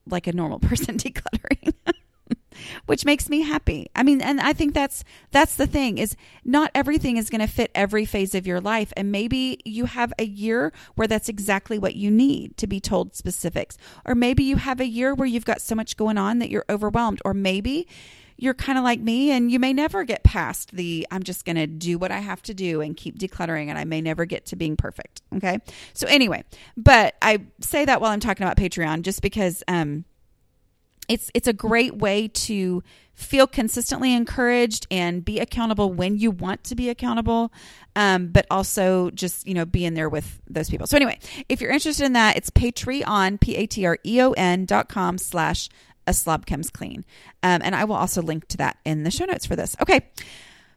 like 0.05 0.27
a 0.27 0.33
normal 0.33 0.59
person 0.69 0.97
decluttering. 0.97 1.73
which 2.85 3.05
makes 3.05 3.29
me 3.29 3.41
happy. 3.41 3.89
I 3.95 4.03
mean, 4.03 4.21
and 4.21 4.39
I 4.39 4.53
think 4.53 4.73
that's 4.73 5.03
that's 5.31 5.55
the 5.55 5.67
thing 5.67 5.97
is 5.97 6.15
not 6.43 6.71
everything 6.73 7.17
is 7.17 7.29
going 7.29 7.41
to 7.41 7.47
fit 7.47 7.71
every 7.75 8.05
phase 8.05 8.33
of 8.33 8.47
your 8.47 8.61
life 8.61 8.93
and 8.95 9.11
maybe 9.11 9.59
you 9.65 9.85
have 9.85 10.13
a 10.17 10.25
year 10.25 10.71
where 10.95 11.07
that's 11.07 11.29
exactly 11.29 11.77
what 11.77 11.95
you 11.95 12.09
need 12.09 12.57
to 12.57 12.67
be 12.67 12.79
told 12.79 13.15
specifics. 13.15 13.77
Or 14.05 14.15
maybe 14.15 14.43
you 14.43 14.57
have 14.57 14.79
a 14.79 14.87
year 14.87 15.13
where 15.13 15.27
you've 15.27 15.45
got 15.45 15.61
so 15.61 15.75
much 15.75 15.97
going 15.97 16.17
on 16.17 16.39
that 16.39 16.49
you're 16.49 16.65
overwhelmed 16.69 17.21
or 17.25 17.33
maybe 17.33 17.87
you're 18.37 18.53
kind 18.53 18.77
of 18.77 18.83
like 18.83 18.99
me 18.99 19.31
and 19.31 19.51
you 19.51 19.59
may 19.59 19.73
never 19.73 20.03
get 20.03 20.23
past 20.23 20.71
the 20.71 21.07
I'm 21.11 21.23
just 21.23 21.45
going 21.45 21.55
to 21.55 21.67
do 21.67 21.97
what 21.97 22.11
I 22.11 22.19
have 22.19 22.41
to 22.43 22.53
do 22.53 22.81
and 22.81 22.95
keep 22.95 23.17
decluttering 23.17 23.67
and 23.67 23.77
I 23.77 23.85
may 23.85 24.01
never 24.01 24.25
get 24.25 24.47
to 24.47 24.55
being 24.55 24.75
perfect. 24.75 25.21
Okay. 25.35 25.59
So, 25.93 26.07
anyway, 26.07 26.43
but 26.75 27.15
I 27.21 27.45
say 27.61 27.85
that 27.85 28.01
while 28.01 28.11
I'm 28.11 28.19
talking 28.19 28.45
about 28.45 28.57
Patreon 28.57 29.03
just 29.03 29.21
because, 29.21 29.63
um, 29.67 30.05
it's 31.07 31.29
it's 31.33 31.47
a 31.47 31.53
great 31.53 31.95
way 31.95 32.27
to 32.27 32.83
feel 33.13 33.47
consistently 33.47 34.13
encouraged 34.13 34.87
and 34.91 35.23
be 35.23 35.39
accountable 35.39 35.93
when 35.93 36.17
you 36.17 36.31
want 36.31 36.63
to 36.65 36.75
be 36.75 36.89
accountable 36.89 37.53
um, 37.95 38.27
but 38.27 38.45
also 38.49 39.09
just 39.11 39.47
you 39.47 39.53
know 39.53 39.65
be 39.65 39.85
in 39.85 39.93
there 39.93 40.09
with 40.09 40.41
those 40.49 40.69
people 40.69 40.87
so 40.87 40.97
anyway 40.97 41.17
if 41.47 41.61
you're 41.61 41.71
interested 41.71 42.05
in 42.05 42.13
that 42.13 42.35
it's 42.35 42.49
patreon 42.49 43.39
p-a-t-r-e-o-n 43.39 44.65
dot 44.65 44.89
com 44.89 45.17
slash 45.17 45.69
a 46.07 46.13
slob 46.13 46.45
comes 46.45 46.69
clean. 46.69 47.05
Um, 47.43 47.61
and 47.63 47.75
I 47.75 47.85
will 47.85 47.95
also 47.95 48.21
link 48.21 48.47
to 48.49 48.57
that 48.57 48.77
in 48.85 49.03
the 49.03 49.11
show 49.11 49.25
notes 49.25 49.45
for 49.45 49.55
this. 49.55 49.75
Okay. 49.81 50.09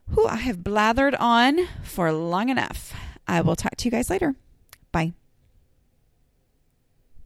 Who 0.09 0.27
I 0.27 0.37
have 0.37 0.57
blathered 0.57 1.15
on 1.19 1.67
for 1.83 2.11
long 2.11 2.49
enough. 2.49 2.93
I 3.27 3.41
will 3.41 3.55
talk 3.55 3.75
to 3.75 3.85
you 3.85 3.91
guys 3.91 4.09
later. 4.09 4.35
Bye. 4.91 5.13